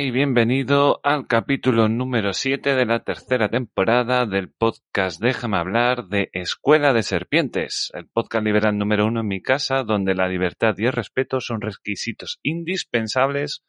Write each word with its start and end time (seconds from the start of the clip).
Y 0.00 0.12
bienvenido 0.12 1.00
al 1.02 1.26
capítulo 1.26 1.88
número 1.88 2.32
7 2.32 2.76
de 2.76 2.86
la 2.86 3.02
tercera 3.02 3.48
temporada 3.48 4.26
del 4.26 4.48
podcast 4.48 5.20
Déjame 5.20 5.56
hablar 5.56 6.04
de 6.04 6.30
Escuela 6.32 6.92
de 6.92 7.02
Serpientes, 7.02 7.90
el 7.94 8.06
podcast 8.06 8.44
liberal 8.44 8.78
número 8.78 9.06
uno 9.06 9.22
en 9.22 9.26
mi 9.26 9.42
casa 9.42 9.82
donde 9.82 10.14
la 10.14 10.28
libertad 10.28 10.74
y 10.78 10.86
el 10.86 10.92
respeto 10.92 11.40
son 11.40 11.60
requisitos 11.60 12.38
indispensables 12.44 13.64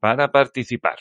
para 0.00 0.32
participar. 0.32 0.96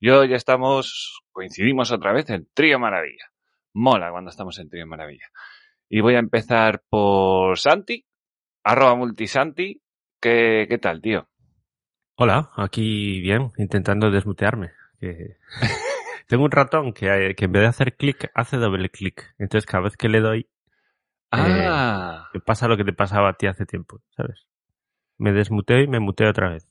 Y 0.00 0.10
hoy 0.10 0.34
estamos, 0.34 1.22
coincidimos 1.32 1.90
otra 1.90 2.12
vez 2.12 2.28
en 2.28 2.46
Trío 2.52 2.78
Maravilla. 2.78 3.32
Mola 3.72 4.10
cuando 4.10 4.28
estamos 4.28 4.58
en 4.58 4.68
Trío 4.68 4.86
Maravilla. 4.86 5.30
Y 5.88 6.02
voy 6.02 6.16
a 6.16 6.18
empezar 6.18 6.82
por 6.90 7.58
Santi, 7.58 8.04
arroba 8.62 8.96
multisanti. 8.96 9.80
¿Qué, 10.20 10.66
qué 10.68 10.76
tal, 10.76 11.00
tío? 11.00 11.30
Hola, 12.20 12.50
aquí 12.56 13.20
bien, 13.20 13.52
intentando 13.58 14.10
desmutearme. 14.10 14.72
Que... 15.00 15.36
Tengo 16.26 16.44
un 16.44 16.50
ratón 16.50 16.92
que, 16.92 17.34
que, 17.36 17.44
en 17.44 17.52
vez 17.52 17.62
de 17.62 17.68
hacer 17.68 17.94
clic, 17.96 18.28
hace 18.34 18.56
doble 18.56 18.90
clic. 18.90 19.34
Entonces 19.38 19.66
cada 19.66 19.84
vez 19.84 19.96
que 19.96 20.08
le 20.08 20.20
doy, 20.20 20.48
Ah, 21.30 22.28
eh, 22.34 22.40
pasa 22.40 22.68
lo 22.68 22.76
que 22.76 22.84
te 22.84 22.92
pasaba 22.94 23.28
a 23.28 23.32
ti 23.34 23.46
hace 23.46 23.66
tiempo, 23.66 24.00
¿sabes? 24.16 24.46
Me 25.18 25.32
desmuteo 25.32 25.78
y 25.80 25.86
me 25.86 26.00
muteo 26.00 26.30
otra 26.30 26.48
vez. 26.50 26.66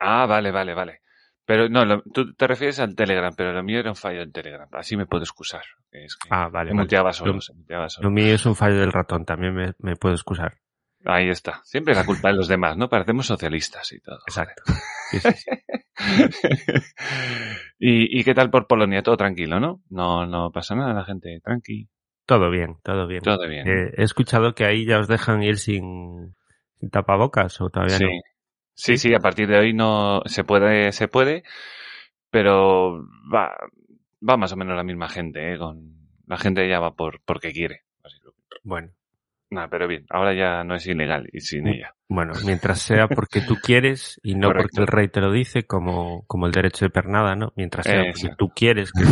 ah, 0.00 0.26
vale, 0.26 0.50
vale, 0.50 0.74
vale. 0.74 1.00
Pero 1.44 1.68
no, 1.68 1.84
lo- 1.84 2.02
tú 2.02 2.32
te 2.34 2.46
refieres 2.46 2.78
al 2.80 2.94
Telegram, 2.96 3.32
pero 3.36 3.52
lo 3.52 3.62
mío 3.62 3.78
era 3.80 3.90
un 3.90 3.96
fallo 3.96 4.22
en 4.22 4.32
Telegram. 4.32 4.68
Así 4.72 4.96
me 4.96 5.06
puedo 5.06 5.22
excusar. 5.22 5.62
Es 5.92 6.16
que 6.16 6.28
Ah, 6.30 6.48
vale. 6.48 6.70
vale. 6.70 6.74
muteaba 6.74 7.12
solo, 7.12 7.34
Lo, 7.34 7.40
se 7.40 7.54
muteaba 7.54 7.88
solo. 7.88 8.08
lo 8.08 8.14
mío 8.14 8.34
es 8.34 8.44
un 8.46 8.56
fallo 8.56 8.80
del 8.80 8.92
ratón, 8.92 9.24
también 9.24 9.54
me, 9.54 9.72
me 9.78 9.96
puedo 9.96 10.14
excusar. 10.14 10.58
Ahí 11.04 11.28
está. 11.28 11.60
Siempre 11.64 11.94
la 11.94 12.04
culpa 12.04 12.28
de 12.28 12.34
los 12.34 12.48
demás, 12.48 12.76
¿no? 12.76 12.88
Parecemos 12.88 13.26
socialistas 13.26 13.92
y 13.92 14.00
todo. 14.00 14.18
Exacto. 14.26 14.62
Sí, 15.10 15.20
sí, 15.20 15.30
sí. 15.32 15.50
¿Y, 17.78 18.20
¿Y 18.20 18.24
qué 18.24 18.34
tal 18.34 18.50
por 18.50 18.66
Polonia? 18.66 19.02
Todo 19.02 19.16
tranquilo, 19.16 19.60
¿no? 19.60 19.82
No, 19.90 20.26
no 20.26 20.50
pasa 20.50 20.74
nada, 20.74 20.92
la 20.92 21.04
gente 21.04 21.40
tranqui. 21.42 21.88
Todo 22.26 22.50
bien, 22.50 22.76
todo 22.82 23.06
bien. 23.06 23.22
Todo 23.22 23.48
bien. 23.48 23.66
Eh, 23.66 23.94
he 23.96 24.02
escuchado 24.02 24.54
que 24.54 24.64
ahí 24.64 24.84
ya 24.84 24.98
os 24.98 25.08
dejan 25.08 25.42
ir 25.42 25.56
sin, 25.56 26.34
sin 26.78 26.90
tapabocas 26.90 27.60
o 27.60 27.70
todavía 27.70 27.96
sí. 27.96 28.04
no. 28.04 28.10
sí, 28.74 28.98
sí, 28.98 29.14
a 29.14 29.20
partir 29.20 29.48
de 29.48 29.58
hoy 29.58 29.72
no 29.72 30.22
se 30.26 30.44
puede, 30.44 30.92
se 30.92 31.08
puede, 31.08 31.42
pero 32.30 33.02
va, 33.32 33.56
va 34.28 34.36
más 34.36 34.52
o 34.52 34.56
menos 34.56 34.76
la 34.76 34.84
misma 34.84 35.08
gente, 35.08 35.54
¿eh? 35.54 35.58
Con, 35.58 35.96
la 36.26 36.36
gente 36.36 36.68
ya 36.68 36.80
va 36.80 36.94
por 36.94 37.22
porque 37.24 37.52
quiere. 37.52 37.84
Así 38.04 38.18
Bueno, 38.62 38.92
Nada, 39.50 39.68
pero 39.68 39.88
bien, 39.88 40.04
ahora 40.10 40.34
ya 40.34 40.62
no 40.62 40.74
es 40.74 40.86
ilegal 40.86 41.26
y 41.32 41.40
sin 41.40 41.68
ella. 41.68 41.94
bueno, 42.06 42.34
mientras 42.44 42.80
sea 42.80 43.08
porque 43.08 43.40
tú 43.40 43.56
quieres 43.62 44.20
y 44.22 44.34
no 44.34 44.48
Correcto. 44.48 44.68
porque 44.68 44.80
el 44.82 44.86
rey 44.86 45.08
te 45.08 45.22
lo 45.22 45.32
dice, 45.32 45.66
como, 45.66 46.26
como 46.26 46.44
el 46.46 46.52
derecho 46.52 46.84
de 46.84 46.90
pernada, 46.90 47.34
¿no? 47.34 47.54
Mientras 47.56 47.86
sea 47.86 48.04
porque 48.12 48.34
tú 48.36 48.50
quieres 48.54 48.92
que, 48.92 49.04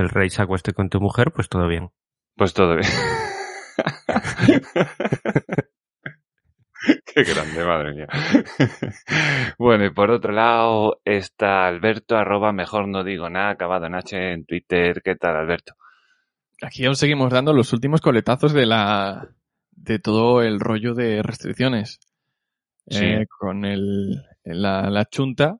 el 0.00 0.08
rey 0.08 0.30
se 0.30 0.42
acueste 0.42 0.72
con 0.72 0.88
tu 0.88 1.00
mujer, 1.00 1.32
pues 1.34 1.48
todo 1.48 1.66
bien. 1.66 1.90
Pues 2.36 2.54
todo 2.54 2.76
bien. 2.76 2.88
Qué 7.12 7.24
grande, 7.24 7.64
madre 7.64 7.94
mía. 7.94 8.06
Bueno, 9.58 9.84
y 9.84 9.90
por 9.90 10.10
otro 10.10 10.32
lado 10.32 11.00
está 11.04 11.66
Alberto, 11.66 12.16
arroba 12.16 12.52
mejor 12.52 12.88
no 12.88 13.04
digo 13.04 13.28
nada, 13.28 13.50
acabado 13.50 13.86
en 13.86 13.96
H 13.96 14.32
en 14.32 14.46
Twitter. 14.46 15.02
¿Qué 15.02 15.16
tal, 15.16 15.36
Alberto? 15.36 15.74
Aquí 16.62 16.86
aún 16.86 16.94
seguimos 16.94 17.32
dando 17.32 17.52
los 17.52 17.72
últimos 17.72 18.00
coletazos 18.00 18.52
de 18.52 18.66
la 18.66 19.28
de 19.80 19.98
todo 19.98 20.42
el 20.42 20.60
rollo 20.60 20.94
de 20.94 21.22
restricciones. 21.22 21.98
Sí. 22.86 23.04
Eh, 23.04 23.26
con 23.38 23.64
el, 23.64 24.22
la, 24.44 24.90
la 24.90 25.04
chunta 25.06 25.58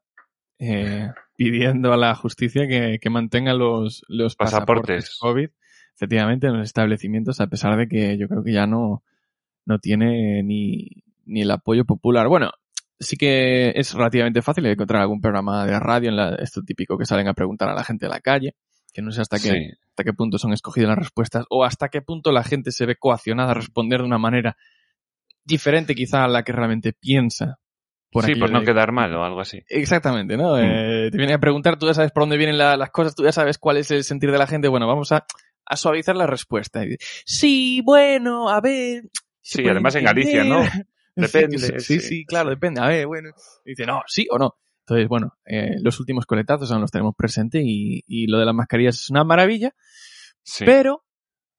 eh, 0.59 1.09
pidiendo 1.37 1.93
a 1.93 1.97
la 1.97 2.15
justicia 2.15 2.67
que, 2.69 2.99
que 3.01 3.11
mantenga 3.11 3.55
los, 3.55 4.05
los 4.09 4.37
Pasaportes. 4.37 5.07
pasaportes. 5.07 5.19
COVID 5.21 5.49
efectivamente 5.97 6.47
en 6.47 6.55
los 6.55 6.65
establecimientos, 6.65 7.41
a 7.41 7.49
pesar 7.49 7.77
de 7.77 7.87
que 7.87 8.17
yo 8.17 8.27
creo 8.27 8.43
que 8.43 8.53
ya 8.55 8.67
no, 8.67 9.05
no 9.67 9.79
tiene 9.79 10.43
ni, 10.43 10.89
ni 11.27 11.43
el 11.43 11.51
apoyo 11.51 11.85
popular. 11.85 12.27
Bueno, 12.29 12.53
sí 12.99 13.17
que 13.19 13.71
es 13.75 13.93
relativamente 13.93 14.41
fácil 14.41 14.65
encontrar 14.65 15.03
algún 15.03 15.21
programa 15.21 15.67
de 15.67 15.79
radio 15.79 16.09
en 16.09 16.17
la, 16.17 16.35
esto 16.37 16.63
típico 16.63 16.97
que 16.97 17.05
salen 17.05 17.29
a 17.29 17.35
preguntar 17.35 17.69
a 17.69 17.75
la 17.75 17.85
gente 17.85 18.07
de 18.07 18.11
la 18.13 18.21
calle, 18.21 18.55
que 18.95 19.03
no 19.03 19.13
sé 19.13 19.21
hasta 19.21 19.37
qué 19.39 19.51
Sí. 19.51 19.71
Hasta 20.01 20.11
qué 20.11 20.15
punto 20.17 20.39
son 20.39 20.53
escogidas 20.53 20.89
las 20.89 20.99
respuestas 20.99 21.45
o 21.51 21.65
hasta 21.65 21.89
qué 21.91 22.01
punto 22.03 22.33
la 22.33 22.43
gente 22.43 22.73
se 22.73 22.87
ve 22.87 22.97
coaccionada 22.97 23.51
a 23.51 23.55
responder 23.55 24.01
de 24.01 24.07
una 24.07 24.19
manera 24.19 24.57
diferente 25.45 25.95
quizá 25.95 26.25
a 26.25 26.29
la 26.29 26.43
que 26.43 26.53
realmente 26.53 26.93
piensa. 26.93 27.59
Por 28.11 28.25
sí, 28.25 28.35
por 28.35 28.51
no 28.51 28.61
de- 28.61 28.67
quedar 28.67 28.91
mal 28.93 29.15
o 29.15 29.25
algo 29.25 29.41
así. 29.41 29.63
Exactamente, 29.69 30.37
¿no? 30.37 30.57
Mm. 30.57 30.61
Eh, 30.63 31.09
te 31.13 31.17
vienen 31.17 31.37
a 31.37 31.41
preguntar, 31.41 31.79
tú 31.79 31.87
ya 31.87 31.95
sabes 31.95 32.11
por 32.13 32.23
dónde 32.25 32.37
vienen 32.39 32.59
la- 32.59 32.77
las 32.77 32.91
cosas, 32.91 33.15
tú 33.15 33.23
ya 33.25 33.33
sabes 33.33 33.59
cuál 33.59 33.77
es 33.77 33.91
el 33.91 34.03
sentir 34.05 34.31
de 34.33 34.39
la 34.39 34.47
gente. 34.47 34.69
Bueno, 34.69 34.87
vamos 34.89 35.13
a, 35.13 35.25
a 35.67 35.77
suavizar 35.77 36.17
la 36.17 36.27
respuesta. 36.27 36.83
Sí, 37.25 37.83
bueno, 37.85 38.49
a 38.49 38.61
ver. 38.61 39.05
Sí, 39.41 39.63
además 39.69 39.95
en 39.97 40.05
Galicia, 40.05 40.45
¿no? 40.45 40.63
Depende, 41.15 41.59
Sí, 41.59 41.67
sí. 41.79 41.81
sí, 41.81 42.01
sí, 42.01 42.25
claro, 42.25 42.51
depende. 42.51 42.81
A 42.81 42.87
ver, 42.87 43.07
bueno. 43.07 43.31
Dice, 43.65 43.85
no, 43.87 44.03
sí 44.07 44.27
o 44.31 44.39
no. 44.39 44.57
Entonces, 44.91 45.09
bueno, 45.09 45.35
eh, 45.47 45.77
los 45.83 46.01
últimos 46.01 46.27
coletazos 46.27 46.73
aún 46.73 46.81
los 46.81 46.91
tenemos 46.91 47.15
presentes 47.17 47.63
y, 47.65 48.03
y 48.09 48.27
lo 48.27 48.39
de 48.39 48.45
las 48.47 48.55
mascarillas 48.55 48.97
es 48.97 49.11
una 49.11 49.23
maravilla. 49.23 49.73
Sí. 50.43 50.65
Pero 50.65 51.05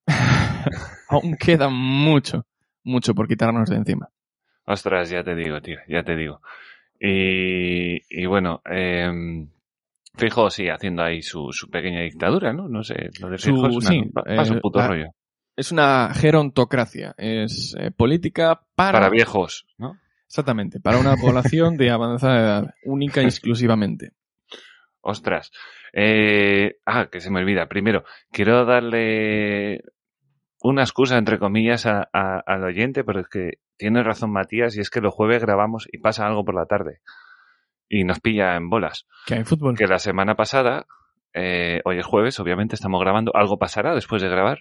aún 1.09 1.36
queda 1.38 1.70
mucho, 1.70 2.46
mucho 2.84 3.16
por 3.16 3.28
quitarnos 3.30 3.70
de 3.70 3.78
encima. 3.78 4.09
Ostras, 4.66 5.09
ya 5.09 5.24
te 5.24 5.34
digo, 5.36 5.62
tío, 5.62 5.78
ya 5.88 6.03
te 6.03 6.16
digo. 6.16 6.41
Y, 7.00 8.00
y 8.09 8.25
bueno, 8.25 8.62
eh, 8.70 9.09
Fijo 10.16 10.50
sí, 10.50 10.68
haciendo 10.68 11.03
ahí 11.03 11.22
su, 11.22 11.52
su 11.52 11.70
pequeña 11.70 12.02
dictadura, 12.02 12.52
¿no? 12.53 12.68
No 12.68 12.84
sé, 12.84 13.09
lo 13.22 13.30
de 13.30 13.38
Su- 13.38 13.53
Fijo 13.56 13.68
es 13.68 13.75
una- 13.78 13.90
sí, 13.90 14.02
va 14.09 14.46
su 14.46 14.53
eh, 14.56 14.59
puto 14.62 14.86
rollo. 14.86 15.08
Es 15.56 15.72
una 15.72 16.14
gerontocracia, 16.14 17.14
es 17.18 17.75
eh, 17.80 17.91
política 17.91 18.62
para, 18.75 19.00
Para 19.00 19.09
viejos, 19.09 19.66
¿no? 19.78 20.00
Exactamente, 20.31 20.80
para 20.80 20.97
una 20.97 21.18
población 21.18 21.75
de 21.75 21.92
avanzada 21.92 22.40
edad, 22.40 22.74
única 22.86 23.22
y 23.22 23.25
exclusivamente. 23.25 24.14
Ostras. 25.02 25.52
Eh, 25.94 26.78
ah, 26.86 27.08
que 27.12 27.19
se 27.19 27.30
me 27.31 27.40
olvida. 27.42 27.68
Primero, 27.68 28.06
quiero 28.31 28.64
darle 28.66 29.81
una 30.62 30.84
excusa, 30.84 31.18
entre 31.18 31.38
comillas, 31.38 31.86
a- 31.86 32.08
a- 32.14 32.41
al 32.46 32.64
oyente, 32.64 33.03
pero 33.03 33.20
es 33.20 33.28
que 33.28 33.50
tiene 33.78 34.03
razón 34.03 34.31
Matías, 34.31 34.78
y 34.78 34.80
es 34.80 34.90
que 34.90 35.02
los 35.02 35.14
jueves 35.14 35.41
grabamos 35.41 35.88
y 35.91 35.97
pasa 35.97 36.25
algo 36.28 36.46
por 36.46 36.56
la 36.56 36.66
tarde. 36.66 37.02
Y 37.90 38.03
nos 38.06 38.20
pilla 38.22 38.56
en 38.56 38.70
bolas. 38.70 39.06
Que 39.25 39.34
hay 39.36 39.44
fútbol. 39.44 39.75
Que 39.75 39.88
la 39.88 40.00
semana 40.00 40.36
pasada, 40.36 40.86
eh, 41.34 41.81
hoy 41.84 41.97
es 42.00 42.06
jueves, 42.06 42.40
obviamente 42.40 42.75
estamos 42.75 43.02
grabando, 43.02 43.31
algo 43.36 43.58
pasará 43.58 43.94
después 43.96 44.22
de 44.22 44.30
grabar. 44.30 44.59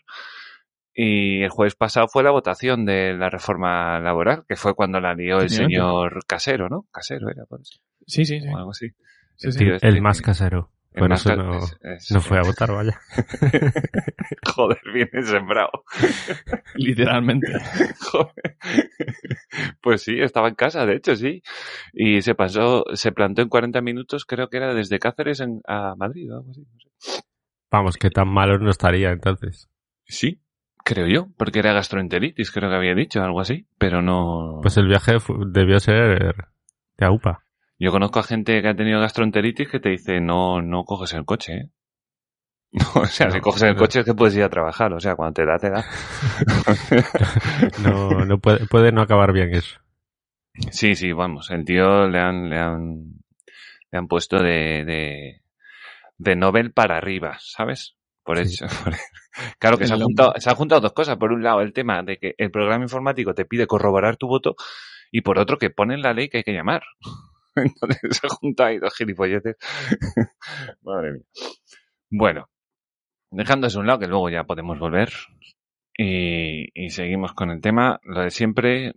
Y 1.02 1.42
el 1.42 1.48
jueves 1.50 1.76
pasado 1.76 2.08
fue 2.08 2.22
la 2.22 2.30
votación 2.30 2.84
de 2.84 3.14
la 3.14 3.30
reforma 3.30 4.00
laboral, 4.00 4.44
que 4.46 4.56
fue 4.56 4.74
cuando 4.74 5.00
la 5.00 5.14
lió 5.14 5.40
el 5.40 5.48
señor 5.48 6.24
Casero, 6.26 6.68
¿no? 6.68 6.86
Casero 6.92 7.30
era, 7.30 7.44
por 7.46 7.60
eso, 7.62 7.78
Sí, 8.06 8.24
sí, 8.26 8.38
sí. 8.40 8.48
o 8.48 8.56
algo 8.58 8.70
así. 8.72 8.88
Sí, 9.36 9.46
El 9.46 9.52
sí. 9.54 9.64
este 9.70 9.88
El 9.88 10.02
más 10.02 10.20
casero. 10.20 10.70
el 10.92 10.98
Por 11.00 11.08
más 11.08 11.20
eso 11.20 11.28
ca- 11.30 11.36
no, 11.42 11.58
es- 11.58 11.78
es- 11.82 12.10
no 12.10 12.20
fue 12.20 12.36
a 12.38 12.42
votar, 12.42 12.72
vaya. 12.72 13.00
Joder, 14.54 14.80
viene 14.92 15.22
sembrado. 15.22 15.70
Literalmente. 16.74 17.46
Joder. 18.12 18.58
Pues 19.80 20.02
sí, 20.02 20.20
estaba 20.20 20.48
en 20.48 20.54
casa, 20.54 20.84
de 20.86 20.96
hecho, 20.96 21.16
sí. 21.16 21.42
Y 21.94 22.20
se 22.22 22.34
pasó, 22.34 22.84
se 22.94 23.12
plantó 23.12 23.42
en 23.42 23.48
40 23.48 23.80
minutos, 23.80 24.24
creo 24.26 24.48
que 24.48 24.58
era 24.58 24.74
desde 24.74 24.98
Cáceres 24.98 25.40
en- 25.40 25.62
a 25.66 25.94
Madrid 25.96 26.30
o 26.32 26.36
algo 26.38 26.50
así. 26.50 26.60
no 26.60 26.78
sé. 26.78 27.22
Vamos, 27.70 27.96
que 27.96 28.10
tan 28.10 28.28
malo 28.28 28.58
no 28.58 28.68
estaría 28.70 29.10
entonces. 29.12 29.68
Sí, 30.04 30.40
creo 30.84 31.06
yo, 31.06 31.28
porque 31.36 31.58
era 31.60 31.72
gastroenteritis, 31.72 32.50
creo 32.50 32.70
que 32.70 32.76
había 32.76 32.94
dicho, 32.94 33.22
algo 33.22 33.40
así, 33.40 33.66
pero 33.78 34.02
no... 34.02 34.58
Pues 34.62 34.76
el 34.76 34.88
viaje 34.88 35.16
debió 35.46 35.78
ser 35.80 36.34
de 36.96 37.06
AUPA. 37.06 37.44
Yo 37.78 37.90
conozco 37.90 38.18
a 38.18 38.24
gente 38.24 38.60
que 38.60 38.68
ha 38.68 38.74
tenido 38.74 39.00
gastroenteritis 39.00 39.68
que 39.68 39.80
te 39.80 39.90
dice, 39.90 40.20
no, 40.20 40.60
no 40.60 40.84
coges 40.84 41.14
el 41.14 41.24
coche, 41.24 41.54
¿eh? 41.54 41.70
O 42.94 43.06
sea, 43.06 43.26
No, 43.26 43.32
si 43.32 43.40
coges 43.40 43.62
el 43.62 43.76
coche 43.76 44.00
es 44.00 44.04
que 44.04 44.14
puedes 44.14 44.36
ir 44.36 44.42
a 44.44 44.48
trabajar, 44.48 44.92
o 44.92 45.00
sea, 45.00 45.16
cuando 45.16 45.34
te 45.34 45.46
da, 45.46 45.58
te 45.58 45.70
da. 45.70 45.84
No, 47.82 48.24
no 48.24 48.38
puede, 48.38 48.66
puede 48.66 48.92
no 48.92 49.02
acabar 49.02 49.32
bien 49.32 49.54
eso. 49.54 49.80
Sí, 50.70 50.94
sí, 50.94 51.12
vamos, 51.12 51.50
el 51.50 51.64
tío 51.64 52.06
le 52.08 52.18
han, 52.18 52.50
le 52.50 52.58
han, 52.58 53.20
le 53.90 53.98
han 53.98 54.06
puesto 54.08 54.42
de, 54.42 54.84
de, 54.84 55.42
de 56.18 56.36
Nobel 56.36 56.72
para 56.72 56.96
arriba, 56.98 57.38
¿sabes? 57.40 57.96
Por 58.38 58.46
Sí. 58.46 58.54
eso. 58.64 58.66
por- 58.84 58.94
Claro 59.58 59.78
que 59.78 59.86
se, 59.86 59.92
ha 59.92 59.96
El 59.96 60.02
juntado, 60.02 60.32
se 60.38 60.50
han 60.50 60.56
juntado 60.56 60.80
dos 60.80 60.92
cosas. 60.92 61.16
Por 61.16 61.32
un 61.32 61.42
lado, 61.42 61.60
el 61.60 61.72
tema 61.72 62.02
de 62.02 62.18
que 62.18 62.34
el 62.36 62.50
programa 62.50 62.84
informático 62.84 63.32
te 63.34 63.44
pide 63.44 63.66
corroborar 63.66 64.16
tu 64.16 64.26
voto 64.26 64.56
y 65.12 65.22
por 65.22 65.38
otro, 65.38 65.56
que 65.58 65.70
pone 65.70 65.94
en 65.94 66.02
la 66.02 66.12
ley 66.12 66.28
que 66.28 66.38
hay 66.38 66.42
que 66.44 66.52
llamar. 66.52 66.82
Entonces 67.56 68.18
se 68.20 68.28
juntan 68.28 68.66
ahí 68.68 68.78
dos 68.78 68.94
gilipolletes. 68.96 69.56
Madre 70.82 71.12
mía. 71.12 71.22
Bueno, 72.10 72.48
dejando 73.30 73.66
eso 73.68 73.78
a 73.78 73.80
un 73.82 73.86
lado, 73.86 74.00
que 74.00 74.06
luego 74.08 74.28
ya 74.30 74.44
podemos 74.44 74.78
volver. 74.78 75.10
Y, 75.96 76.66
y 76.74 76.90
seguimos 76.90 77.32
con 77.34 77.50
el 77.50 77.60
tema. 77.60 78.00
Lo 78.02 78.20
de 78.22 78.30
siempre, 78.30 78.94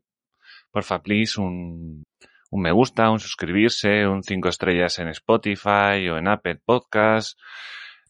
porfa, 0.71 1.01
please, 1.03 1.39
un, 1.39 2.03
un 2.51 2.61
me 2.61 2.71
gusta, 2.71 3.09
un 3.11 3.19
suscribirse, 3.19 4.07
un 4.07 4.23
cinco 4.23 4.49
estrellas 4.49 4.97
en 4.99 5.09
Spotify 5.09 6.07
o 6.09 6.17
en 6.17 6.27
Apple 6.27 6.59
Podcast. 6.65 7.39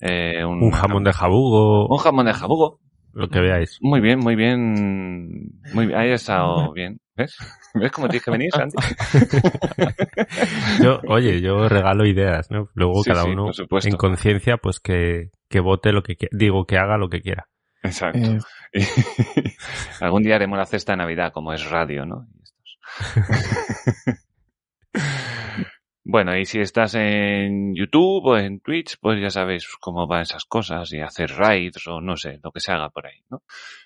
Eh, 0.04 0.44
Un 0.46 0.72
jamón 0.72 1.04
de 1.04 1.14
jabugo, 1.14 1.88
un 1.88 1.98
jamón 1.98 2.26
de 2.26 2.34
jabugo. 2.34 2.80
lo 3.14 3.30
que 3.30 3.40
veáis. 3.40 3.78
Muy 3.82 4.02
bien, 4.02 4.20
muy 4.20 4.36
bien. 4.36 5.52
Muy 5.74 5.88
bien. 5.88 6.00
Ahí 6.00 6.10
ha 6.12 6.16
estado 6.16 6.72
bien. 6.74 6.98
¿Ves? 7.16 7.38
¿Ves 7.76 7.92
cómo 7.92 8.08
tienes 8.08 8.26
que 8.26 8.32
venir, 8.32 8.50
Santi? 8.56 8.76
Yo, 10.82 11.00
oye, 11.08 11.42
yo 11.42 11.70
regalo 11.70 12.06
ideas, 12.08 12.50
¿no? 12.50 12.70
Luego 12.74 13.04
Sí, 13.04 13.12
cada 13.12 13.24
sí, 13.24 13.30
uno 13.30 13.54
supuesto. 13.54 13.88
en 13.90 13.98
conciencia, 13.98 14.58
pues 14.58 14.80
que, 14.80 15.30
que 15.48 15.60
vote 15.60 15.92
lo 15.92 16.02
que 16.02 16.16
quiera. 16.16 16.36
Digo, 16.36 16.66
que 16.66 16.78
haga 16.78 16.98
lo 16.98 17.10
que 17.10 17.22
quiera. 17.22 17.48
Exacto. 17.84 18.38
Eh, 18.74 18.84
Algún 20.02 20.24
día 20.24 20.36
haremos 20.36 20.58
la 20.58 20.66
cesta 20.66 20.94
de 20.94 20.98
Navidad, 20.98 21.32
como 21.34 21.54
es 21.54 21.70
radio, 21.70 22.06
¿no? 22.08 22.26
Bueno, 26.06 26.38
y 26.38 26.46
si 26.46 26.60
estás 26.60 26.96
en 26.96 27.74
YouTube 27.76 28.26
o 28.26 28.38
en 28.38 28.60
Twitch, 28.60 28.98
pues 29.00 29.22
ya 29.22 29.30
sabéis 29.30 29.68
cómo 29.80 30.06
van 30.06 30.24
esas 30.24 30.44
cosas 30.44 30.92
y 30.92 31.00
hacer 31.00 31.32
raids 31.32 31.88
o 31.88 32.02
no 32.02 32.18
sé, 32.18 32.40
lo 32.44 32.52
que 32.52 32.60
se 32.60 32.74
haga 32.74 32.90
por 32.90 33.08
ahí, 33.08 33.24
¿no? 33.30 33.44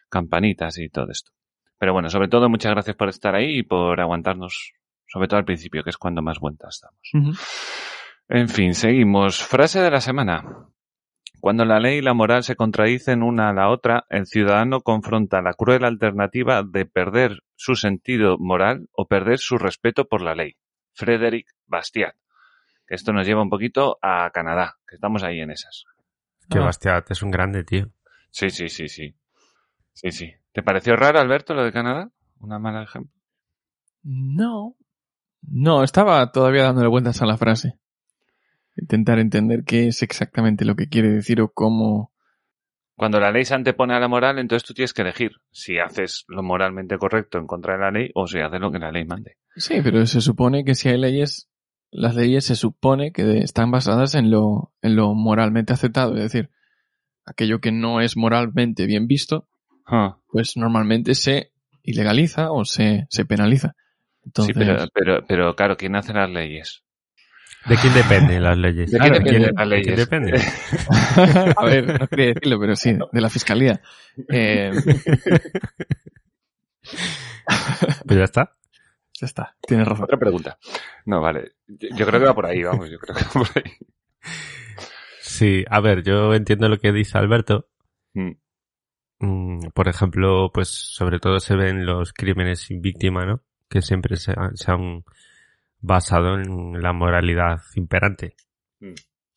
Campanitas 0.10 0.80
y 0.80 0.90
todo 0.90 1.12
esto. 1.12 1.32
Pero 1.78 1.94
bueno, 1.94 2.10
sobre 2.10 2.28
todo 2.28 2.50
muchas 2.50 2.72
gracias 2.72 2.96
por 2.96 3.10
estar 3.10 3.36
ahí 3.36 3.60
y 3.60 3.64
por 3.64 4.02
aguantarnos, 4.02 4.74
sobre 5.06 5.28
todo 5.28 5.38
al 5.38 5.46
principio, 5.46 5.84
que 5.84 5.92
es 5.92 5.98
cuando 5.98 6.24
más 6.24 6.40
vueltas 6.40 6.82
damos. 6.82 7.38
En 8.30 8.50
fin, 8.50 8.74
seguimos. 8.74 9.44
Frase 9.44 9.80
de 9.80 9.92
la 9.92 10.02
semana. 10.02 10.44
Cuando 11.40 11.66
la 11.66 11.80
ley 11.80 12.00
y 12.00 12.02
la 12.02 12.16
moral 12.16 12.44
se 12.44 12.56
contradicen 12.56 13.22
una 13.22 13.50
a 13.50 13.54
la 13.54 13.70
otra, 13.70 14.06
el 14.10 14.26
ciudadano 14.26 14.82
confronta 14.82 15.44
la 15.44 15.54
cruel 15.54 15.86
alternativa 15.86 16.64
de 16.64 16.88
perder 16.88 17.44
su 17.56 17.76
sentido 17.76 18.38
moral 18.40 18.90
o 18.92 19.06
perder 19.06 19.38
su 19.38 19.60
respeto 19.60 20.06
por 20.06 20.24
la 20.24 20.34
ley. 20.34 20.56
Frederic 20.94 21.48
Bastiat. 21.68 22.16
Que 22.88 22.96
Esto 22.96 23.12
nos 23.14 23.28
lleva 23.28 23.42
un 23.42 23.50
poquito 23.50 24.00
a 24.02 24.30
Canadá, 24.34 24.78
que 24.88 24.96
estamos 24.96 25.24
ahí 25.24 25.40
en 25.42 25.52
esas. 25.52 25.86
Que 26.50 26.60
Ah. 26.60 26.64
Bastiat 26.66 27.12
es 27.12 27.22
un 27.22 27.32
grande, 27.32 27.64
tío. 27.64 27.90
Sí, 28.32 28.50
sí, 28.50 28.70
sí, 28.70 28.88
sí. 28.88 29.16
Sí, 29.94 30.12
sí. 30.12 30.32
¿Te 30.54 30.64
pareció 30.64 30.96
raro, 30.96 31.20
Alberto, 31.20 31.54
lo 31.54 31.64
de 31.64 31.72
Canadá? 31.72 32.10
Una 32.40 32.60
mala 32.60 32.84
ejemplo. 32.84 33.12
No. 34.04 34.76
No, 35.42 35.84
estaba 35.84 36.32
todavía 36.32 36.64
dándole 36.64 36.88
vueltas 36.88 37.22
a 37.22 37.26
la 37.26 37.38
frase. 37.38 37.78
Intentar 38.76 39.20
entender 39.20 39.64
qué 39.66 39.88
es 39.88 40.04
exactamente 40.04 40.66
lo 40.66 40.76
que 40.76 40.88
quiere 40.88 41.10
decir 41.10 41.42
o 41.42 41.52
cómo. 41.52 42.14
Cuando 42.96 43.20
la 43.20 43.32
ley 43.32 43.44
se 43.46 43.54
antepone 43.56 43.94
a 43.96 44.00
la 44.00 44.08
moral, 44.08 44.40
entonces 44.40 44.68
tú 44.68 44.74
tienes 44.74 44.94
que 44.94 45.02
elegir 45.04 45.32
si 45.52 45.78
haces 45.80 46.26
lo 46.28 46.42
moralmente 46.44 46.98
correcto 46.98 47.38
en 47.38 47.48
contra 47.48 47.74
de 47.74 47.80
la 47.80 47.92
ley 47.92 48.12
o 48.16 48.28
si 48.28 48.40
haces 48.40 48.60
lo 48.60 48.72
que 48.72 48.80
la 48.80 48.92
ley 48.92 49.06
mande. 49.06 49.38
Sí, 49.56 49.82
pero 49.84 50.06
se 50.06 50.22
supone 50.22 50.64
que 50.64 50.74
si 50.76 50.90
hay 50.90 50.98
leyes, 50.98 51.50
las 51.92 52.16
leyes 52.16 52.46
se 52.46 52.56
supone 52.56 53.12
que 53.12 53.40
están 53.40 53.72
basadas 53.72 54.16
en 54.16 54.30
lo, 54.32 54.72
en 54.82 54.96
lo 54.96 55.14
moralmente 55.14 55.74
aceptado. 55.74 56.16
Es 56.16 56.24
decir, 56.24 56.50
aquello 57.26 57.60
que 57.60 57.72
no 57.72 58.02
es 58.02 58.18
moralmente 58.18 58.86
bien 58.86 59.08
visto, 59.08 59.48
pues 60.32 60.58
normalmente 60.58 61.16
se 61.16 61.52
ilegaliza 61.84 62.52
o 62.52 62.66
se, 62.66 63.08
se 63.10 63.26
penaliza. 63.26 63.76
Entonces, 64.26 64.54
Sí, 64.56 64.60
pero, 64.60 64.86
pero, 64.94 65.26
pero 65.28 65.56
claro, 65.56 65.78
¿quién 65.78 65.96
hace 65.96 66.14
las 66.14 66.30
leyes? 66.30 66.84
¿De 67.66 67.76
quién 67.78 67.94
dependen 67.94 68.44
las 68.44 68.58
leyes? 68.58 68.92
¿De 68.92 69.00
quién 69.00 69.14
¿De 69.14 69.20
dependen 69.20 69.52
las 69.56 69.70
¿de 69.70 69.82
quién 69.82 69.96
leyes? 69.96 69.98
depende? 69.98 70.42
a 71.58 71.66
ver, 71.66 72.00
no 72.00 72.08
quería 72.08 72.26
decirlo, 72.28 72.60
pero 72.60 72.76
sí, 72.76 72.94
de 73.12 73.22
la 73.22 73.30
fiscalía. 73.30 73.82
Eh, 74.30 74.72
Pues 78.06 78.18
ya 78.18 78.24
está. 78.24 78.57
Ya 79.20 79.26
está, 79.26 79.56
tienes 79.62 79.88
razón. 79.88 80.04
Otra 80.04 80.18
pregunta. 80.18 80.58
No, 81.06 81.22
vale. 81.22 81.54
Yo, 81.68 81.90
yo 81.96 82.06
creo 82.06 82.20
que 82.20 82.28
va 82.28 82.36
por 82.36 82.46
ahí, 82.46 82.62
vamos, 82.62 82.90
yo 82.90 83.00
creo 83.00 83.16
que 83.16 83.24
va 83.24 83.32
por 83.32 83.48
ahí. 83.56 83.72
Sí, 85.22 85.66
a 85.70 85.80
ver, 85.82 86.04
yo 86.04 86.34
entiendo 86.34 86.70
lo 86.70 86.78
que 86.78 86.92
dice 86.92 87.18
Alberto. 87.18 87.68
Mm. 88.14 88.32
Mm, 89.20 89.60
por 89.74 89.88
ejemplo, 89.88 90.52
pues 90.54 90.70
sobre 90.70 91.20
todo 91.20 91.40
se 91.40 91.56
ven 91.56 91.86
los 91.86 92.14
crímenes 92.14 92.60
sin 92.60 92.82
víctima, 92.82 93.26
¿no? 93.26 93.42
Que 93.68 93.82
siempre 93.82 94.18
se 94.18 94.34
han, 94.36 94.56
se 94.56 94.72
han 94.72 95.04
basado 95.80 96.36
en 96.36 96.82
la 96.82 96.94
moralidad 96.94 97.62
imperante. 97.76 98.36
Mm. 98.80 98.94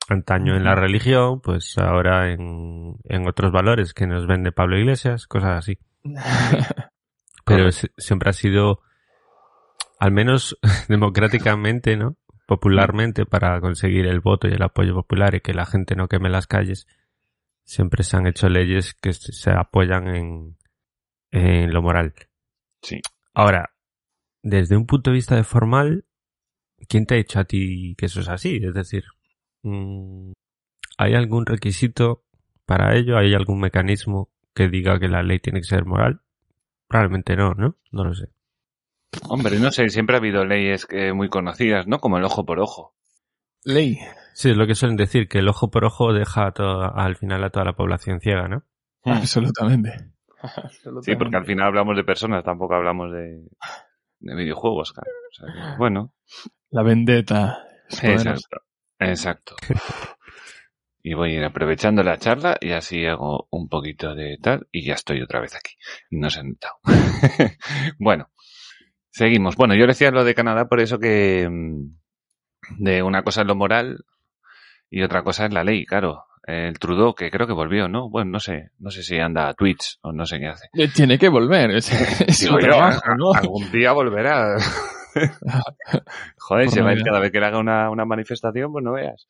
Antaño 0.09 0.56
en 0.56 0.65
la 0.65 0.75
religión, 0.75 1.41
pues 1.41 1.79
ahora 1.79 2.33
en, 2.33 2.97
en 3.05 3.29
otros 3.29 3.53
valores 3.53 3.94
que 3.94 4.06
nos 4.06 4.26
vende 4.26 4.53
Pablo 4.53 4.79
Iglesias, 4.79 5.26
cosas 5.26 5.59
así. 5.59 5.79
Pero 7.44 7.71
siempre 7.73 8.31
ha 8.31 8.33
sido, 8.33 8.81
al 10.00 10.11
menos 10.12 10.58
democráticamente, 10.88 11.97
¿no? 11.97 12.17
Popularmente, 12.47 13.26
para 13.26 13.61
conseguir 13.61 14.06
el 14.06 14.20
voto 14.20 14.49
y 14.49 14.52
el 14.52 14.62
apoyo 14.62 14.94
popular 14.94 15.37
y 15.37 15.41
que 15.41 15.55
la 15.55 15.67
gente 15.67 15.94
no 15.94 16.08
queme 16.08 16.31
las 16.31 16.49
calles, 16.49 16.88
siempre 17.62 18.02
se 18.02 18.17
han 18.17 18.26
hecho 18.26 18.49
leyes 18.49 18.94
que 18.94 19.12
se 19.12 19.50
apoyan 19.52 20.08
en, 20.08 20.56
en 21.31 21.73
lo 21.73 21.82
moral. 21.82 22.14
Sí. 22.82 23.00
Ahora, 23.35 23.70
desde 24.43 24.76
un 24.76 24.87
punto 24.87 25.11
de 25.11 25.17
vista 25.17 25.37
de 25.37 25.44
formal, 25.44 26.06
¿quién 26.88 27.06
te 27.06 27.14
ha 27.14 27.19
dicho 27.19 27.38
a 27.38 27.44
ti 27.44 27.94
que 27.97 28.06
eso 28.06 28.20
es 28.20 28.29
así? 28.29 28.56
Es 28.56 28.75
decir, 28.75 29.05
mm, 29.62 30.32
¿hay 30.99 31.14
algún 31.14 31.47
requisito 31.47 32.25
para 32.64 32.97
ello? 32.97 33.17
¿Hay 33.17 33.35
algún 33.35 33.61
mecanismo 33.61 34.32
que 34.55 34.69
diga 34.69 34.99
que 34.99 35.08
la 35.08 35.23
ley 35.23 35.38
tiene 35.38 35.61
que 35.61 35.67
ser 35.67 35.85
moral? 35.85 36.23
Probablemente 36.88 37.37
no, 37.37 37.55
¿no? 37.55 37.76
No 37.93 38.05
lo 38.05 38.14
sé. 38.14 38.31
Hombre, 39.29 39.59
no 39.59 39.71
sé, 39.73 39.89
siempre 39.89 40.17
ha 40.17 40.19
habido 40.19 40.45
leyes 40.45 40.87
que 40.87 41.12
muy 41.12 41.29
conocidas, 41.29 41.87
¿no? 41.87 41.99
Como 41.99 42.19
el 42.19 42.25
ojo 42.25 42.45
por 42.45 42.61
ojo. 42.61 42.95
Ley. 43.65 43.99
Sí, 44.35 44.51
es 44.51 44.57
lo 44.57 44.67
que 44.67 44.75
suelen 44.75 44.97
decir, 44.97 45.29
que 45.29 45.39
el 45.39 45.49
ojo 45.49 45.71
por 45.71 45.85
ojo 45.85 46.12
deja 46.12 46.47
a 46.47 46.53
toda- 46.53 46.89
al 46.95 47.17
final 47.17 47.43
a 47.45 47.50
toda 47.50 47.64
la 47.67 47.73
población 47.75 48.21
ciega, 48.21 48.49
¿no? 48.49 48.62
Absolutamente. 49.05 49.93
Sí, 51.02 51.17
porque 51.17 51.37
al 51.37 51.45
final 51.45 51.67
hablamos 51.67 51.97
de 51.97 52.05
personas, 52.05 52.43
tampoco 52.45 52.75
hablamos 52.75 53.12
de, 53.12 53.43
de 54.21 54.35
videojuegos, 54.35 54.93
claro. 54.93 55.11
O 55.31 55.35
sea 55.35 55.47
que, 55.73 55.79
bueno, 55.79 56.14
La 56.71 56.83
vendetta. 56.83 57.64
exacto. 58.02 58.59
Exacto. 58.99 59.57
Y 61.02 61.14
voy 61.14 61.33
a 61.35 61.38
ir 61.38 61.45
aprovechando 61.45 62.02
la 62.02 62.19
charla 62.19 62.57
y 62.61 62.73
así 62.73 63.07
hago 63.07 63.49
un 63.50 63.69
poquito 63.69 64.14
de 64.14 64.37
tal 64.40 64.67
y 64.71 64.85
ya 64.87 64.95
estoy 64.95 65.21
otra 65.23 65.40
vez 65.40 65.55
aquí. 65.57 65.73
Y 66.11 66.19
no 66.19 66.29
se 66.31 66.40
ha 66.40 66.43
notado. 66.43 66.75
bueno, 67.99 68.29
seguimos. 69.11 69.57
Bueno, 69.57 69.75
yo 69.75 69.87
decía 69.87 70.11
lo 70.11 70.25
de 70.25 70.35
Canadá 70.35 70.67
por 70.69 70.81
eso 70.81 70.99
que 70.99 71.49
mm, 71.50 72.83
de 72.85 73.02
una 73.02 73.23
cosa 73.23 73.43
es 73.43 73.47
lo 73.47 73.55
moral 73.55 74.05
y 74.90 75.02
otra 75.02 75.23
cosa 75.23 75.47
es 75.47 75.52
la 75.52 75.64
ley, 75.64 75.85
claro. 75.87 76.25
El 76.43 76.79
Trudeau, 76.81 77.14
que 77.14 77.31
creo 77.31 77.47
que 77.47 77.52
volvió, 77.52 77.87
¿no? 77.87 78.09
Bueno, 78.11 78.31
no 78.33 78.40
sé, 78.40 78.71
no 78.79 78.90
sé 78.90 79.02
si 79.05 79.19
anda 79.19 79.49
a 79.49 79.55
Twitch 79.55 79.99
o 80.02 80.11
no 80.12 80.26
sé 80.26 80.40
qué 80.40 80.47
hace. 80.49 80.69
Eh, 80.73 80.88
Tiene 80.88 81.19
que 81.19 81.29
volver. 81.29 81.71
Es, 81.71 81.93
es 82.26 82.38
su 82.38 82.45
Digo 82.47 82.59
yo, 82.61 82.67
trabajo, 82.69 83.00
a- 83.05 83.14
¿no? 83.14 83.33
Algún 83.35 83.71
día 83.71 83.93
volverá. 83.93 84.57
Joder, 86.38 86.64
Por 86.67 86.75
se 86.75 86.83
va 86.83 86.90
a 86.90 86.93
ir 86.95 87.02
cada 87.05 87.21
vez 87.21 87.31
que 87.31 87.40
le 87.40 87.47
haga 87.47 87.59
una, 87.59 87.90
una 87.90 88.05
manifestación, 88.05 88.73
pues 88.73 88.85
no 88.85 88.93
veas. 88.93 89.29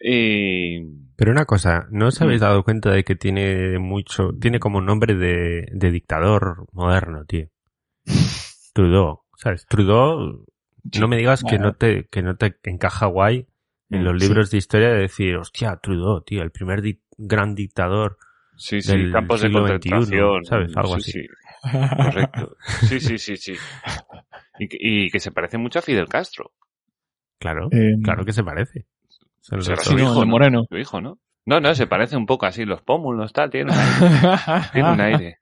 Y 0.00 0.80
Pero 1.16 1.30
una 1.32 1.44
cosa, 1.44 1.86
¿no 1.90 2.06
os 2.08 2.20
habéis 2.22 2.40
Mm. 2.40 2.44
dado 2.44 2.64
cuenta 2.64 2.90
de 2.90 3.04
que 3.04 3.14
tiene 3.14 3.78
mucho, 3.78 4.30
tiene 4.40 4.58
como 4.58 4.80
nombre 4.80 5.14
de, 5.14 5.66
de 5.72 5.90
dictador 5.90 6.66
moderno, 6.72 7.24
tío? 7.24 7.46
Trudeau, 8.78 9.22
¿sabes? 9.36 9.66
Trudeau, 9.66 10.44
no 11.00 11.08
me 11.08 11.16
digas 11.16 11.42
que 11.42 11.58
no 11.58 11.74
te, 11.74 12.06
que 12.12 12.22
no 12.22 12.36
te 12.36 12.54
encaja 12.62 13.06
guay 13.06 13.46
en 13.90 14.00
Mm, 14.00 14.04
los 14.04 14.14
sí. 14.14 14.28
libros 14.28 14.50
de 14.52 14.58
historia 14.58 14.90
de 14.90 15.00
decir, 15.00 15.34
hostia, 15.36 15.76
Trudeau, 15.82 16.20
tío, 16.22 16.42
el 16.44 16.52
primer 16.52 16.80
di- 16.80 17.00
gran 17.16 17.56
dictador. 17.56 18.18
sí, 18.56 18.80
sí, 18.82 18.92
del 18.92 19.10
campos 19.12 19.40
de 19.40 19.48
siglo 19.48 19.66
XXI, 19.66 19.90
concentración. 19.90 20.44
¿sabes? 20.44 20.76
Algo 20.76 20.94
Sí, 20.94 21.00
así. 21.00 21.12
sí, 21.12 21.26
correcto. 22.04 22.56
Sí, 22.88 23.00
sí, 23.00 23.18
sí, 23.18 23.36
sí. 23.36 23.54
Y, 24.60 24.68
que- 24.68 24.78
y 24.80 25.10
que 25.10 25.18
se 25.18 25.32
parece 25.32 25.58
mucho 25.58 25.80
a 25.80 25.82
Fidel 25.82 26.08
Castro. 26.08 26.52
Claro, 27.40 27.68
Eh, 27.72 27.94
claro 28.04 28.24
que 28.24 28.32
se 28.32 28.44
parece. 28.44 28.86
Los 29.50 29.64
Será 29.64 29.76
su 29.82 29.98
hijo, 29.98 30.20
¿no? 30.20 30.26
moreno. 30.26 30.62
Su 30.68 30.76
hijo, 30.76 31.00
¿no? 31.00 31.18
No, 31.46 31.60
no, 31.60 31.74
se 31.74 31.86
parece 31.86 32.16
un 32.16 32.26
poco 32.26 32.46
así, 32.46 32.64
los 32.64 32.82
pómulos, 32.82 33.32
tal, 33.32 33.50
tiene 33.50 33.72
un 33.72 33.78
aire. 33.78 34.06
Tiene 34.72 34.92
un 34.92 35.00
aire. 35.00 35.38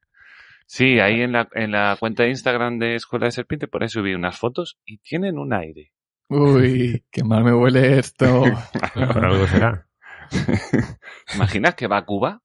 Sí, 0.66 0.99
ahí 0.99 1.23
en 1.23 1.32
la, 1.32 1.49
en 1.52 1.70
la 1.70 1.96
cuenta 1.99 2.25
de 2.25 2.30
Instagram 2.30 2.78
de 2.78 2.96
Escuela 2.96 3.26
de 3.26 3.32
Serpiente, 3.32 3.68
por 3.68 3.82
ahí 3.82 3.88
subí 3.88 4.14
unas 4.14 4.37
fotos 4.37 4.78
y 4.85 4.99
tienen 4.99 5.38
un 5.38 5.54
aire. 5.54 5.92
Uy, 6.28 7.04
qué 7.11 7.23
mal 7.23 7.44
me 7.44 7.54
huele 7.54 7.99
esto. 7.99 8.44
Algo 8.94 9.46
será. 9.46 9.87
¿Imaginas 11.35 11.76
que 11.76 11.87
va 11.87 11.99
a 11.99 12.04
Cuba? 12.04 12.42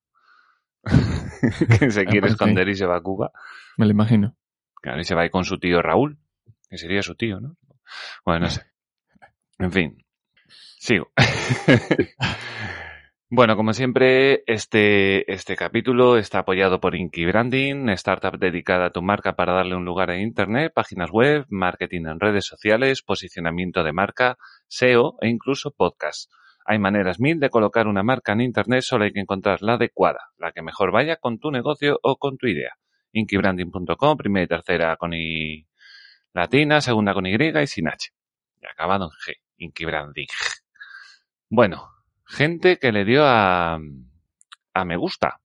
que 1.80 1.90
se 1.90 2.04
quiere 2.04 2.28
sí. 2.28 2.32
esconder 2.32 2.68
y 2.68 2.76
se 2.76 2.86
va 2.86 2.96
a 2.96 3.02
Cuba. 3.02 3.32
Me 3.76 3.86
lo 3.86 3.90
imagino. 3.90 4.36
Claro, 4.80 5.00
y 5.00 5.04
se 5.04 5.14
va 5.14 5.22
ahí 5.22 5.30
con 5.30 5.44
su 5.44 5.58
tío 5.58 5.82
Raúl, 5.82 6.18
que 6.68 6.78
sería 6.78 7.02
su 7.02 7.16
tío, 7.16 7.40
¿no? 7.40 7.56
Bueno, 8.24 8.46
no 8.46 8.50
sé. 8.50 8.62
En 9.58 9.72
fin, 9.72 10.04
sigo. 10.78 11.12
Bueno, 13.34 13.56
como 13.56 13.72
siempre, 13.72 14.44
este, 14.46 15.32
este 15.32 15.56
capítulo 15.56 16.18
está 16.18 16.40
apoyado 16.40 16.80
por 16.80 16.94
Inky 16.94 17.24
Branding, 17.24 17.88
startup 17.88 18.38
dedicada 18.38 18.84
a 18.84 18.90
tu 18.90 19.00
marca 19.00 19.36
para 19.36 19.54
darle 19.54 19.74
un 19.74 19.86
lugar 19.86 20.10
en 20.10 20.20
Internet, 20.20 20.70
páginas 20.74 21.10
web, 21.10 21.46
marketing 21.48 22.08
en 22.08 22.20
redes 22.20 22.44
sociales, 22.44 23.00
posicionamiento 23.00 23.84
de 23.84 23.94
marca, 23.94 24.36
SEO 24.68 25.16
e 25.22 25.30
incluso 25.30 25.70
podcast. 25.70 26.30
Hay 26.66 26.78
maneras 26.78 27.20
mil 27.20 27.40
de 27.40 27.48
colocar 27.48 27.86
una 27.86 28.02
marca 28.02 28.34
en 28.34 28.42
Internet, 28.42 28.82
solo 28.82 29.04
hay 29.04 29.14
que 29.14 29.20
encontrar 29.20 29.62
la 29.62 29.76
adecuada, 29.76 30.28
la 30.36 30.52
que 30.52 30.60
mejor 30.60 30.92
vaya 30.92 31.16
con 31.16 31.38
tu 31.38 31.50
negocio 31.50 31.98
o 32.02 32.18
con 32.18 32.36
tu 32.36 32.48
idea. 32.48 32.74
Inkybranding.com, 33.12 34.18
primera 34.18 34.44
y 34.44 34.48
tercera 34.48 34.94
con 34.98 35.14
I 35.14 35.66
latina, 36.34 36.82
segunda 36.82 37.14
con 37.14 37.24
Y 37.24 37.34
y 37.34 37.66
sin 37.66 37.88
H. 37.88 38.10
Y 38.60 38.66
acabado 38.66 39.06
en 39.06 39.10
G. 39.10 39.38
Inkybranding. 39.56 40.28
Bueno, 41.48 41.88
gente 42.32 42.78
que 42.78 42.92
le 42.92 43.04
dio 43.04 43.24
a, 43.24 43.78
a 44.74 44.84
me 44.84 44.96
gusta. 44.96 45.40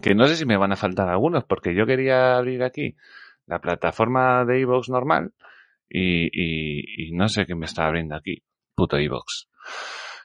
Que 0.00 0.14
no 0.14 0.26
sé 0.26 0.36
si 0.36 0.46
me 0.46 0.56
van 0.56 0.72
a 0.72 0.76
faltar 0.76 1.08
algunos, 1.08 1.44
porque 1.44 1.74
yo 1.74 1.86
quería 1.86 2.36
abrir 2.36 2.62
aquí 2.62 2.96
la 3.46 3.60
plataforma 3.60 4.44
de 4.44 4.60
iVoox 4.60 4.88
normal 4.90 5.32
y, 5.88 7.08
y, 7.08 7.12
no 7.12 7.28
sé 7.28 7.46
qué 7.46 7.54
me 7.54 7.66
está 7.66 7.86
abriendo 7.86 8.14
aquí. 8.14 8.42
Puto 8.74 8.98
iVoox. 8.98 9.46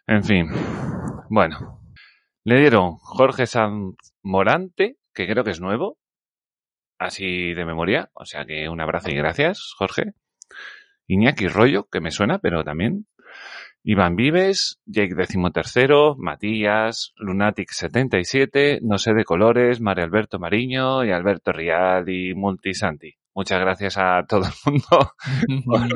En 0.08 0.24
fin. 0.24 0.48
Bueno. 1.30 1.80
Le 2.44 2.60
dieron 2.60 2.96
Jorge 2.98 3.46
Sanz 3.46 3.96
Morante, 4.24 4.98
que 5.14 5.28
creo 5.28 5.44
que 5.44 5.52
es 5.52 5.62
nuevo, 5.62 6.00
así 6.98 7.54
de 7.54 7.66
memoria. 7.66 8.10
O 8.14 8.26
sea 8.26 8.46
que 8.46 8.68
un 8.68 8.82
abrazo 8.82 9.12
y 9.12 9.16
gracias, 9.16 9.74
Jorge. 9.78 10.14
Iñaki 11.06 11.48
Rollo, 11.48 11.88
que 11.92 12.02
me 12.02 12.10
suena, 12.10 12.40
pero 12.40 12.64
también. 12.64 13.06
Iván 13.84 14.16
Vives, 14.16 14.80
Jake 14.86 15.16
XIII, 15.16 16.16
Matías, 16.18 17.14
Lunatic77, 17.18 18.80
No 18.82 18.98
sé 18.98 19.14
de 19.14 19.24
colores, 19.26 19.82
Mario 19.82 20.04
Alberto 20.06 20.38
Mariño 20.40 21.04
y 21.04 21.12
Alberto 21.12 21.52
Rial 21.52 22.08
y 22.10 22.34
Multisanti. 22.36 23.16
Muchas 23.34 23.60
gracias 23.60 23.98
a 23.98 24.24
todo 24.28 24.44
el 24.46 24.54
mundo 24.66 25.14
por, 25.66 25.88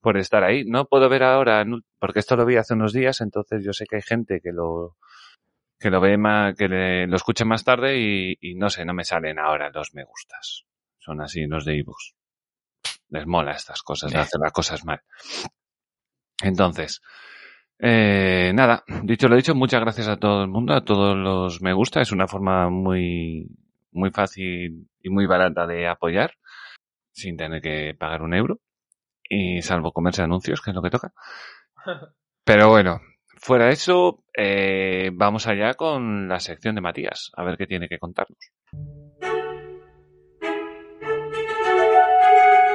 por 0.00 0.16
estar 0.18 0.44
ahí. 0.44 0.64
No 0.66 0.84
puedo 0.86 1.08
ver 1.08 1.22
ahora, 1.22 1.64
porque 1.98 2.18
esto 2.18 2.36
lo 2.36 2.44
vi 2.44 2.56
hace 2.56 2.74
unos 2.74 2.92
días, 2.92 3.20
entonces 3.20 3.64
yo 3.64 3.72
sé 3.72 3.86
que 3.86 3.96
hay 3.96 4.02
gente 4.02 4.40
que 4.42 4.52
lo 4.52 4.96
que 5.80 5.90
lo 5.90 6.00
ve 6.00 6.18
más, 6.18 6.56
que 6.56 6.66
le- 6.68 7.06
lo 7.06 7.14
escucha 7.16 7.44
más 7.44 7.62
tarde 7.62 7.98
y, 8.00 8.36
y 8.40 8.56
no 8.56 8.68
sé, 8.68 8.84
no 8.84 8.92
me 8.94 9.04
salen 9.04 9.38
ahora 9.38 9.70
los 9.70 9.94
me 9.94 10.02
gustas. 10.04 10.64
Son 10.98 11.20
así 11.20 11.46
los 11.46 11.64
de 11.64 11.76
iVoox. 11.76 12.14
Les 13.10 13.26
mola 13.26 13.52
estas 13.52 13.82
cosas, 13.82 14.10
de 14.10 14.18
hacer 14.22 14.40
las 14.40 14.52
cosas 14.52 14.84
mal. 14.84 15.00
Entonces, 16.42 17.02
eh, 17.80 18.52
nada, 18.54 18.84
dicho 19.02 19.28
lo 19.28 19.36
dicho, 19.36 19.54
muchas 19.54 19.80
gracias 19.80 20.08
a 20.08 20.16
todo 20.16 20.42
el 20.42 20.48
mundo, 20.48 20.74
a 20.74 20.84
todos 20.84 21.16
los 21.16 21.62
me 21.62 21.72
gusta. 21.72 22.00
Es 22.00 22.12
una 22.12 22.26
forma 22.26 22.70
muy, 22.70 23.48
muy 23.92 24.10
fácil 24.10 24.88
y 25.02 25.10
muy 25.10 25.26
barata 25.26 25.66
de 25.66 25.88
apoyar 25.88 26.32
sin 27.12 27.36
tener 27.36 27.60
que 27.60 27.94
pagar 27.98 28.22
un 28.22 28.34
euro 28.34 28.60
y 29.28 29.62
salvo 29.62 29.92
comerse 29.92 30.22
anuncios, 30.22 30.60
que 30.60 30.70
es 30.70 30.74
lo 30.74 30.82
que 30.82 30.90
toca. 30.90 31.12
Pero 32.44 32.68
bueno, 32.70 33.00
fuera 33.36 33.66
de 33.66 33.72
eso, 33.72 34.24
eh, 34.36 35.10
vamos 35.12 35.46
allá 35.46 35.74
con 35.74 36.28
la 36.28 36.40
sección 36.40 36.74
de 36.74 36.80
Matías, 36.80 37.30
a 37.36 37.44
ver 37.44 37.56
qué 37.58 37.66
tiene 37.66 37.88
que 37.88 37.98
contarnos. 37.98 38.38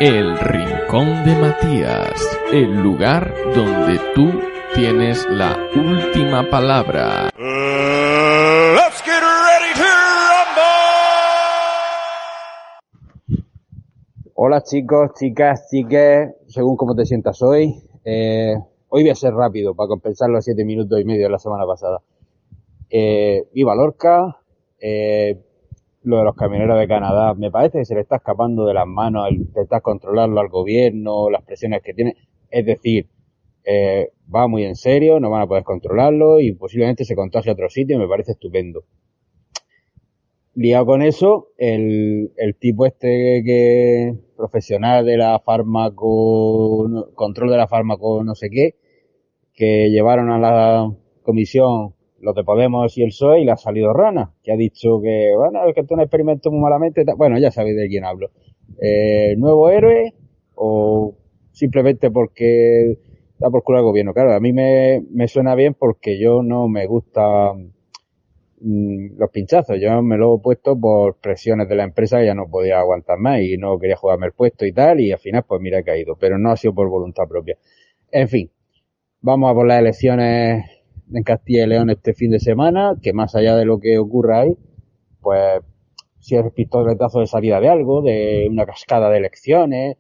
El 0.06 0.38
Rincón 0.38 1.24
de 1.24 1.34
Matías, 1.34 2.38
el 2.52 2.84
lugar 2.84 3.34
donde 3.56 3.98
tú 4.14 4.34
tienes 4.76 5.26
la 5.30 5.56
última 5.78 6.50
palabra. 6.50 7.30
let's 8.76 9.02
get 9.06 9.22
ready 9.22 9.74
to 9.78 9.86
rumble! 13.30 13.44
Hola 14.34 14.62
chicos, 14.64 15.14
chicas, 15.18 15.70
chiques, 15.72 16.36
según 16.48 16.76
cómo 16.76 16.96
te 16.96 17.06
sientas 17.06 17.42
hoy. 17.42 17.74
Eh, 18.04 18.56
hoy 18.90 19.04
voy 19.04 19.10
a 19.10 19.16
ser 19.16 19.34
rápido 19.34 19.74
para 19.74 19.88
compensar 19.88 20.30
los 20.30 20.44
siete 20.44 20.66
minutos 20.66 21.00
y 21.00 21.06
medio 21.06 21.28
de 21.28 21.32
la 21.32 21.40
semana 21.40 21.66
pasada. 21.66 22.02
Eh, 22.90 23.48
viva 23.54 23.74
Lorca, 23.74 24.36
eh, 24.82 25.40
lo 26.04 26.18
de 26.18 26.24
los 26.24 26.36
camioneros 26.36 26.80
de 26.80 26.88
Canadá, 26.88 27.34
me 27.34 27.52
parece 27.52 27.80
que 27.80 27.86
se 27.86 27.96
le 27.96 28.02
está 28.02 28.18
escapando 28.18 28.66
de 28.66 28.74
las 28.74 28.88
manos 28.88 29.28
el 29.30 29.36
intentar 29.38 29.82
controlarlo 29.82 30.40
al 30.40 30.50
gobierno, 30.50 31.30
las 31.30 31.44
presiones 31.44 31.82
que 31.82 31.94
tiene. 31.94 32.16
Es 32.50 32.66
decir, 32.66 33.08
eh, 33.66 34.10
va 34.34 34.48
muy 34.48 34.64
en 34.66 34.76
serio, 34.76 35.20
no 35.20 35.30
van 35.30 35.42
a 35.44 35.48
poder 35.48 35.64
controlarlo 35.64 36.40
y 36.40 36.54
posiblemente 36.54 37.06
se 37.06 37.16
contagie 37.16 37.52
a 37.52 37.54
otro 37.54 37.70
sitio, 37.70 37.98
me 38.00 38.08
parece 38.08 38.34
estupendo. 38.34 38.84
Liado 40.56 40.86
con 40.86 41.02
eso, 41.02 41.48
el, 41.58 42.32
el 42.38 42.56
tipo 42.56 42.86
este 42.86 43.42
que 43.44 44.14
profesional 44.38 45.04
de 45.06 45.18
la 45.18 45.40
fármaco, 45.40 46.86
no- 46.90 47.12
control 47.16 47.50
de 47.52 47.58
la 47.58 47.68
fármaco 47.68 48.24
no 48.24 48.36
sé 48.36 48.50
qué, 48.52 48.76
que 49.54 49.90
llevaron 49.90 50.30
a 50.32 50.40
la 50.40 50.94
comisión 51.24 51.96
los 52.24 52.34
de 52.36 52.44
Podemos 52.44 52.98
y 52.98 53.04
el 53.04 53.10
PSOE 53.10 53.42
y 53.42 53.46
le 53.46 53.52
ha 53.52 53.58
salido 53.58 53.94
rana, 53.94 54.34
que 54.42 54.52
ha 54.52 54.56
dicho 54.56 55.02
que, 55.02 55.34
bueno, 55.36 55.68
es 55.68 55.76
que 55.76 55.82
esto 55.82 55.94
es 55.94 55.98
un 55.98 56.02
experimento 56.02 56.52
muy 56.52 56.62
malamente, 56.62 57.04
bueno, 57.18 57.38
ya 57.38 57.52
sabéis 57.52 57.76
de 57.76 57.88
quién 57.90 58.06
hablo. 58.06 58.32
Eh, 58.82 59.36
¿Nuevo 59.38 59.70
héroe 59.70 60.14
o 60.56 61.16
simplemente 61.52 62.10
porque 62.12 62.98
da 63.38 63.50
por 63.50 63.64
culo 63.64 63.80
al 63.80 63.84
gobierno? 63.84 64.14
Claro, 64.14 64.34
a 64.34 64.40
mí 64.40 64.54
me, 64.54 65.04
me 65.12 65.28
suena 65.28 65.54
bien 65.56 65.74
porque 65.74 66.18
yo 66.18 66.42
no 66.44 66.70
me 66.70 66.88
gusta 66.88 67.54
mm, 68.62 69.18
los 69.18 69.30
pinchazos. 69.30 69.78
Yo 69.82 70.02
me 70.02 70.18
lo 70.18 70.38
he 70.38 70.40
puesto 70.40 70.80
por 70.80 71.18
presiones 71.18 71.68
de 71.68 71.76
la 71.76 71.84
empresa 71.84 72.20
que 72.20 72.28
ya 72.28 72.36
no 72.36 72.48
podía 72.50 72.80
aguantar 72.80 73.20
más 73.20 73.42
y 73.42 73.58
no 73.58 73.78
quería 73.80 73.98
jugarme 73.98 74.28
el 74.28 74.34
puesto 74.34 74.66
y 74.66 74.72
tal, 74.72 75.02
y 75.02 75.12
al 75.12 75.20
final 75.20 75.44
pues 75.48 75.60
mira 75.62 75.80
he 75.80 75.84
caído, 75.84 76.16
pero 76.16 76.38
no 76.38 76.52
ha 76.52 76.58
sido 76.58 76.74
por 76.74 76.88
voluntad 76.90 77.28
propia. 77.28 77.58
En 78.12 78.30
fin, 78.30 78.50
vamos 79.22 79.52
a 79.52 79.54
por 79.54 79.68
las 79.68 79.80
elecciones 79.80 80.83
en 81.12 81.24
Castilla 81.24 81.64
y 81.64 81.68
León 81.68 81.90
este 81.90 82.14
fin 82.14 82.32
de 82.32 82.40
semana, 82.40 82.96
que 83.02 83.14
más 83.14 83.36
allá 83.36 83.56
de 83.56 83.66
lo 83.66 83.80
que 83.80 83.98
ocurra 83.98 84.42
ahí, 84.42 84.58
pues 85.22 85.62
si 86.20 86.36
es 86.36 86.44
pistoletazo 86.54 87.20
de 87.20 87.28
salida 87.28 87.60
de 87.60 87.70
algo, 87.70 88.02
de 88.02 88.48
una 88.50 88.66
cascada 88.66 89.10
de 89.10 89.18
elecciones, 89.18 89.98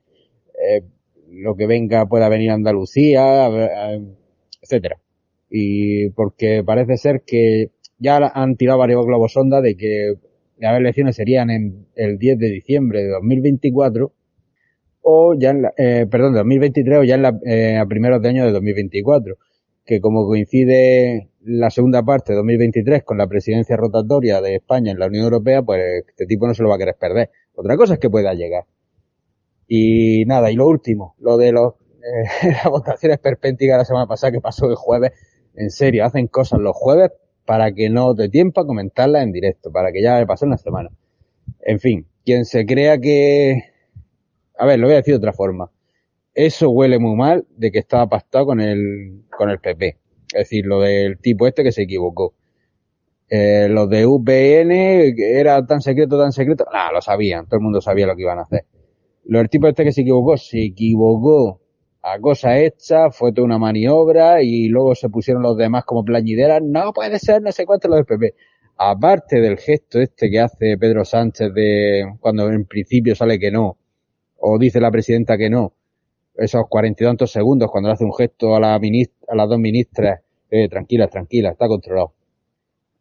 eh, 0.58 0.84
lo 1.30 1.56
que 1.56 1.68
venga 1.68 2.06
pueda 2.06 2.30
venir 2.30 2.52
a 2.52 2.56
Andalucía, 2.56 3.50
etcétera. 4.62 5.00
Y 5.50 6.10
porque 6.12 6.64
parece 6.64 6.98
ser 6.98 7.24
que 7.26 7.72
ya 7.98 8.18
han 8.34 8.56
tirado 8.56 8.80
varios 8.80 9.06
globos 9.06 9.34
sonda 9.34 9.62
de 9.62 9.76
que 9.76 10.14
las 10.58 10.78
elecciones 10.78 11.16
serían 11.16 11.50
en 11.50 11.88
el 11.96 12.18
10 12.18 12.38
de 12.38 12.50
diciembre 12.50 13.04
de 13.04 13.10
2024 13.10 14.14
o 15.02 15.36
ya 15.38 15.50
en 15.50 15.64
la, 15.64 15.74
eh, 15.78 16.06
perdón, 16.10 16.34
de 16.34 16.40
2023 16.40 17.00
o 17.00 17.04
ya 17.04 17.16
en 17.16 17.22
la, 17.22 17.40
eh, 17.46 17.78
a 17.78 17.86
primeros 17.86 18.22
de 18.22 18.30
año 18.30 18.46
de 18.46 18.52
2024, 18.52 19.38
que 19.86 20.00
como 20.00 20.26
coincide 20.26 21.30
la 21.42 21.70
segunda 21.70 22.04
parte 22.04 22.34
de 22.34 22.38
2023 22.38 23.04
con 23.04 23.18
la 23.18 23.28
presidencia 23.28 23.76
rotatoria 23.76 24.42
de 24.42 24.56
España 24.56 24.92
en 24.92 25.00
la 25.00 25.08
Unión 25.08 25.26
Europea, 25.26 25.62
pues 25.62 26.06
este 26.08 26.26
tipo 26.26 26.48
no 26.48 26.54
se 26.54 26.64
lo 26.64 26.70
va 26.70 26.76
a 26.76 26.80
querer 26.80 26.96
perder. 26.96 27.32
Otra 27.56 27.76
cosa 27.76 27.96
es 27.96 28.00
que 28.00 28.10
pueda 28.10 28.34
llegar. 28.34 28.66
Y 29.68 30.26
nada, 30.26 30.52
y 30.52 30.56
lo 30.56 30.68
último, 30.68 31.16
lo 31.20 31.38
de 31.38 31.52
los, 31.52 31.74
eh, 31.74 32.52
las 32.64 32.66
votaciones 32.66 33.20
perpénticas 33.20 33.78
la 33.78 33.86
semana 33.86 34.08
pasada 34.08 34.32
que 34.32 34.42
pasó 34.42 34.70
el 34.70 34.76
jueves, 34.76 35.12
en 35.56 35.70
serio, 35.70 36.06
hacen 36.06 36.28
cosas 36.28 36.60
los 36.60 36.76
jueves 36.76 37.12
para 37.46 37.74
que 37.74 37.90
no 37.90 38.16
te 38.16 38.30
tiempo 38.30 38.62
a 38.62 38.66
comentarlas 38.66 39.24
en 39.24 39.32
directo, 39.32 39.72
para 39.72 39.92
que 39.92 40.02
ya 40.02 40.26
pasó 40.26 40.46
una 40.46 40.58
semana. 40.58 40.90
En 41.60 41.80
fin, 41.80 42.08
quien 42.26 42.46
se 42.46 42.66
crea 42.66 42.98
que, 43.00 43.64
a 44.58 44.66
ver, 44.66 44.80
lo 44.80 44.88
voy 44.88 44.94
a 44.94 44.98
decir 44.98 45.14
de 45.14 45.18
otra 45.18 45.34
forma. 45.34 45.70
Eso 46.34 46.70
huele 46.72 46.98
muy 46.98 47.16
mal 47.16 47.46
de 47.56 47.72
que 47.72 47.80
estaba 47.80 48.08
pactado 48.08 48.48
con 48.48 48.60
el, 48.60 49.24
con 49.38 49.50
el 49.50 49.60
PP. 49.60 49.98
Es 50.34 50.40
decir, 50.40 50.66
lo 50.66 50.82
del 50.82 51.20
tipo 51.20 51.46
este 51.48 51.64
que 51.64 51.72
se 51.72 51.84
equivocó. 51.84 52.34
Eh, 53.30 53.68
los 53.70 53.90
de 53.90 54.06
UPN, 54.06 54.72
era 55.18 55.66
tan 55.66 55.82
secreto, 55.82 56.20
tan 56.20 56.32
secreto, 56.32 56.66
nada, 56.72 56.92
lo 56.92 57.02
sabían, 57.02 57.46
todo 57.46 57.58
el 57.58 57.64
mundo 57.64 57.82
sabía 57.82 58.08
lo 58.08 58.16
que 58.16 58.24
iban 58.24 58.40
a 58.40 58.44
hacer. 58.44 58.66
Lo 59.26 59.40
del 59.40 59.50
tipo 59.50 59.68
este 59.68 59.84
que 59.84 59.92
se 59.92 60.02
equivocó, 60.02 60.38
se 60.38 60.64
equivocó 60.64 61.62
a 62.02 62.20
cosa 62.20 62.60
hecha, 62.60 63.12
fue 63.12 63.32
toda 63.32 63.46
una 63.46 63.58
maniobra 63.58 64.44
y 64.44 64.68
luego 64.68 64.94
se 64.94 65.10
pusieron 65.10 65.42
los 65.42 65.58
demás 65.58 65.86
como 65.86 66.04
plañideras, 66.04 66.62
no 66.62 66.94
puede 66.94 67.18
ser, 67.20 67.42
no 67.42 67.52
sé 67.52 67.66
cuánto 67.66 67.88
lo 67.88 67.96
del 67.96 68.06
PP. 68.06 68.36
Aparte 68.78 69.40
del 69.40 69.58
gesto 69.58 70.02
este 70.02 70.30
que 70.30 70.40
hace 70.40 70.78
Pedro 70.78 71.06
Sánchez 71.06 71.54
de 71.54 72.06
cuando 72.20 72.52
en 72.52 72.66
principio 72.66 73.16
sale 73.16 73.40
que 73.40 73.52
no, 73.52 73.78
o 74.38 74.60
dice 74.60 74.82
la 74.82 74.92
presidenta 74.92 75.38
que 75.38 75.50
no, 75.50 75.74
esos 76.36 76.64
cuarenta 76.70 77.04
y 77.04 77.08
tantos 77.08 77.32
segundos 77.32 77.70
cuando 77.72 77.90
le 77.90 77.94
hace 77.94 78.06
un 78.06 78.14
gesto 78.14 78.56
a 78.56 78.60
la 78.60 78.76
a 78.76 79.36
las 79.36 79.50
dos 79.50 79.60
ministras, 79.60 80.22
eh, 80.50 80.68
tranquila, 80.70 81.08
tranquila, 81.08 81.52
está 81.52 81.68
controlado. 81.68 82.14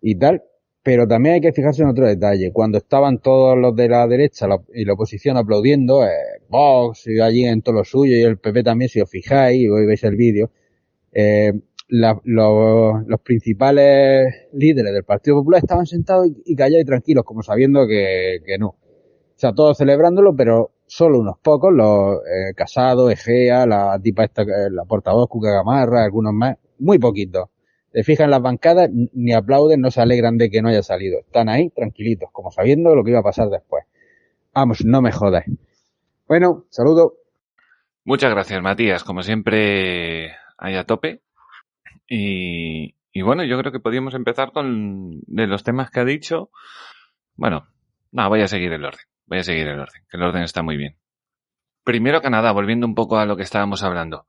Y 0.00 0.16
tal, 0.16 0.42
pero 0.82 1.06
también 1.06 1.36
hay 1.36 1.40
que 1.40 1.52
fijarse 1.52 1.82
en 1.82 1.88
otro 1.88 2.06
detalle. 2.06 2.52
Cuando 2.52 2.78
estaban 2.78 3.18
todos 3.18 3.56
los 3.56 3.74
de 3.76 3.88
la 3.88 4.06
derecha 4.06 4.46
y 4.74 4.84
la 4.84 4.94
oposición 4.94 5.36
aplaudiendo, 5.36 6.04
eh, 6.04 6.08
Vox 6.48 7.06
y 7.06 7.20
allí 7.20 7.44
en 7.44 7.62
todo 7.62 7.76
lo 7.76 7.84
suyo 7.84 8.16
y 8.16 8.22
el 8.22 8.38
PP 8.38 8.64
también, 8.64 8.88
si 8.88 9.00
os 9.00 9.08
fijáis, 9.08 9.68
hoy 9.70 9.86
veis 9.86 10.02
el 10.04 10.16
vídeo, 10.16 10.50
eh, 11.12 11.52
la, 11.88 12.20
los, 12.24 13.06
los, 13.06 13.20
principales 13.20 14.48
líderes 14.54 14.92
del 14.92 15.04
Partido 15.04 15.36
Popular 15.36 15.60
estaban 15.62 15.86
sentados 15.86 16.26
y, 16.28 16.42
y 16.52 16.56
callados 16.56 16.82
y 16.82 16.86
tranquilos, 16.86 17.24
como 17.24 17.42
sabiendo 17.42 17.86
que, 17.86 18.38
que, 18.44 18.58
no. 18.58 18.68
O 18.68 19.36
sea, 19.36 19.52
todos 19.52 19.76
celebrándolo, 19.78 20.34
pero 20.34 20.72
solo 20.92 21.20
unos 21.20 21.38
pocos, 21.38 21.72
los 21.72 22.18
eh, 22.18 22.52
Casado, 22.54 23.10
Egea, 23.10 23.64
la 23.64 23.98
tipa 23.98 24.24
esta, 24.24 24.42
eh, 24.42 24.68
la 24.70 24.84
portavoz 24.84 25.26
Cuca 25.26 25.50
Gamarra, 25.50 26.04
algunos 26.04 26.34
más, 26.34 26.58
muy 26.78 26.98
poquitos. 26.98 27.48
Se 27.90 28.02
fijan 28.02 28.30
las 28.30 28.42
bancadas, 28.42 28.90
ni 28.92 29.32
aplauden, 29.32 29.80
no 29.80 29.90
se 29.90 30.02
alegran 30.02 30.36
de 30.36 30.50
que 30.50 30.60
no 30.60 30.68
haya 30.68 30.82
salido. 30.82 31.20
Están 31.20 31.48
ahí 31.48 31.70
tranquilitos, 31.70 32.28
como 32.30 32.50
sabiendo 32.50 32.94
lo 32.94 33.04
que 33.04 33.10
iba 33.10 33.20
a 33.20 33.22
pasar 33.22 33.48
después. 33.48 33.84
Vamos, 34.54 34.84
no 34.84 35.00
me 35.00 35.12
jodas. 35.12 35.44
Bueno, 36.28 36.66
saludo. 36.68 37.14
Muchas 38.04 38.30
gracias, 38.30 38.60
Matías. 38.62 39.02
Como 39.02 39.22
siempre, 39.22 40.32
ahí 40.58 40.74
a 40.74 40.84
tope. 40.84 41.22
Y, 42.06 42.96
y, 43.12 43.22
bueno, 43.22 43.44
yo 43.44 43.58
creo 43.58 43.72
que 43.72 43.80
podríamos 43.80 44.14
empezar 44.14 44.52
con 44.52 45.20
de 45.26 45.46
los 45.46 45.64
temas 45.64 45.90
que 45.90 46.00
ha 46.00 46.04
dicho. 46.04 46.50
Bueno, 47.36 47.66
no, 48.10 48.28
voy 48.28 48.42
a 48.42 48.48
seguir 48.48 48.72
el 48.72 48.84
orden. 48.84 49.11
Voy 49.32 49.38
a 49.38 49.44
seguir 49.44 49.66
el 49.66 49.80
orden, 49.80 50.02
que 50.10 50.18
el 50.18 50.22
orden 50.24 50.42
está 50.42 50.62
muy 50.62 50.76
bien. 50.76 50.98
Primero 51.84 52.20
Canadá, 52.20 52.52
volviendo 52.52 52.86
un 52.86 52.94
poco 52.94 53.16
a 53.16 53.24
lo 53.24 53.34
que 53.34 53.44
estábamos 53.44 53.82
hablando. 53.82 54.26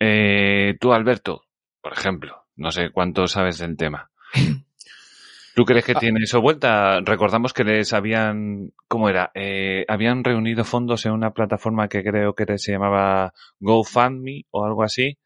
Eh, 0.00 0.76
tú, 0.80 0.92
Alberto, 0.92 1.44
por 1.80 1.92
ejemplo, 1.92 2.48
no 2.56 2.72
sé 2.72 2.90
cuánto 2.90 3.28
sabes 3.28 3.58
del 3.58 3.76
tema. 3.76 4.10
¿Tú 5.54 5.64
crees 5.64 5.84
que 5.84 5.94
tiene 5.94 6.18
eso 6.24 6.40
vuelta? 6.40 6.98
Recordamos 7.00 7.52
que 7.52 7.62
les 7.62 7.92
habían, 7.92 8.72
¿cómo 8.88 9.08
era? 9.08 9.30
Eh, 9.36 9.84
habían 9.86 10.24
reunido 10.24 10.64
fondos 10.64 11.06
en 11.06 11.12
una 11.12 11.30
plataforma 11.30 11.86
que 11.86 12.02
creo 12.02 12.34
que 12.34 12.58
se 12.58 12.72
llamaba 12.72 13.32
GoFundMe 13.60 14.46
o 14.50 14.64
algo 14.64 14.82
así 14.82 15.16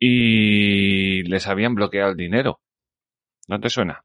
y 0.00 1.22
les 1.28 1.46
habían 1.46 1.76
bloqueado 1.76 2.10
el 2.10 2.16
dinero. 2.16 2.58
¿No 3.46 3.60
te 3.60 3.70
suena? 3.70 4.02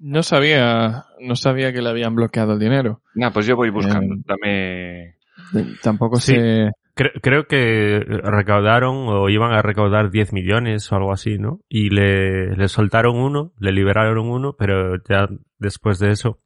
No 0.00 0.22
sabía, 0.22 1.04
no 1.20 1.36
sabía 1.36 1.72
que 1.72 1.82
le 1.82 1.90
habían 1.90 2.14
bloqueado 2.14 2.54
el 2.54 2.58
dinero. 2.58 3.02
Nah, 3.14 3.30
pues 3.30 3.46
yo 3.46 3.54
voy 3.54 3.70
buscando. 3.70 4.14
Eh, 4.44 5.14
Dame. 5.52 5.76
Tampoco 5.82 6.16
Sí. 6.16 6.34
sé. 6.34 6.70
Creo, 6.94 7.12
creo 7.22 7.46
que 7.46 8.00
recaudaron 8.24 9.06
o 9.08 9.28
iban 9.28 9.52
a 9.52 9.62
recaudar 9.62 10.10
10 10.10 10.32
millones 10.32 10.90
o 10.90 10.96
algo 10.96 11.12
así, 11.12 11.38
¿no? 11.38 11.60
Y 11.68 11.90
le, 11.90 12.56
le 12.56 12.68
soltaron 12.68 13.16
uno, 13.16 13.52
le 13.58 13.72
liberaron 13.72 14.28
uno, 14.28 14.54
pero 14.58 14.96
ya 15.08 15.28
después 15.58 15.98
de 15.98 16.10
eso, 16.10 16.40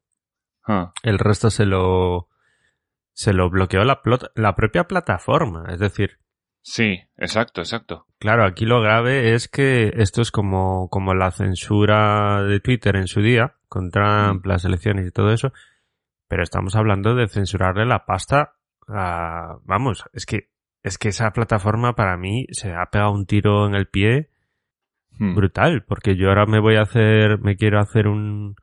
Ah, 0.67 0.93
el 1.03 1.19
resto 1.19 1.51
se 1.51 1.67
lo, 1.67 2.29
se 3.13 3.33
lo 3.35 3.51
bloqueó 3.51 3.85
la, 3.85 4.01
la 4.35 4.55
propia 4.55 4.85
plataforma. 4.85 5.67
Es 5.71 5.79
decir, 5.79 6.19
Sí, 6.67 6.99
exacto, 7.19 7.61
exacto. 7.61 8.07
claro, 8.19 8.47
aquí 8.47 8.65
lo 8.65 8.81
grave 8.81 9.35
es 9.35 9.49
que 9.49 9.93
esto 9.97 10.23
es 10.23 10.31
como, 10.31 10.89
como 10.89 11.13
la 11.13 11.31
censura 11.31 12.43
de 12.43 12.59
Twitter 12.61 12.97
en 12.97 13.07
su 13.07 13.21
día, 13.21 13.57
con 13.69 13.91
Trump, 13.91 14.47
las 14.47 14.65
elecciones 14.65 15.07
y 15.07 15.11
todo 15.11 15.31
eso, 15.31 15.53
pero 16.27 16.43
estamos 16.43 16.75
hablando 16.75 17.15
de 17.15 17.29
censurarle 17.29 17.85
la 17.85 18.07
pasta 18.07 18.55
a, 18.89 19.59
vamos, 19.65 20.05
es 20.15 20.25
que, 20.25 20.49
es 20.83 20.97
que 20.97 21.09
esa 21.09 21.33
plataforma 21.33 21.95
para 21.95 22.17
mí 22.17 22.47
se 22.51 22.73
ha 22.73 22.87
pegado 22.87 23.13
un 23.13 23.27
tiro 23.27 23.67
en 23.67 23.75
el 23.75 23.87
pie 23.87 24.31
Hmm. 25.19 25.35
brutal, 25.35 25.85
porque 25.87 26.17
yo 26.17 26.29
ahora 26.29 26.47
me 26.47 26.59
voy 26.59 26.77
a 26.77 26.83
hacer, 26.83 27.39
me 27.39 27.57
quiero 27.57 27.79
hacer 27.79 28.09
un, 28.09 28.57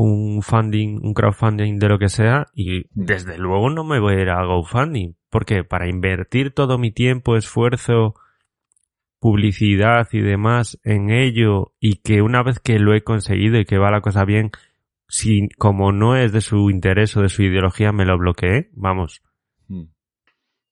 un 0.00 0.42
funding, 0.42 1.00
un 1.02 1.14
crowdfunding 1.14 1.78
de 1.78 1.88
lo 1.88 1.98
que 1.98 2.08
sea, 2.08 2.46
y 2.54 2.84
desde 2.90 3.38
luego 3.38 3.70
no 3.70 3.84
me 3.84 4.00
voy 4.00 4.14
a 4.14 4.20
ir 4.20 4.30
a 4.30 4.44
GoFundMe, 4.44 5.14
porque 5.30 5.64
para 5.64 5.88
invertir 5.88 6.52
todo 6.52 6.78
mi 6.78 6.92
tiempo, 6.92 7.36
esfuerzo, 7.36 8.14
publicidad 9.18 10.06
y 10.12 10.20
demás 10.20 10.78
en 10.84 11.10
ello, 11.10 11.72
y 11.80 11.96
que 11.96 12.22
una 12.22 12.42
vez 12.42 12.60
que 12.60 12.78
lo 12.78 12.94
he 12.94 13.02
conseguido 13.02 13.58
y 13.58 13.64
que 13.64 13.78
va 13.78 13.90
la 13.90 14.00
cosa 14.00 14.24
bien, 14.24 14.50
si 15.08 15.48
como 15.58 15.90
no 15.92 16.16
es 16.16 16.32
de 16.32 16.40
su 16.40 16.70
interés 16.70 17.16
o 17.16 17.22
de 17.22 17.28
su 17.28 17.42
ideología 17.42 17.92
me 17.92 18.04
lo 18.04 18.16
bloqueé, 18.18 18.70
vamos, 18.74 19.22
Hmm. 19.68 19.84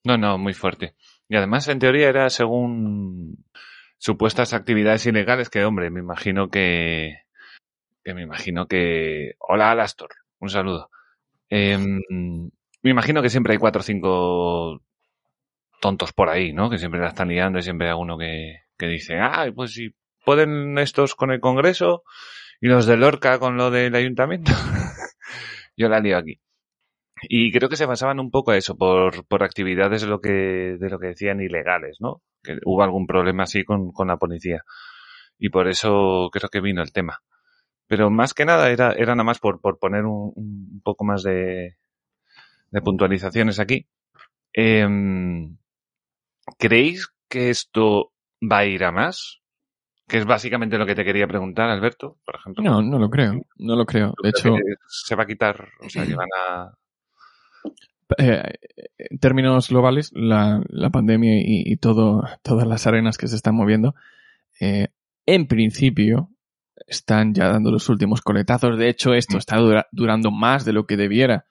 No, 0.03 0.17
no, 0.17 0.37
muy 0.37 0.53
fuerte. 0.53 0.95
Y 1.29 1.35
además, 1.35 1.67
en 1.67 1.79
teoría, 1.79 2.09
era 2.09 2.29
según 2.29 3.45
supuestas 3.97 4.53
actividades 4.53 5.05
ilegales 5.05 5.49
que, 5.49 5.63
hombre, 5.63 5.89
me 5.89 5.99
imagino 5.99 6.49
que. 6.49 7.26
Que 8.07 8.13
me 8.13 8.21
imagino 8.21 8.67
que. 8.67 9.33
Hola, 9.37 9.71
Alastor. 9.71 10.11
Un 10.39 10.49
saludo. 10.49 10.89
Em, 11.49 11.99
me 12.81 12.89
imagino 12.89 13.21
que 13.21 13.29
siempre 13.29 13.51
hay 13.51 13.59
cuatro 13.59 13.81
o 13.81 13.83
cinco 13.83 14.81
tontos 15.81 16.13
por 16.13 16.29
ahí, 16.29 16.53
¿no? 16.53 16.69
Que 16.69 16.77
siempre 16.77 17.01
la 17.01 17.09
están 17.09 17.27
liando 17.27 17.59
y 17.59 17.63
siempre 17.63 17.89
hay 17.89 17.95
uno 17.99 18.17
que, 18.17 18.61
que 18.77 18.87
dice, 18.87 19.19
ah, 19.19 19.51
pues 19.53 19.73
si 19.73 19.93
pueden 20.23 20.77
estos 20.77 21.15
con 21.15 21.31
el 21.31 21.41
Congreso 21.41 22.03
y 22.61 22.67
los 22.67 22.85
de 22.85 22.95
Lorca 22.95 23.39
con 23.39 23.57
lo 23.57 23.71
del 23.71 23.93
ayuntamiento. 23.93 24.53
Yo 25.75 25.89
la 25.89 25.99
lío 25.99 26.17
aquí. 26.17 26.39
Y 27.23 27.51
creo 27.51 27.67
que 27.67 27.75
se 27.75 27.85
basaban 27.85 28.21
un 28.21 28.31
poco 28.31 28.51
a 28.51 28.57
eso, 28.57 28.77
por, 28.77 29.25
por 29.27 29.43
actividades 29.43 30.03
de 30.03 30.07
lo 30.07 30.21
que, 30.21 30.77
de 30.79 30.89
lo 30.89 30.97
que 30.97 31.07
decían 31.07 31.41
ilegales, 31.41 31.97
¿no? 31.99 32.21
Que 32.41 32.57
hubo 32.63 32.83
algún 32.83 33.05
problema 33.05 33.43
así 33.43 33.65
con, 33.65 33.91
con 33.91 34.07
la 34.07 34.15
policía. 34.15 34.63
Y 35.37 35.49
por 35.49 35.67
eso 35.67 36.29
creo 36.31 36.49
que 36.49 36.61
vino 36.61 36.81
el 36.81 36.93
tema. 36.93 37.21
Pero 37.87 38.09
más 38.09 38.33
que 38.33 38.45
nada 38.45 38.69
era, 38.69 38.91
era 38.91 39.15
nada 39.15 39.23
más 39.23 39.39
por, 39.39 39.61
por 39.61 39.79
poner 39.79 40.05
un, 40.05 40.33
un 40.35 40.81
poco 40.83 41.05
más 41.05 41.23
de, 41.23 41.77
de 42.71 42.81
puntualizaciones 42.81 43.59
aquí. 43.59 43.87
Em, 44.53 45.57
¿Creéis 46.57 47.09
que 47.29 47.49
esto 47.49 48.13
va 48.41 48.59
a 48.59 48.65
ir 48.65 48.83
a 48.83 48.91
más? 48.91 49.41
Que 50.07 50.17
es 50.17 50.25
básicamente 50.25 50.77
lo 50.77 50.85
que 50.85 50.95
te 50.95 51.03
quería 51.03 51.27
preguntar, 51.27 51.69
Alberto, 51.69 52.17
por 52.25 52.35
ejemplo. 52.35 52.63
No, 52.63 52.81
no 52.81 52.97
lo 52.97 53.09
creo. 53.09 53.41
No 53.57 53.75
lo 53.75 53.85
creo. 53.85 54.13
De 54.23 54.29
hecho, 54.29 54.55
Que 54.55 54.75
se 54.87 55.15
va 55.15 55.23
a 55.23 55.27
quitar, 55.27 55.69
o 55.81 55.89
sea, 55.89 56.05
que 56.05 56.15
van 56.15 56.29
a... 56.47 56.73
eh, 58.17 58.53
en 58.97 59.19
términos 59.19 59.69
globales, 59.69 60.11
la, 60.13 60.61
la 60.69 60.89
pandemia 60.89 61.35
y, 61.35 61.63
y 61.65 61.77
todo, 61.77 62.23
todas 62.41 62.65
las 62.65 62.87
arenas 62.87 63.17
que 63.17 63.27
se 63.27 63.35
están 63.35 63.55
moviendo, 63.55 63.95
eh, 64.61 64.87
en 65.25 65.47
principio, 65.47 66.29
están 66.87 67.33
ya 67.33 67.49
dando 67.49 67.69
los 67.71 67.89
últimos 67.89 68.21
coletazos. 68.21 68.77
De 68.77 68.89
hecho, 68.89 69.13
esto 69.13 69.37
está 69.37 69.57
dura- 69.57 69.87
durando 69.91 70.31
más 70.31 70.65
de 70.65 70.73
lo 70.73 70.85
que 70.85 70.97
debiera. 70.97 71.45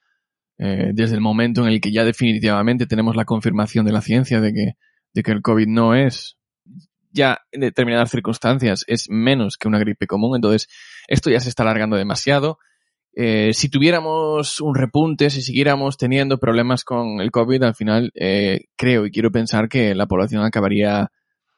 eh, 0.59 0.92
desde 0.94 1.14
el 1.14 1.20
momento 1.20 1.61
en 1.62 1.68
el 1.68 1.81
que 1.83 1.92
ya 1.92 2.03
definitivamente 2.05 2.87
tenemos 2.87 3.14
la 3.14 3.27
confirmación 3.27 3.85
de 3.85 3.92
la 3.92 4.01
ciencia 4.01 4.40
de 4.40 4.55
que, 4.55 4.72
de 5.12 5.22
que 5.22 5.31
el 5.33 5.42
COVID 5.42 5.66
no 5.68 5.94
es, 5.94 6.38
ya 7.12 7.40
en 7.53 7.61
determinadas 7.61 8.11
circunstancias, 8.11 8.83
es 8.88 9.11
menos 9.11 9.59
que 9.59 9.68
una 9.68 9.79
gripe 9.79 10.07
común. 10.07 10.35
Entonces, 10.37 10.68
esto 11.09 11.29
ya 11.31 11.40
se 11.40 11.51
está 11.51 11.62
alargando 11.62 11.96
demasiado. 11.96 12.59
Eh, 13.14 13.53
si 13.55 13.68
tuviéramos 13.68 14.61
un 14.61 14.75
repunte, 14.75 15.29
si 15.31 15.42
siguiéramos 15.42 15.96
teniendo 15.99 16.38
problemas 16.38 16.85
con 16.85 17.20
el 17.20 17.31
COVID, 17.31 17.62
al 17.62 17.75
final 17.75 18.11
eh, 18.14 18.64
creo 18.77 19.05
y 19.07 19.11
quiero 19.11 19.31
pensar 19.31 19.68
que 19.68 19.94
la 19.94 20.07
población 20.07 20.42
acabaría 20.42 21.11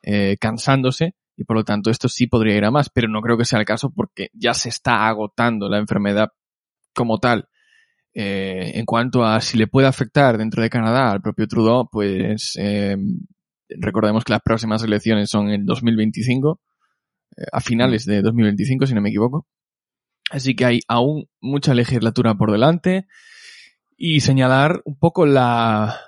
eh, 0.02 0.36
cansándose 0.40 1.14
y 1.38 1.44
por 1.44 1.56
lo 1.56 1.64
tanto 1.64 1.88
esto 1.88 2.08
sí 2.08 2.26
podría 2.26 2.56
ir 2.56 2.64
a 2.64 2.72
más, 2.72 2.90
pero 2.90 3.08
no 3.08 3.22
creo 3.22 3.38
que 3.38 3.44
sea 3.44 3.60
el 3.60 3.64
caso 3.64 3.90
porque 3.94 4.28
ya 4.34 4.54
se 4.54 4.68
está 4.68 5.06
agotando 5.06 5.68
la 5.68 5.78
enfermedad 5.78 6.30
como 6.92 7.18
tal. 7.18 7.48
Eh, 8.12 8.72
en 8.74 8.84
cuanto 8.84 9.24
a 9.24 9.40
si 9.40 9.56
le 9.56 9.68
puede 9.68 9.86
afectar 9.86 10.36
dentro 10.36 10.62
de 10.62 10.68
Canadá 10.68 11.12
al 11.12 11.22
propio 11.22 11.46
Trudeau, 11.46 11.88
pues 11.88 12.56
eh, 12.58 12.96
recordemos 13.68 14.24
que 14.24 14.32
las 14.32 14.42
próximas 14.42 14.82
elecciones 14.82 15.30
son 15.30 15.48
en 15.50 15.64
2025, 15.64 16.60
eh, 17.36 17.44
a 17.52 17.60
finales 17.60 18.04
de 18.04 18.20
2025, 18.20 18.88
si 18.88 18.94
no 18.94 19.00
me 19.00 19.10
equivoco. 19.10 19.46
Así 20.30 20.56
que 20.56 20.64
hay 20.64 20.80
aún 20.88 21.28
mucha 21.40 21.72
legislatura 21.72 22.34
por 22.34 22.50
delante 22.50 23.06
y 23.96 24.20
señalar 24.20 24.82
un 24.84 24.98
poco 24.98 25.24
la, 25.24 26.00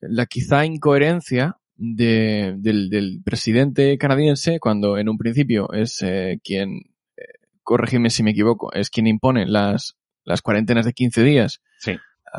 la 0.00 0.26
quizá 0.26 0.66
incoherencia 0.66 1.61
de, 1.76 2.54
del, 2.58 2.88
del 2.90 3.20
presidente 3.24 3.96
canadiense 3.98 4.58
cuando 4.60 4.98
en 4.98 5.08
un 5.08 5.18
principio 5.18 5.72
es 5.72 6.02
eh, 6.02 6.38
quien, 6.44 6.76
eh, 7.16 7.22
corregime 7.62 8.10
si 8.10 8.22
me 8.22 8.30
equivoco, 8.32 8.72
es 8.72 8.90
quien 8.90 9.06
impone 9.06 9.46
las, 9.46 9.96
las 10.24 10.42
cuarentenas 10.42 10.84
de 10.86 10.92
15 10.92 11.22
días 11.22 11.60
Sí. 11.80 11.96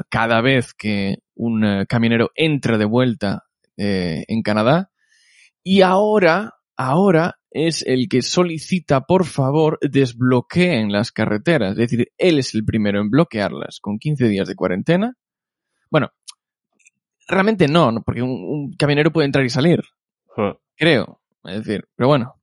cada 0.09 0.39
vez 0.41 0.73
que 0.73 1.17
un 1.35 1.65
eh, 1.65 1.85
camionero 1.87 2.31
entra 2.35 2.77
de 2.77 2.85
vuelta 2.85 3.43
eh, 3.77 4.23
en 4.27 4.41
Canadá. 4.43 4.91
Y 5.63 5.81
ahora, 5.81 6.53
ahora 6.77 7.39
es 7.51 7.83
el 7.85 8.07
que 8.09 8.21
solicita, 8.21 9.01
por 9.01 9.25
favor, 9.25 9.79
desbloqueen 9.81 10.91
las 10.91 11.11
carreteras. 11.11 11.71
Es 11.71 11.77
decir, 11.77 12.11
él 12.17 12.39
es 12.39 12.53
el 12.55 12.65
primero 12.65 12.99
en 13.01 13.09
bloquearlas 13.09 13.79
con 13.81 13.97
15 13.99 14.27
días 14.27 14.47
de 14.47 14.55
cuarentena. 14.55 15.15
Realmente 17.27 17.67
no, 17.67 17.91
¿no? 17.91 18.01
porque 18.03 18.21
un, 18.21 18.31
un 18.31 18.73
camionero 18.73 19.11
puede 19.11 19.25
entrar 19.25 19.45
y 19.45 19.49
salir, 19.49 19.81
creo. 20.75 21.19
Es 21.43 21.63
decir, 21.63 21.87
pero 21.95 22.07
bueno. 22.07 22.35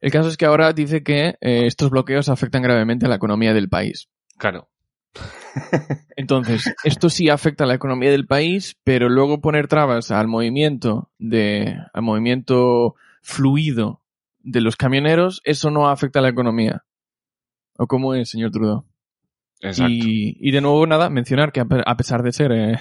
El 0.00 0.12
caso 0.12 0.28
es 0.28 0.36
que 0.36 0.46
ahora 0.46 0.72
dice 0.72 1.02
que 1.02 1.36
eh, 1.40 1.66
estos 1.66 1.90
bloqueos 1.90 2.28
afectan 2.28 2.62
gravemente 2.62 3.06
a 3.06 3.08
la 3.08 3.16
economía 3.16 3.54
del 3.54 3.68
país. 3.68 4.08
Claro. 4.36 4.68
Entonces, 6.16 6.74
esto 6.84 7.08
sí 7.08 7.28
afecta 7.30 7.64
a 7.64 7.66
la 7.66 7.74
economía 7.74 8.10
del 8.10 8.26
país, 8.26 8.76
pero 8.84 9.08
luego 9.08 9.40
poner 9.40 9.68
trabas 9.68 10.10
al 10.10 10.28
movimiento 10.28 11.10
de, 11.18 11.76
al 11.92 12.02
movimiento 12.02 12.94
fluido 13.22 14.02
de 14.40 14.60
los 14.60 14.76
camioneros, 14.76 15.40
eso 15.44 15.70
no 15.70 15.88
afecta 15.88 16.20
a 16.20 16.22
la 16.22 16.28
economía. 16.28 16.84
¿O 17.78 17.86
cómo 17.86 18.14
es, 18.14 18.30
señor 18.30 18.50
Trudeau? 18.50 18.84
Exacto. 19.60 19.92
Y, 19.92 20.36
y 20.38 20.50
de 20.52 20.60
nuevo, 20.60 20.86
nada, 20.86 21.10
mencionar 21.10 21.52
que 21.52 21.60
a 21.60 21.96
pesar 21.96 22.22
de 22.22 22.32
ser, 22.32 22.52
eh, 22.52 22.78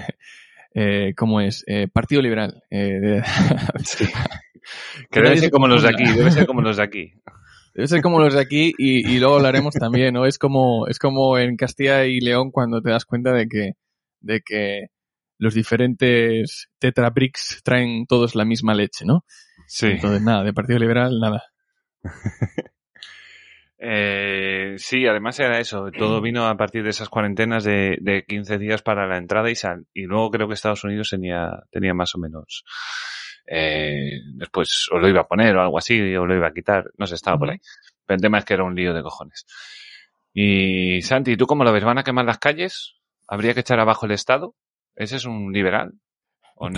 eh, 0.76 1.14
¿cómo 1.18 1.42
es? 1.42 1.64
Eh, 1.66 1.88
Partido 1.92 2.22
Liberal. 2.22 2.62
eh, 2.70 3.00
de- 3.02 3.24
Sí. 3.84 4.06
Que 5.12 5.22
debe 5.22 5.36
ser 5.36 5.46
se 5.46 5.52
como 5.52 5.68
los 5.68 5.84
de 5.84 5.90
aquí, 5.90 6.04
debe 6.04 6.32
ser 6.32 6.46
como 6.48 6.62
los 6.62 6.78
de 6.78 6.84
aquí. 6.84 7.14
Debe 7.76 7.88
ser 7.88 8.02
como 8.02 8.20
los 8.20 8.34
de 8.34 8.40
aquí 8.42 8.74
y, 8.78 9.08
y 9.08 9.20
luego 9.20 9.36
hablaremos 9.36 9.76
también, 9.76 10.14
¿no? 10.16 10.26
Es 10.26 10.40
como, 10.40 10.88
es 10.88 10.98
como 10.98 11.38
en 11.38 11.56
Castilla 11.56 12.06
y 12.06 12.20
León 12.20 12.50
cuando 12.52 12.82
te 12.82 12.90
das 12.90 13.06
cuenta 13.06 13.32
de 13.32 13.48
que, 13.48 13.72
de 14.22 14.42
que 14.42 14.88
los 15.38 15.54
diferentes 15.54 16.70
Tetra 16.80 17.10
Bricks 17.12 17.62
traen 17.64 18.06
todos 18.08 18.34
la 18.34 18.44
misma 18.46 18.74
leche, 18.74 19.06
¿no? 19.06 19.24
Sí. 19.68 19.88
Entonces, 19.88 20.22
nada, 20.24 20.44
de 20.44 20.54
Partido 20.54 20.80
Liberal, 20.80 21.20
nada. 21.20 21.44
Eh, 23.88 24.76
sí, 24.78 25.06
además 25.06 25.39
era 25.39 25.60
eso. 25.60 25.91
Todo 25.91 26.19
vino 26.21 26.48
a 26.48 26.58
partir 26.58 26.84
de 26.84 26.89
esas 26.89 27.10
cuarentenas 27.10 27.63
de, 27.63 27.98
de 28.02 28.24
15 28.26 28.58
días 28.58 28.82
para 28.82 29.06
la 29.08 29.17
entrada 29.17 29.50
y 29.52 29.56
sal. 29.56 29.86
Y 29.93 30.04
luego 30.06 30.32
creo 30.32 30.48
que 30.48 30.56
Estados 30.56 30.84
Unidos 30.84 31.10
tenía, 31.12 31.52
tenía 31.71 31.93
más 31.93 32.15
o 32.15 32.17
menos. 32.17 32.63
Eh, 33.48 34.21
después 34.34 34.88
o 34.91 34.98
lo 34.98 35.08
iba 35.08 35.21
a 35.21 35.28
poner 35.28 35.56
o 35.56 35.62
algo 35.62 35.78
así, 35.78 36.15
o 36.15 36.26
lo 36.26 36.36
iba 36.36 36.48
a 36.48 36.54
quitar. 36.54 36.86
No 36.98 37.06
sé, 37.06 37.15
estaba 37.15 37.38
por 37.38 37.52
ahí. 37.52 37.58
Pero 38.06 38.15
el 38.15 38.21
tema 38.21 38.39
es 38.39 38.45
que 38.45 38.54
era 38.56 38.63
un 38.63 38.76
lío 38.76 38.93
de 38.93 39.04
cojones. 39.04 39.45
Y 40.34 41.02
Santi, 41.02 41.38
¿tú 41.38 41.45
cómo 41.45 41.63
lo 41.63 41.71
ves? 41.71 41.84
¿Van 41.84 41.98
a 41.98 42.04
quemar 42.04 42.26
las 42.26 42.39
calles? 42.39 42.95
¿Habría 43.28 43.54
que 43.54 43.62
echar 43.62 43.80
abajo 43.80 44.06
el 44.06 44.12
Estado? 44.12 44.56
¿Ese 44.95 45.17
es 45.17 45.26
un 45.26 45.52
liberal? 45.54 45.93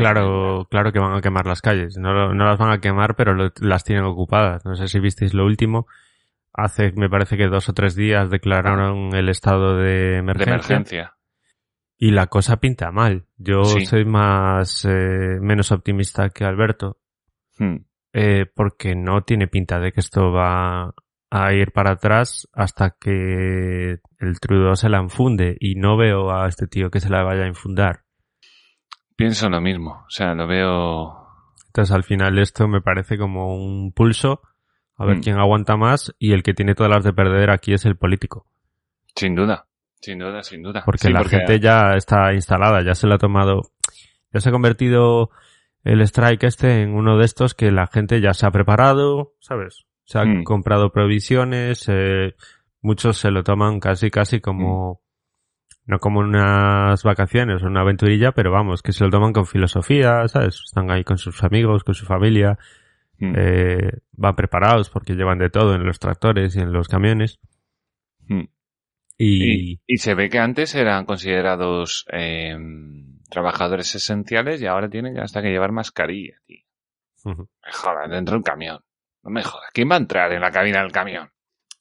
Claro, 0.02 0.68
claro 0.70 0.92
que 0.92 1.00
van 1.00 1.16
a 1.16 1.22
quemar 1.22 1.46
las 1.46 1.62
calles. 1.62 1.98
No, 1.98 2.12
lo- 2.14 2.34
no 2.34 2.46
las 2.46 2.58
van 2.58 2.72
a 2.72 2.80
quemar, 2.82 3.16
pero 3.16 3.34
lo- 3.34 3.52
las 3.62 3.84
tienen 3.84 4.06
ocupadas. 4.06 4.66
No 4.66 4.76
sé 4.76 4.88
si 4.88 5.00
visteis 5.00 5.34
lo 5.34 5.46
último. 5.46 5.88
Hace, 6.58 6.92
me 6.96 7.08
parece 7.10 7.38
que 7.38 7.48
dos 7.48 7.70
o 7.70 7.74
tres 7.74 7.96
días 7.96 8.30
declararon 8.32 9.16
el 9.16 9.30
estado 9.30 9.78
de 9.78 9.84
De 9.84 10.18
emergencia. 10.18 10.54
emergencia. 10.56 11.14
Y 12.00 12.12
la 12.12 12.28
cosa 12.28 12.58
pinta 12.58 12.92
mal. 12.92 13.26
Yo 13.38 13.64
Sí. 13.64 13.86
soy 13.86 14.06
más, 14.06 14.84
eh, 14.86 15.38
menos 15.40 15.72
optimista 15.72 16.30
que 16.30 16.44
Alberto. 16.46 16.98
Hmm. 17.60 17.78
eh, 18.14 18.46
porque 18.56 18.96
no 18.96 19.22
tiene 19.24 19.48
pinta 19.48 19.80
de 19.80 19.92
que 19.92 20.00
esto 20.00 20.32
va 20.32 20.94
a 21.30 21.54
ir 21.54 21.72
para 21.72 21.92
atrás 21.92 22.48
hasta 22.54 22.96
que 23.00 24.00
el 24.20 24.40
Trudeau 24.40 24.76
se 24.76 24.90
la 24.90 25.00
infunde 25.02 25.56
y 25.60 25.76
no 25.76 25.98
veo 25.98 26.32
a 26.32 26.48
este 26.48 26.66
tío 26.68 26.90
que 26.90 27.00
se 27.00 27.10
la 27.10 27.22
vaya 27.24 27.44
a 27.44 27.48
infundar. 27.48 28.02
Pienso 29.16 29.50
lo 29.50 29.60
mismo. 29.62 30.04
O 30.06 30.10
sea, 30.10 30.34
lo 30.34 30.48
veo. 30.48 31.28
Entonces 31.68 31.94
al 31.94 32.04
final 32.04 32.40
esto 32.40 32.68
me 32.68 32.82
parece 32.82 33.18
como 33.18 33.56
un 33.56 33.92
pulso 33.92 34.42
a 34.98 35.06
ver 35.06 35.18
Mm. 35.18 35.22
quién 35.22 35.38
aguanta 35.38 35.78
más 35.78 36.14
y 36.20 36.34
el 36.34 36.44
que 36.44 36.54
tiene 36.54 36.76
todas 36.76 36.92
las 36.92 37.04
de 37.04 37.14
perder 37.14 37.50
aquí 37.52 37.74
es 37.74 37.86
el 37.86 37.96
político. 37.98 38.46
Sin 39.16 39.36
duda. 39.36 39.66
Sin 40.02 40.20
duda, 40.20 40.44
sin 40.44 40.62
duda. 40.62 40.84
Porque 40.86 41.08
Sí, 41.08 41.12
la 41.14 41.24
gente 41.24 41.60
ya 41.60 41.96
está 41.96 42.34
instalada, 42.34 42.84
ya 42.84 42.94
se 42.94 43.08
la 43.08 43.16
ha 43.16 43.20
tomado, 43.20 43.62
ya 44.32 44.40
se 44.40 44.50
ha 44.50 44.52
convertido 44.52 45.32
el 45.84 46.02
strike 46.02 46.44
este 46.44 46.82
en 46.84 46.94
uno 46.94 47.18
de 47.18 47.26
estos 47.26 47.54
que 47.56 47.72
la 47.72 47.88
gente 47.88 48.22
ya 48.22 48.34
se 48.34 48.46
ha 48.46 48.52
preparado, 48.52 49.34
¿sabes? 49.40 49.86
Se 50.04 50.20
han 50.20 50.40
Mm. 50.40 50.44
comprado 50.44 50.92
provisiones, 50.92 51.86
eh, 51.90 52.36
muchos 52.82 53.18
se 53.18 53.32
lo 53.32 53.44
toman 53.44 53.80
casi 53.80 54.10
casi 54.12 54.40
como, 54.40 55.02
no 55.86 55.98
como 56.00 56.20
unas 56.20 57.02
vacaciones 57.04 57.64
o 57.64 57.68
una 57.68 57.82
aventurilla, 57.82 58.34
pero 58.34 58.52
vamos, 58.52 58.82
que 58.84 58.92
se 58.92 59.04
lo 59.04 59.10
toman 59.10 59.34
con 59.34 59.46
filosofía, 59.48 60.28
¿sabes? 60.28 60.62
Están 60.66 60.92
ahí 60.92 61.04
con 61.04 61.18
sus 61.18 61.44
amigos, 61.44 61.84
con 61.84 61.96
su 61.96 62.06
familia, 62.06 62.58
Mm. 63.20 63.34
eh, 63.36 63.92
van 64.12 64.36
preparados 64.36 64.90
porque 64.90 65.16
llevan 65.16 65.40
de 65.40 65.50
todo 65.50 65.74
en 65.74 65.86
los 65.86 66.00
tractores 66.00 66.56
y 66.56 66.60
en 66.60 66.72
los 66.72 66.88
camiones. 66.88 67.40
Mm. 68.28 68.44
Y, 69.18 69.74
Y, 69.74 69.82
y 69.88 69.98
se 69.98 70.14
ve 70.14 70.30
que 70.30 70.40
antes 70.40 70.76
eran 70.76 71.06
considerados 71.06 72.06
eh, 72.12 72.56
trabajadores 73.30 73.94
esenciales 73.96 74.62
y 74.62 74.68
ahora 74.68 74.90
tienen 74.90 75.20
hasta 75.20 75.42
que 75.42 75.50
llevar 75.50 75.72
mascarilla, 75.72 76.36
tío. 76.46 76.64
Me 77.26 77.74
jodas, 77.74 78.10
dentro 78.10 78.34
de 78.34 78.38
un 78.38 78.44
camión. 78.44 78.80
No 79.24 79.32
me 79.32 79.44
jodas. 79.44 79.70
¿Quién 79.74 79.90
va 79.90 79.96
a 79.96 80.00
entrar 80.00 80.32
en 80.32 80.42
la 80.42 80.52
cabina 80.52 80.82
del 80.82 80.92
camión? 80.92 81.30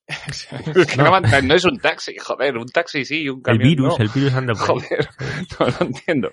Que 0.89 1.43
no, 1.43 1.55
es 1.55 1.65
un 1.65 1.79
taxi, 1.79 2.17
joder. 2.19 2.57
Un 2.57 2.69
taxi 2.69 3.05
sí, 3.05 3.29
un 3.29 3.39
el 3.39 3.43
camión 3.43 3.69
virus, 3.69 3.99
no. 3.99 4.05
el 4.05 4.11
virus 4.13 4.35
anda 4.35 4.55
por 4.55 4.71
ahí. 4.71 4.89
Joder, 4.89 5.09
no 5.61 5.67
lo 5.67 5.87
entiendo. 5.87 6.33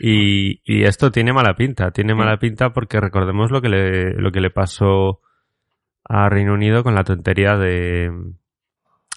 Y, 0.00 0.60
y 0.64 0.84
esto 0.84 1.10
tiene 1.10 1.32
mala 1.32 1.56
pinta, 1.56 1.90
tiene 1.90 2.14
Mm. 2.14 2.18
mala 2.18 2.38
pinta 2.38 2.72
porque 2.72 3.00
recordemos 3.00 3.50
lo 3.50 3.60
que 3.60 3.68
le, 3.68 4.12
lo 4.14 4.30
que 4.30 4.40
le 4.40 4.50
pasó 4.50 5.20
a 6.04 6.28
Reino 6.28 6.54
Unido 6.54 6.82
con 6.84 6.94
la 6.94 7.04
tontería 7.04 7.56
de 7.56 8.10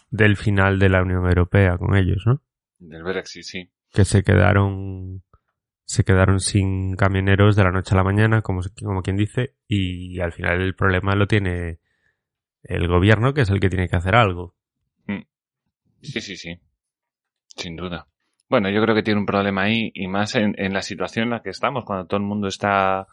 del 0.09 0.35
final 0.35 0.77
de 0.79 0.89
la 0.89 1.01
Unión 1.03 1.25
Europea 1.25 1.77
con 1.77 1.95
ellos, 1.95 2.23
¿no? 2.25 2.41
Del 2.79 3.03
Brexit, 3.03 3.43
sí. 3.43 3.69
Que 3.93 4.03
se 4.05 4.23
quedaron 4.23 5.23
se 5.85 6.03
quedaron 6.03 6.39
sin 6.39 6.95
camioneros 6.95 7.55
de 7.55 7.63
la 7.63 7.71
noche 7.71 7.93
a 7.93 7.97
la 7.97 8.03
mañana, 8.03 8.41
como, 8.41 8.61
quien 9.03 9.17
dice, 9.17 9.55
y 9.67 10.19
al 10.21 10.31
final 10.31 10.61
el 10.61 10.73
problema 10.73 11.15
lo 11.15 11.27
tiene 11.27 11.79
el 12.63 12.87
gobierno, 12.87 13.33
que 13.33 13.41
es 13.41 13.49
el 13.49 13.59
que 13.59 13.69
tiene 13.69 13.89
que 13.89 13.97
hacer 13.97 14.15
algo. 14.15 14.55
Sí, 16.01 16.21
sí, 16.21 16.35
sí. 16.37 16.59
Sin 17.55 17.75
duda. 17.75 18.07
Bueno, 18.51 18.69
yo 18.69 18.81
creo 18.81 18.93
que 18.93 19.01
tiene 19.01 19.19
un 19.21 19.25
problema 19.25 19.63
ahí 19.63 19.91
y 19.93 20.07
más 20.09 20.35
en, 20.35 20.53
en 20.57 20.73
la 20.73 20.81
situación 20.81 21.23
en 21.23 21.29
la 21.29 21.41
que 21.41 21.51
estamos, 21.51 21.85
cuando 21.85 22.05
todo 22.05 22.17
el 22.19 22.25
mundo 22.25 22.49
está, 22.49 23.07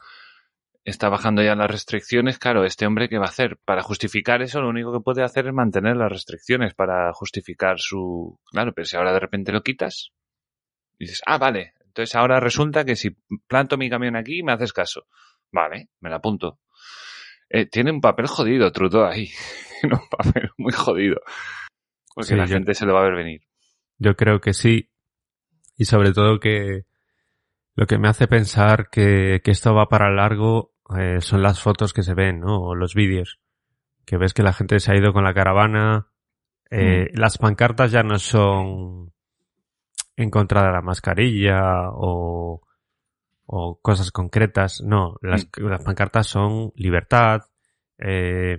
está 0.84 1.08
bajando 1.08 1.42
ya 1.44 1.54
las 1.54 1.70
restricciones. 1.70 2.38
Claro, 2.40 2.64
este 2.64 2.86
hombre, 2.86 3.08
¿qué 3.08 3.18
va 3.18 3.26
a 3.26 3.28
hacer? 3.28 3.56
Para 3.64 3.82
justificar 3.82 4.42
eso, 4.42 4.60
lo 4.60 4.68
único 4.68 4.92
que 4.92 4.98
puede 5.00 5.22
hacer 5.22 5.46
es 5.46 5.52
mantener 5.54 5.96
las 5.96 6.10
restricciones 6.10 6.74
para 6.74 7.12
justificar 7.12 7.78
su... 7.78 8.36
Claro, 8.50 8.72
pero 8.74 8.84
si 8.84 8.96
ahora 8.96 9.12
de 9.12 9.20
repente 9.20 9.52
lo 9.52 9.62
quitas, 9.62 10.10
dices, 10.98 11.22
ah, 11.24 11.38
vale. 11.38 11.72
Entonces 11.86 12.16
ahora 12.16 12.40
resulta 12.40 12.84
que 12.84 12.96
si 12.96 13.10
planto 13.46 13.76
mi 13.76 13.88
camión 13.88 14.16
aquí, 14.16 14.42
me 14.42 14.52
haces 14.52 14.72
caso. 14.72 15.06
Vale, 15.52 15.88
me 16.00 16.10
la 16.10 16.16
apunto. 16.16 16.58
Eh, 17.48 17.66
tiene 17.66 17.92
un 17.92 18.00
papel 18.00 18.26
jodido, 18.26 18.72
Trudeau, 18.72 19.04
ahí. 19.04 19.30
Tiene 19.80 19.94
un 19.94 20.08
papel 20.10 20.50
muy 20.58 20.72
jodido. 20.72 21.20
Porque 22.12 22.30
Sí, 22.30 22.34
la 22.34 22.46
yo- 22.46 22.54
gente 22.56 22.74
se 22.74 22.84
lo 22.84 22.94
va 22.94 23.00
a 23.00 23.04
ver 23.04 23.14
venir. 23.14 23.42
Yo 23.98 24.16
creo 24.16 24.40
que 24.40 24.52
sí. 24.52 24.90
Y 25.78 25.84
sobre 25.86 26.12
todo 26.12 26.38
que 26.40 26.84
lo 27.74 27.86
que 27.86 27.96
me 27.98 28.08
hace 28.08 28.26
pensar 28.26 28.90
que, 28.90 29.40
que 29.42 29.52
esto 29.52 29.72
va 29.74 29.88
para 29.88 30.10
largo 30.10 30.74
eh, 30.98 31.20
son 31.20 31.42
las 31.42 31.62
fotos 31.62 31.92
que 31.94 32.02
se 32.02 32.12
ven, 32.14 32.40
¿no? 32.40 32.60
O 32.60 32.74
los 32.74 32.94
vídeos. 32.94 33.38
Que 34.04 34.16
ves 34.18 34.34
que 34.34 34.42
la 34.42 34.52
gente 34.52 34.80
se 34.80 34.92
ha 34.92 34.96
ido 34.96 35.12
con 35.12 35.24
la 35.24 35.32
caravana. 35.34 36.08
Eh, 36.70 37.10
Las 37.14 37.38
pancartas 37.38 37.92
ya 37.92 38.02
no 38.02 38.18
son 38.18 39.12
en 40.16 40.30
contra 40.30 40.64
de 40.66 40.72
la 40.72 40.82
mascarilla 40.82 41.90
o, 41.92 42.60
o 43.46 43.80
cosas 43.80 44.10
concretas. 44.10 44.82
No, 44.82 45.16
las, 45.22 45.48
las 45.58 45.84
pancartas 45.84 46.26
son 46.26 46.72
libertad, 46.74 47.42
eh, 47.98 48.58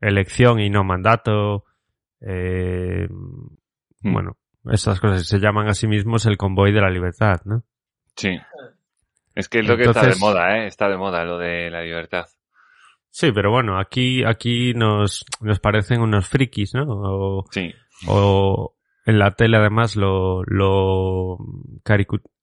elección 0.00 0.60
y 0.60 0.70
no 0.70 0.84
mandato. 0.84 1.64
eh, 2.20 3.08
Mm. 4.04 4.12
bueno, 4.12 4.36
estas 4.70 5.00
cosas 5.00 5.26
se 5.26 5.38
llaman 5.38 5.68
a 5.68 5.74
sí 5.74 5.86
mismos 5.86 6.26
el 6.26 6.36
convoy 6.36 6.72
de 6.72 6.80
la 6.80 6.90
libertad, 6.90 7.40
¿no? 7.44 7.62
Sí. 8.16 8.38
Es 9.34 9.48
que 9.48 9.60
es 9.60 9.66
lo 9.66 9.76
que 9.76 9.84
está 9.84 10.06
de 10.06 10.16
moda, 10.16 10.58
¿eh? 10.58 10.66
Está 10.66 10.88
de 10.88 10.96
moda 10.98 11.24
lo 11.24 11.38
de 11.38 11.70
la 11.70 11.82
libertad. 11.82 12.26
Sí, 13.10 13.30
pero 13.32 13.50
bueno, 13.50 13.78
aquí, 13.78 14.24
aquí 14.24 14.72
nos, 14.74 15.24
nos 15.40 15.58
parecen 15.60 16.00
unos 16.00 16.28
frikis, 16.28 16.74
¿no? 16.74 16.84
O, 16.88 17.44
Sí. 17.50 17.74
o 18.08 18.74
en 19.04 19.18
la 19.18 19.34
tele 19.34 19.56
además 19.56 19.96
lo, 19.96 20.42
lo 20.44 21.38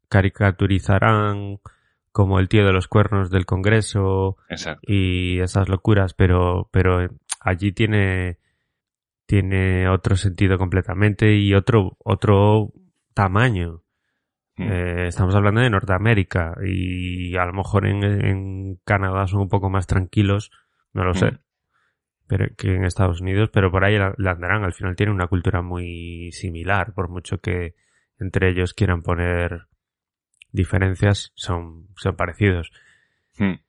caricaturizarán 0.09 1.59
como 2.11 2.39
el 2.39 2.49
tío 2.49 2.65
de 2.65 2.73
los 2.73 2.87
cuernos 2.87 3.29
del 3.29 3.45
Congreso 3.45 4.37
Exacto. 4.49 4.81
y 4.83 5.39
esas 5.39 5.69
locuras, 5.69 6.13
pero, 6.13 6.69
pero 6.71 7.07
allí 7.39 7.71
tiene, 7.71 8.39
tiene 9.29 9.87
otro 9.87 10.15
sentido 10.15 10.57
completamente 10.57 11.35
y 11.35 11.53
otro, 11.53 11.95
otro 11.99 12.73
tamaño. 13.13 13.83
Mm. 14.57 14.63
Eh, 14.63 15.07
estamos 15.07 15.35
hablando 15.35 15.61
de 15.61 15.69
Norteamérica 15.69 16.55
y 16.65 17.37
a 17.37 17.45
lo 17.45 17.53
mejor 17.53 17.85
en, 17.85 18.03
en 18.03 18.79
Canadá 18.83 19.27
son 19.27 19.41
un 19.41 19.47
poco 19.47 19.69
más 19.69 19.85
tranquilos, 19.85 20.49
no 20.93 21.03
lo 21.03 21.13
sé, 21.13 21.33
Mm. 21.33 21.39
pero 22.25 22.45
que 22.57 22.73
en 22.73 22.85
Estados 22.85 23.21
Unidos, 23.21 23.51
pero 23.53 23.69
por 23.69 23.85
ahí 23.85 23.99
la, 23.99 24.15
la 24.17 24.31
andarán. 24.31 24.63
Al 24.63 24.73
final 24.73 24.95
tienen 24.95 25.13
una 25.13 25.27
cultura 25.27 25.61
muy 25.61 26.31
similar, 26.31 26.95
por 26.95 27.07
mucho 27.07 27.37
que 27.37 27.75
entre 28.17 28.49
ellos 28.49 28.73
quieran 28.73 29.03
poner 29.03 29.67
diferencias, 30.51 31.33
son, 31.35 31.89
son 31.97 32.15
parecidos. 32.15 32.71
Mm. 33.37 33.59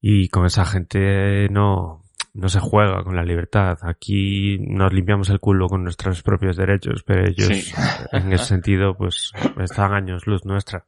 Y 0.00 0.28
con 0.28 0.46
esa 0.46 0.64
gente 0.64 1.48
no, 1.50 2.04
no 2.34 2.48
se 2.48 2.60
juega 2.60 3.02
con 3.02 3.16
la 3.16 3.22
libertad. 3.22 3.78
Aquí 3.82 4.58
nos 4.60 4.92
limpiamos 4.92 5.30
el 5.30 5.40
culo 5.40 5.68
con 5.68 5.82
nuestros 5.82 6.22
propios 6.22 6.56
derechos, 6.56 7.02
pero 7.04 7.26
ellos, 7.26 7.46
Sí. 7.46 7.72
en 8.12 8.32
ese 8.32 8.44
sentido, 8.44 8.96
pues 8.96 9.32
están 9.60 9.92
años 9.92 10.26
luz 10.26 10.44
nuestra. 10.44 10.86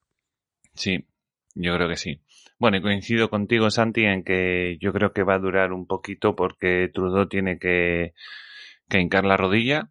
Sí, 0.75 1.07
yo 1.55 1.75
creo 1.75 1.89
que 1.89 1.97
sí. 1.97 2.23
Bueno, 2.59 2.77
y 2.77 2.83
coincido 2.83 3.31
contigo, 3.31 3.71
Santi, 3.71 4.05
en 4.05 4.23
que 4.23 4.77
yo 4.81 4.93
creo 4.93 5.13
que 5.13 5.23
va 5.23 5.35
a 5.35 5.39
durar 5.39 5.73
un 5.73 5.87
poquito 5.87 6.37
porque 6.37 6.91
Trudeau 6.93 7.27
tiene 7.27 7.59
que, 7.59 8.13
que 8.89 9.01
hincar 9.01 9.25
la 9.25 9.37
rodilla 9.37 9.91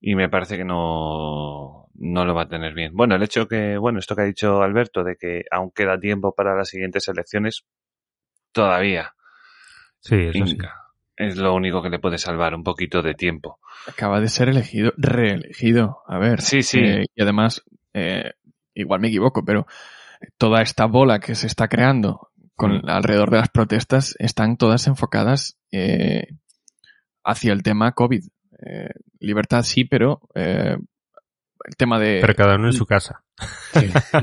y 0.00 0.16
me 0.16 0.28
parece 0.28 0.56
que 0.56 0.64
no, 0.64 1.88
no 1.94 2.24
lo 2.24 2.34
va 2.34 2.42
a 2.42 2.48
tener 2.48 2.74
bien. 2.74 2.92
Bueno, 2.94 3.14
el 3.14 3.22
hecho 3.22 3.46
que, 3.46 3.78
bueno, 3.78 4.00
esto 4.00 4.16
que 4.16 4.22
ha 4.22 4.26
dicho 4.26 4.60
Alberto, 4.62 5.04
de 5.04 5.16
que 5.16 5.44
aún 5.50 5.70
queda 5.70 5.98
tiempo 5.98 6.34
para 6.34 6.56
las 6.56 6.68
siguientes 6.68 7.06
elecciones, 7.08 7.64
todavía 8.52 9.14
Sí, 10.08 10.16
eso 10.16 10.44
sí. 10.46 10.52
hinca. 10.52 10.74
Es 11.16 11.36
lo 11.36 11.54
único 11.54 11.82
que 11.82 11.90
le 11.90 11.98
puede 11.98 12.18
salvar 12.18 12.54
un 12.54 12.62
poquito 12.62 13.02
de 13.02 13.14
tiempo. 13.14 13.58
Acaba 13.88 14.20
de 14.20 14.28
ser 14.28 14.48
elegido, 14.48 14.92
reelegido. 14.96 15.98
A 16.06 16.18
ver. 16.18 16.40
Sí, 16.42 16.62
sí. 16.62 16.78
eh, 16.78 17.06
y 17.14 17.22
además, 17.22 17.62
eh, 17.92 18.32
igual 18.74 19.00
me 19.00 19.08
equivoco, 19.08 19.44
pero 19.44 19.66
toda 20.36 20.62
esta 20.62 20.86
bola 20.86 21.18
que 21.18 21.34
se 21.34 21.46
está 21.48 21.68
creando 21.68 22.30
con, 22.54 22.78
Mm. 22.78 22.88
alrededor 22.88 23.30
de 23.30 23.38
las 23.38 23.48
protestas 23.50 24.14
están 24.18 24.56
todas 24.56 24.86
enfocadas 24.86 25.58
eh, 25.72 26.28
hacia 27.24 27.52
el 27.52 27.62
tema 27.62 27.92
COVID. 27.92 28.22
Eh, 28.64 28.88
libertad 29.20 29.62
sí, 29.62 29.84
pero 29.84 30.20
eh, 30.34 30.76
el 31.64 31.76
tema 31.76 31.98
de 31.98 32.18
Pero 32.20 32.34
cada 32.34 32.56
uno 32.56 32.66
en 32.68 32.72
su 32.72 32.86
casa. 32.86 33.22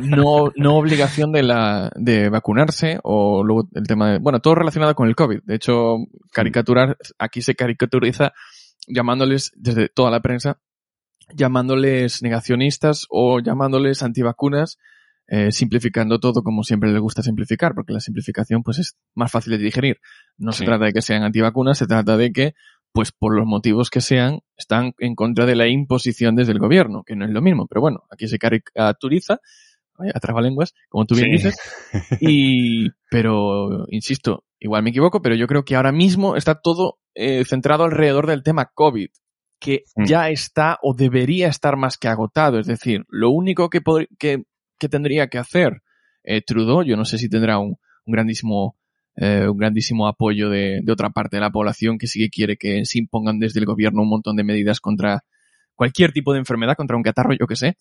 no, 0.02 0.52
no 0.56 0.76
obligación 0.76 1.32
de 1.32 1.44
la 1.44 1.92
de 1.96 2.30
vacunarse 2.30 3.00
o 3.04 3.44
luego 3.44 3.68
el 3.74 3.88
tema 3.88 4.12
de 4.14 4.20
bueno 4.20 4.40
todo 4.40 4.56
relacionado 4.56 4.96
con 4.96 5.08
el 5.08 5.16
covid 5.16 5.40
de 5.44 5.56
hecho 5.56 5.98
caricaturar 6.32 6.98
aquí 7.20 7.42
se 7.42 7.56
caricaturiza 7.56 8.34
llamándoles 8.88 9.52
desde 9.56 9.90
toda 9.90 10.12
la 10.12 10.22
prensa 10.22 10.60
llamándoles 11.34 12.22
negacionistas 12.22 13.06
o 13.10 13.40
llamándoles 13.40 14.04
antivacunas 14.04 14.78
eh, 15.28 15.52
simplificando 15.52 16.20
todo 16.20 16.44
como 16.44 16.62
siempre 16.64 16.92
les 16.92 17.02
gusta 17.02 17.24
simplificar 17.24 17.74
porque 17.74 17.94
la 17.94 18.00
simplificación 18.00 18.62
pues 18.62 18.78
es 18.78 18.96
más 19.16 19.32
fácil 19.32 19.52
de 19.58 19.58
digerir 19.64 20.00
no 20.38 20.52
se 20.52 20.60
Sí. 20.60 20.66
trata 20.66 20.86
de 20.86 20.94
que 20.94 21.02
sean 21.02 21.24
antivacunas 21.24 21.78
se 21.80 21.88
trata 21.88 22.16
de 22.16 22.32
que 22.32 22.54
pues 22.96 23.12
por 23.12 23.36
los 23.36 23.46
motivos 23.46 23.90
que 23.90 24.00
sean, 24.00 24.40
están 24.56 24.94
en 25.00 25.16
contra 25.16 25.46
de 25.46 25.56
la 25.56 25.68
imposición 25.68 26.34
desde 26.38 26.54
el 26.54 26.60
gobierno, 26.60 27.04
que 27.04 27.18
no 27.18 27.26
es 27.26 27.32
lo 27.32 27.42
mismo, 27.42 27.68
pero 27.68 27.82
bueno, 27.82 28.04
aquí 28.10 28.30
se 28.30 28.40
caricaturiza, 28.40 29.40
vaya 29.98 30.14
trabalenguas, 30.14 30.74
como 30.88 31.06
tú 31.06 31.14
bien 31.16 31.28
Sí. 31.28 31.34
dices, 31.34 31.58
y, 32.22 32.88
pero, 33.12 33.86
insisto, 33.90 34.46
igual 34.60 34.82
me 34.84 34.92
equivoco, 34.92 35.22
pero 35.22 35.36
yo 35.36 35.46
creo 35.46 35.66
que 35.66 35.76
ahora 35.76 35.92
mismo 35.92 36.38
está 36.38 36.56
todo 36.56 37.00
eh, 37.16 37.44
centrado 37.44 37.84
alrededor 37.84 38.28
del 38.28 38.44
tema 38.44 38.72
COVID, 38.74 39.10
que 39.60 39.84
Mm. 39.98 40.06
ya 40.06 40.30
está 40.30 40.80
o 40.82 40.94
debería 40.94 41.50
estar 41.50 41.76
más 41.76 41.98
que 41.98 42.08
agotado, 42.08 42.60
es 42.60 42.66
decir, 42.68 43.04
lo 43.10 43.30
único 43.30 43.70
que, 43.70 43.82
que 44.18 44.90
tendría 44.90 45.28
que 45.28 45.38
hacer 45.38 45.82
eh, 46.24 46.42
Trudeau, 46.42 46.84
yo 46.84 46.96
no 46.96 47.04
sé 47.04 47.18
si 47.18 47.28
tendrá 47.28 47.60
un, 47.60 47.76
un 48.06 48.12
grandísimo 48.14 48.78
eh, 49.18 49.48
un 49.48 49.58
grandísimo 49.58 50.08
apoyo 50.08 50.50
de, 50.50 50.82
de 50.84 50.92
otra 50.92 51.10
parte 51.10 51.38
de 51.38 51.42
la 51.42 51.52
población 51.52 51.98
que 51.98 52.08
sí 52.08 52.20
que 52.20 52.30
quiere 52.30 52.58
que 52.58 52.86
se 52.86 53.00
impongan 53.00 53.40
desde 53.40 53.60
el 53.60 53.66
gobierno 53.66 54.02
un 54.02 54.10
montón 54.10 54.36
de 54.36 54.44
medidas 54.44 54.80
contra 54.80 55.24
cualquier 55.74 56.12
tipo 56.12 56.34
de 56.34 56.40
enfermedad, 56.40 56.76
contra 56.76 56.98
un 56.98 57.04
catarro, 57.04 57.34
yo 57.40 57.48
que 57.48 57.56
sé. 57.56 57.78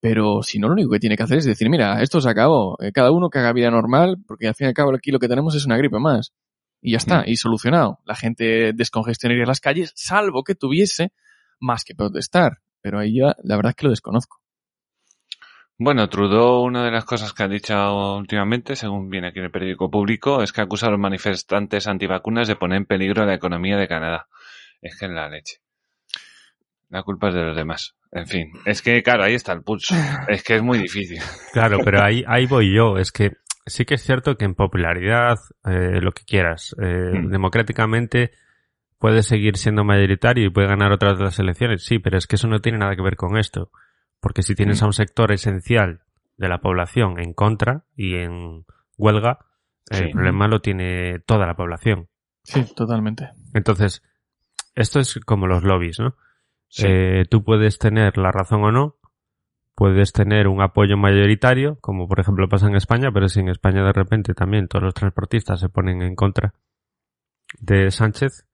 Pero 0.00 0.42
si 0.42 0.58
no, 0.58 0.66
lo 0.66 0.74
único 0.74 0.90
que 0.90 0.98
tiene 0.98 1.16
que 1.16 1.22
hacer 1.22 1.38
es 1.38 1.44
decir, 1.44 1.70
mira, 1.70 2.02
esto 2.02 2.20
se 2.20 2.28
acabó, 2.28 2.76
eh, 2.82 2.90
cada 2.92 3.12
uno 3.12 3.30
que 3.30 3.38
haga 3.38 3.52
vida 3.52 3.70
normal, 3.70 4.16
porque 4.26 4.48
al 4.48 4.54
fin 4.54 4.66
y 4.66 4.68
al 4.68 4.74
cabo 4.74 4.92
aquí 4.94 5.12
lo 5.12 5.20
que 5.20 5.28
tenemos 5.28 5.54
es 5.54 5.64
una 5.64 5.76
gripe 5.76 5.98
más. 6.00 6.32
Y 6.80 6.92
ya 6.92 6.98
está, 6.98 7.20
Mm. 7.20 7.24
y 7.28 7.36
solucionado. 7.36 8.00
La 8.04 8.16
gente 8.16 8.72
descongestionaría 8.74 9.44
las 9.46 9.60
calles, 9.60 9.92
salvo 9.94 10.42
que 10.42 10.56
tuviese 10.56 11.12
más 11.60 11.84
que 11.84 11.94
protestar. 11.94 12.58
Pero 12.80 12.98
ahí 12.98 13.18
ya, 13.18 13.36
la 13.44 13.54
verdad 13.54 13.70
es 13.70 13.76
que 13.76 13.84
lo 13.86 13.90
desconozco. 13.90 14.41
Bueno, 15.84 16.08
Trudeau, 16.08 16.62
una 16.62 16.84
de 16.84 16.92
las 16.92 17.04
cosas 17.04 17.32
que 17.32 17.42
ha 17.42 17.48
dicho 17.48 18.16
últimamente, 18.16 18.76
según 18.76 19.10
viene 19.10 19.26
aquí 19.28 19.40
en 19.40 19.46
el 19.46 19.50
periódico 19.50 19.90
público, 19.90 20.40
es 20.40 20.52
que 20.52 20.60
acusa 20.60 20.86
a 20.86 20.90
los 20.90 21.00
manifestantes 21.00 21.88
antivacunas 21.88 22.46
de 22.46 22.54
poner 22.54 22.76
en 22.76 22.84
peligro 22.86 23.26
la 23.26 23.34
economía 23.34 23.76
de 23.76 23.88
Canadá. 23.88 24.28
Es 24.80 24.96
que 24.96 25.06
en 25.06 25.16
la 25.16 25.28
leche. 25.28 25.56
La 26.88 27.02
culpa 27.02 27.30
es 27.30 27.34
de 27.34 27.42
los 27.42 27.56
demás. 27.56 27.96
En 28.12 28.28
fin, 28.28 28.52
es 28.64 28.80
que, 28.80 29.02
claro, 29.02 29.24
ahí 29.24 29.34
está 29.34 29.52
el 29.54 29.62
pulso. 29.62 29.96
Es 30.28 30.44
que 30.44 30.54
es 30.54 30.62
muy 30.62 30.78
difícil. 30.78 31.18
Claro, 31.52 31.78
pero 31.84 32.00
ahí, 32.04 32.22
ahí 32.28 32.46
voy 32.46 32.72
yo. 32.72 32.96
Es 32.98 33.10
que 33.10 33.32
sí 33.66 33.84
que 33.84 33.94
es 33.94 34.02
cierto 34.04 34.36
que 34.36 34.44
en 34.44 34.54
popularidad, 34.54 35.36
eh, 35.64 36.00
lo 36.00 36.12
que 36.12 36.22
quieras, 36.24 36.76
eh, 36.80 37.10
Mm. 37.14 37.30
democráticamente 37.30 38.30
puede 39.00 39.24
seguir 39.24 39.56
siendo 39.56 39.82
mayoritario 39.82 40.46
y 40.46 40.50
puede 40.50 40.68
ganar 40.68 40.92
otras 40.92 41.18
de 41.18 41.24
las 41.24 41.38
elecciones. 41.40 41.84
Sí, 41.84 41.98
pero 41.98 42.18
es 42.18 42.28
que 42.28 42.36
eso 42.36 42.46
no 42.46 42.60
tiene 42.60 42.78
nada 42.78 42.94
que 42.94 43.02
ver 43.02 43.16
con 43.16 43.36
esto. 43.36 43.70
Porque 44.22 44.42
si 44.42 44.54
tienes 44.54 44.80
Mm. 44.80 44.84
a 44.84 44.86
un 44.86 44.92
sector 44.94 45.32
esencial 45.32 46.00
de 46.38 46.48
la 46.48 46.62
población 46.62 47.20
en 47.20 47.34
contra 47.34 47.84
y 47.94 48.14
en 48.14 48.64
huelga, 48.96 49.40
Sí. 49.90 50.04
el 50.04 50.10
problema 50.12 50.48
lo 50.48 50.60
tiene 50.60 51.18
toda 51.26 51.44
la 51.46 51.54
población. 51.56 52.08
Sí, 52.44 52.64
totalmente. 52.74 53.30
Entonces, 53.52 54.02
esto 54.74 55.00
es 55.00 55.20
como 55.26 55.46
los 55.48 55.64
lobbies, 55.64 55.98
¿no? 56.00 56.16
Sí. 56.68 56.86
Eh, 56.88 57.24
tú 57.28 57.44
puedes 57.44 57.78
tener 57.78 58.16
la 58.16 58.30
razón 58.32 58.64
o 58.64 58.72
no, 58.72 58.96
puedes 59.74 60.12
tener 60.12 60.46
un 60.48 60.62
apoyo 60.62 60.96
mayoritario, 60.96 61.78
como 61.80 62.06
por 62.08 62.20
ejemplo 62.20 62.48
pasa 62.48 62.68
en 62.68 62.76
España, 62.76 63.10
pero 63.12 63.28
si 63.28 63.40
en 63.40 63.48
España 63.48 63.82
de 63.84 63.92
repente 63.92 64.32
también 64.34 64.68
todos 64.68 64.84
los 64.84 64.94
transportistas 64.94 65.60
se 65.60 65.68
ponen 65.68 66.00
en 66.00 66.14
contra 66.14 66.54
de 67.58 67.90
Sánchez, 67.90 68.46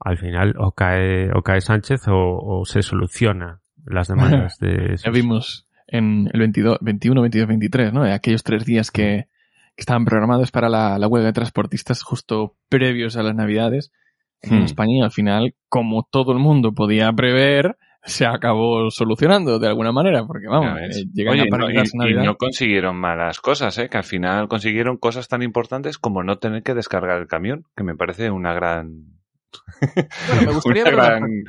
al 0.00 0.16
final 0.18 0.54
o 0.58 0.72
cae, 0.72 1.30
o 1.34 1.42
cae 1.42 1.60
Sánchez 1.60 2.08
o, 2.08 2.38
o 2.38 2.64
se 2.64 2.82
soluciona 2.82 3.59
las 3.86 4.08
demandas 4.08 4.58
de 4.58 4.96
Ya 5.04 5.10
vimos 5.10 5.66
en 5.86 6.30
el 6.32 6.40
22, 6.40 6.78
21, 6.80 7.20
22, 7.20 7.48
23, 7.48 7.92
¿no? 7.92 8.04
Aquellos 8.04 8.42
tres 8.42 8.64
días 8.64 8.90
que, 8.90 9.26
que 9.76 9.80
estaban 9.80 10.04
programados 10.04 10.50
para 10.50 10.68
la, 10.68 10.98
la 10.98 11.08
huelga 11.08 11.28
de 11.28 11.32
transportistas 11.32 12.02
justo 12.02 12.56
previos 12.68 13.16
a 13.16 13.22
las 13.22 13.34
Navidades 13.34 13.92
en 14.42 14.60
Hmm. 14.60 14.64
España 14.64 14.98
y 14.98 15.02
al 15.02 15.10
final, 15.10 15.54
como 15.68 16.06
todo 16.10 16.32
el 16.32 16.38
mundo 16.38 16.72
podía 16.72 17.12
prever, 17.12 17.76
se 18.02 18.24
acabó 18.26 18.90
solucionando 18.90 19.58
de 19.58 19.68
alguna 19.68 19.92
manera, 19.92 20.24
porque 20.26 20.46
vamos, 20.48 20.78
eh, 20.80 21.04
llegan 21.12 21.34
Oye, 21.34 21.42
a 21.42 21.56
no, 21.58 21.70
y, 22.08 22.12
y 22.12 22.14
no 22.14 22.36
consiguieron 22.36 22.96
malas 22.96 23.40
cosas, 23.40 23.76
¿eh? 23.78 23.88
Que 23.90 23.98
al 23.98 24.04
final 24.04 24.48
consiguieron 24.48 24.96
cosas 24.96 25.28
tan 25.28 25.42
importantes 25.42 25.98
como 25.98 26.22
no 26.22 26.38
tener 26.38 26.62
que 26.62 26.74
descargar 26.74 27.18
el 27.18 27.26
camión, 27.26 27.66
que 27.76 27.84
me 27.84 27.94
parece 27.94 28.30
una 28.30 28.54
gran... 28.54 29.20
Bueno, 29.80 30.42
me 30.46 30.52
gustaría 30.54 30.84
una 30.84 30.90
gran-. 30.92 31.44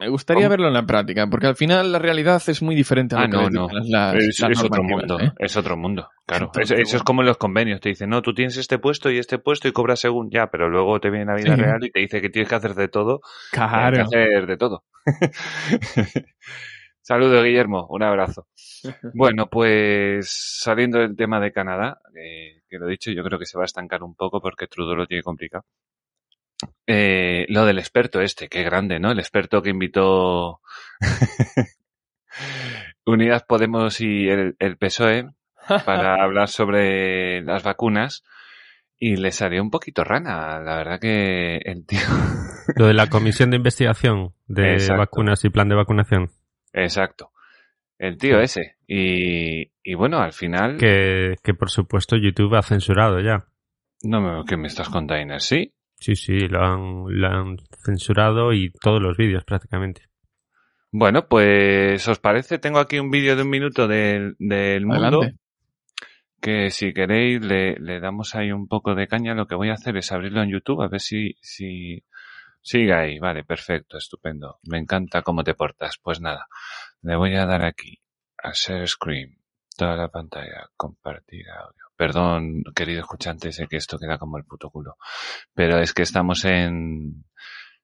Me 0.00 0.08
gustaría 0.08 0.44
¿Cómo? 0.44 0.50
verlo 0.50 0.68
en 0.68 0.72
la 0.74 0.86
práctica, 0.86 1.26
porque 1.28 1.46
al 1.46 1.56
final 1.56 1.92
la 1.92 1.98
realidad 1.98 2.42
es 2.46 2.62
muy 2.62 2.74
diferente 2.74 3.14
a 3.14 3.18
lo 3.18 3.24
Ah, 3.24 3.28
que 3.28 3.36
no, 3.36 3.50
no. 3.50 3.68
las, 3.84 4.16
es, 4.16 4.40
las 4.40 4.50
es 4.52 4.64
otro 4.64 4.82
mundo, 4.82 5.20
¿eh? 5.20 5.30
es 5.38 5.56
otro 5.58 5.76
mundo, 5.76 6.08
claro. 6.26 6.46
Entonces, 6.46 6.70
Eso, 6.72 6.82
eso 6.82 6.96
es 6.96 7.02
como 7.02 7.20
en 7.20 7.26
los 7.28 7.36
convenios, 7.36 7.80
te 7.80 7.90
dicen, 7.90 8.08
no, 8.08 8.22
tú 8.22 8.32
tienes 8.34 8.56
este 8.56 8.78
puesto 8.78 9.10
y 9.10 9.18
este 9.18 9.38
puesto 9.38 9.68
y 9.68 9.72
cobras 9.72 10.00
según 10.00 10.30
ya, 10.30 10.46
pero 10.50 10.70
luego 10.70 10.98
te 11.00 11.10
viene 11.10 11.26
la 11.26 11.34
vida 11.34 11.54
Sí. 11.54 11.60
real 11.60 11.84
y 11.84 11.90
te 11.90 12.00
dice 12.00 12.22
que 12.22 12.30
tienes 12.30 12.48
que 12.48 12.54
hacer 12.54 12.74
de 12.74 12.88
todo, 12.88 13.20
tienes 13.52 13.68
que 13.70 13.76
Claro. 13.76 14.02
hacer 14.04 14.46
de 14.46 14.56
todo. 14.56 14.84
Saludos, 17.02 17.44
Guillermo, 17.44 17.86
un 17.90 18.02
abrazo. 18.02 18.46
Bueno, 19.14 19.48
pues 19.50 20.30
saliendo 20.62 20.98
del 20.98 21.16
tema 21.16 21.40
de 21.40 21.52
Canadá, 21.52 21.98
eh, 22.14 22.62
que 22.68 22.78
lo 22.78 22.86
he 22.86 22.90
dicho, 22.90 23.10
yo 23.10 23.22
creo 23.24 23.38
que 23.38 23.46
se 23.46 23.58
va 23.58 23.64
a 23.64 23.66
estancar 23.66 24.02
un 24.02 24.14
poco 24.14 24.40
porque 24.40 24.66
Trudeau 24.66 24.96
lo 24.96 25.06
tiene 25.06 25.22
complicado. 25.22 25.64
Eh, 26.86 27.46
lo 27.48 27.64
del 27.64 27.78
experto 27.78 28.20
este, 28.20 28.48
qué 28.48 28.62
grande, 28.62 28.98
¿no? 28.98 29.10
El 29.10 29.18
experto 29.18 29.62
que 29.62 29.70
invitó 29.70 30.60
Unidas 33.06 33.44
Podemos 33.44 34.00
y 34.00 34.28
el, 34.28 34.56
el 34.58 34.76
PSOE 34.76 35.30
para 35.84 36.14
hablar 36.22 36.48
sobre 36.48 37.42
las 37.42 37.62
vacunas 37.62 38.24
y 38.98 39.16
le 39.16 39.32
salió 39.32 39.62
un 39.62 39.70
poquito 39.70 40.04
rana. 40.04 40.60
La 40.60 40.76
verdad 40.76 41.00
que 41.00 41.56
el 41.56 41.86
tío... 41.86 42.00
Lo 42.76 42.86
de 42.86 42.94
la 42.94 43.08
comisión 43.08 43.50
de 43.50 43.56
investigación 43.56 44.34
de 44.46 44.74
Exacto. 44.74 44.98
vacunas 44.98 45.44
y 45.44 45.50
plan 45.50 45.68
de 45.68 45.74
vacunación. 45.74 46.30
Exacto. 46.72 47.32
El 47.98 48.18
tío 48.18 48.40
ese. 48.40 48.76
Y, 48.86 49.72
y 49.82 49.94
bueno, 49.94 50.18
al 50.18 50.32
final... 50.32 50.76
Que, 50.76 51.36
que 51.42 51.54
por 51.54 51.70
supuesto 51.70 52.16
YouTube 52.16 52.54
ha 52.54 52.62
censurado 52.62 53.20
ya. 53.20 53.46
No 54.02 54.20
me 54.20 54.44
que 54.44 54.56
me 54.56 54.66
estás 54.66 54.88
contando? 54.88 55.38
¿sí? 55.38 55.74
Sí, 56.00 56.16
sí, 56.16 56.48
lo 56.48 56.64
han, 56.64 57.04
lo 57.08 57.28
han 57.28 57.56
censurado 57.84 58.52
y 58.52 58.72
todos 58.80 59.02
los 59.02 59.16
vídeos 59.16 59.44
prácticamente. 59.44 60.08
Bueno, 60.90 61.28
pues 61.28 62.08
os 62.08 62.18
parece, 62.18 62.58
tengo 62.58 62.78
aquí 62.78 62.98
un 62.98 63.10
vídeo 63.10 63.36
de 63.36 63.42
un 63.42 63.50
minuto 63.50 63.86
del, 63.86 64.34
del 64.38 64.86
mundo 64.86 65.20
que 66.40 66.70
si 66.70 66.94
queréis 66.94 67.44
le, 67.44 67.76
le 67.76 68.00
damos 68.00 68.34
ahí 68.34 68.50
un 68.50 68.66
poco 68.66 68.94
de 68.94 69.06
caña. 69.06 69.34
Lo 69.34 69.46
que 69.46 69.54
voy 69.54 69.68
a 69.68 69.74
hacer 69.74 69.96
es 69.98 70.10
abrirlo 70.10 70.42
en 70.42 70.50
YouTube 70.50 70.82
a 70.82 70.88
ver 70.88 71.00
si, 71.00 71.36
si 71.42 72.02
sigue 72.62 72.94
ahí. 72.94 73.18
Vale, 73.18 73.44
perfecto, 73.44 73.98
estupendo. 73.98 74.58
Me 74.62 74.78
encanta 74.78 75.22
cómo 75.22 75.44
te 75.44 75.54
portas. 75.54 75.98
Pues 76.02 76.20
nada, 76.20 76.46
le 77.02 77.16
voy 77.16 77.36
a 77.36 77.46
dar 77.46 77.62
aquí 77.64 78.00
a 78.42 78.52
share 78.52 78.88
screen, 78.88 79.38
toda 79.76 79.96
la 79.96 80.08
pantalla, 80.08 80.70
compartir 80.76 81.44
audio. 81.50 81.89
Perdón, 82.00 82.62
querido 82.74 83.00
escuchante, 83.00 83.52
sé 83.52 83.66
que 83.68 83.76
esto 83.76 83.98
queda 83.98 84.16
como 84.16 84.38
el 84.38 84.44
puto 84.44 84.70
culo. 84.70 84.96
Pero 85.52 85.78
es 85.80 85.92
que 85.92 86.00
estamos 86.00 86.46
en, 86.46 87.26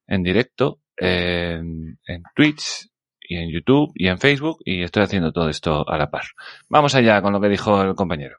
en 0.07 0.23
directo, 0.23 0.79
en, 0.97 1.99
Twitch 2.35 2.89
y 3.21 3.37
en 3.37 3.53
YouTube 3.53 3.93
y 3.95 4.09
en 4.09 4.17
Facebook 4.19 4.61
y 4.65 4.83
estoy 4.83 5.03
haciendo 5.03 5.33
todo 5.33 5.51
esto 5.51 5.87
a 5.87 5.99
la 5.99 6.11
par. 6.11 6.23
Vamos 6.71 6.95
allá 6.95 7.21
con 7.21 7.35
lo 7.35 7.43
que 7.43 7.51
dijo 7.51 7.83
el 7.83 7.95
compañero. 7.95 8.39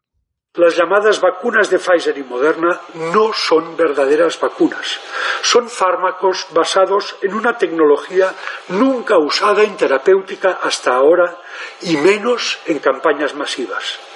Las 0.55 0.75
llamadas 0.75 1.21
vacunas 1.21 1.69
de 1.69 1.77
Pfizer 1.77 2.17
y 2.17 2.23
Moderna 2.23 2.81
no 3.13 3.31
son 3.31 3.77
verdaderas 3.77 4.41
vacunas. 4.41 4.99
Son 5.43 5.69
fármacos 5.69 6.47
basados 6.55 7.17
en 7.21 7.35
una 7.35 7.55
tecnología 7.55 8.33
nunca 8.69 9.19
usada 9.19 9.61
en 9.61 9.77
terapéutica 9.77 10.57
hasta 10.63 10.95
ahora 10.95 11.37
y 11.83 11.97
menos 11.97 12.57
en 12.65 12.79
campañas 12.79 13.35
masivas. 13.35 14.06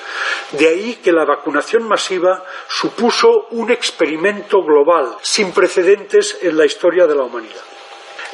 De 0.52 0.68
ahí 0.68 0.96
que 0.96 1.12
la 1.12 1.26
vacunación 1.26 1.88
masiva 1.88 2.44
supuso 2.68 3.48
un 3.52 3.72
experimento 3.72 4.64
global 4.64 5.18
sin 5.22 5.52
precedentes 5.52 6.38
en 6.42 6.58
la 6.58 6.66
historia 6.66 7.08
de 7.08 7.16
la 7.16 7.24
humanidad. 7.24 7.71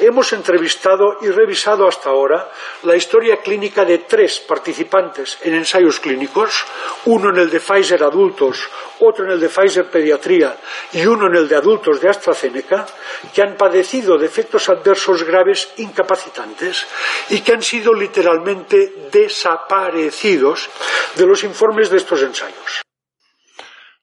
Hemos 0.00 0.32
entrevistado 0.32 1.18
y 1.22 1.28
revisado 1.28 1.88
hasta 1.88 2.10
ahora 2.10 2.50
la 2.84 2.94
historia 2.94 3.38
clínica 3.38 3.84
de 3.84 3.98
tres 3.98 4.38
participantes 4.38 5.38
en 5.42 5.54
ensayos 5.54 5.98
clínicos, 5.98 6.64
uno 7.06 7.30
en 7.30 7.38
el 7.38 7.50
de 7.50 7.58
Pfizer 7.58 8.04
adultos, 8.04 8.68
otro 9.00 9.24
en 9.24 9.32
el 9.32 9.40
de 9.40 9.48
Pfizer 9.48 9.90
pediatría 9.90 10.56
y 10.92 11.04
uno 11.04 11.26
en 11.26 11.34
el 11.34 11.48
de 11.48 11.56
adultos 11.56 12.00
de 12.00 12.08
AstraZeneca, 12.08 12.86
que 13.34 13.42
han 13.42 13.56
padecido 13.56 14.16
de 14.16 14.26
efectos 14.26 14.68
adversos 14.68 15.24
graves 15.24 15.72
incapacitantes 15.78 16.86
y 17.30 17.40
que 17.40 17.54
han 17.54 17.62
sido 17.62 17.92
literalmente 17.92 19.08
desaparecidos 19.10 20.70
de 21.16 21.26
los 21.26 21.42
informes 21.42 21.90
de 21.90 21.96
estos 21.96 22.22
ensayos. 22.22 22.82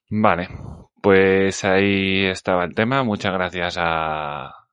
Vale, 0.10 0.50
pues 1.02 1.64
ahí 1.64 2.26
estaba 2.26 2.66
el 2.66 2.76
tema. 2.76 3.04
Muchas 3.04 3.34
gracias 3.34 3.78
a, 3.80 4.65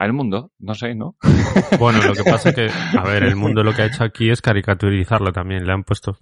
al 0.00 0.12
mundo, 0.12 0.50
no 0.58 0.74
sé, 0.74 0.94
¿no? 0.94 1.16
Bueno, 1.78 2.00
lo 2.02 2.14
que 2.14 2.24
pasa 2.24 2.48
es 2.50 2.54
que, 2.56 2.68
a 2.98 3.04
ver, 3.04 3.22
el 3.22 3.36
mundo 3.36 3.62
lo 3.62 3.72
que 3.74 3.82
ha 3.82 3.86
hecho 3.86 4.02
aquí 4.02 4.30
es 4.30 4.40
caricaturizarlo 4.42 5.32
también. 5.32 5.66
Le 5.66 5.72
han 5.72 5.84
puesto. 5.84 6.18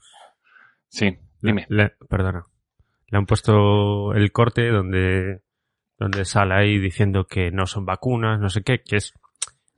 Sí, 0.89 1.17
dime. 1.41 1.67
le- 1.69 1.93
perdona. 2.09 2.45
Le 3.11 3.19
han 3.19 3.27
puesto 3.27 4.13
el 4.15 4.33
corte 4.33 4.69
donde, 4.69 5.41
donde 5.99 6.25
sale 6.25 6.55
ahí 6.55 6.79
diciendo 6.79 7.25
que 7.25 7.51
no 7.51 7.67
son 7.67 7.87
vacunas, 7.87 8.39
no 8.41 8.49
sé 8.51 8.63
qué, 8.63 8.83
que 8.83 8.97
es 8.97 9.15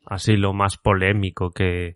así 0.07 0.37
lo 0.37 0.53
más 0.53 0.77
polémico 0.79 1.51
que, 1.51 1.95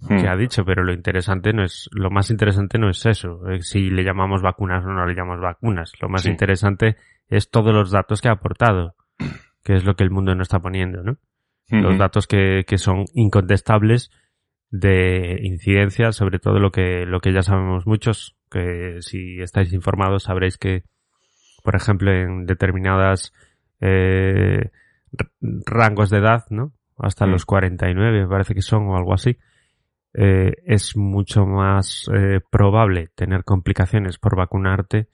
Hmm. 0.00 0.20
que 0.20 0.28
ha 0.28 0.36
dicho, 0.36 0.64
pero 0.64 0.84
lo 0.84 0.92
interesante 0.92 1.52
no 1.52 1.64
es, 1.64 1.88
lo 1.92 2.08
más 2.10 2.30
interesante 2.30 2.78
no 2.78 2.88
es 2.88 3.04
eso, 3.06 3.48
eh, 3.50 3.62
si 3.62 3.90
le 3.90 4.04
llamamos 4.04 4.42
vacunas 4.42 4.84
o 4.84 4.88
no 4.88 5.04
le 5.06 5.14
llamamos 5.14 5.40
vacunas. 5.40 5.92
Lo 6.00 6.08
más 6.08 6.22
Sí. 6.22 6.30
interesante 6.30 6.96
es 7.28 7.50
todos 7.50 7.72
los 7.74 7.90
datos 7.90 8.20
que 8.20 8.28
ha 8.28 8.32
aportado, 8.32 8.94
que 9.64 9.74
es 9.74 9.84
lo 9.84 9.94
que 9.96 10.04
el 10.04 10.10
mundo 10.12 10.34
no 10.36 10.42
está 10.42 10.60
poniendo, 10.60 11.02
¿no? 11.02 11.16
Los 11.70 11.98
datos 11.98 12.26
que, 12.26 12.64
que 12.66 12.78
son 12.78 13.04
incontestables 13.14 14.10
de 14.70 15.40
incidencia, 15.42 16.12
sobre 16.12 16.38
todo 16.38 16.58
lo 16.58 16.72
que, 16.72 17.04
lo 17.06 17.20
que 17.20 17.32
ya 17.32 17.42
sabemos 17.42 17.86
muchos, 17.86 18.36
que 18.50 18.98
si 19.00 19.40
estáis 19.40 19.72
informados 19.72 20.24
sabréis 20.24 20.58
que, 20.58 20.84
por 21.62 21.76
ejemplo, 21.76 22.12
en 22.12 22.46
determinadas 22.46 23.32
eh, 23.80 24.70
rangos 25.40 26.10
de 26.10 26.18
edad, 26.18 26.44
¿no? 26.50 26.72
Hasta 26.98 27.26
Mm. 27.26 27.30
los 27.30 27.46
49, 27.46 28.22
me 28.22 28.28
parece 28.28 28.54
que 28.54 28.62
son, 28.62 28.88
o 28.88 28.96
algo 28.96 29.14
así, 29.14 29.38
eh, 30.14 30.52
es 30.64 30.96
mucho 30.96 31.46
más 31.46 32.10
eh, 32.14 32.40
probable 32.50 33.08
tener 33.14 33.44
complicaciones 33.44 34.18
por 34.18 34.36
vacunarte 34.36 35.08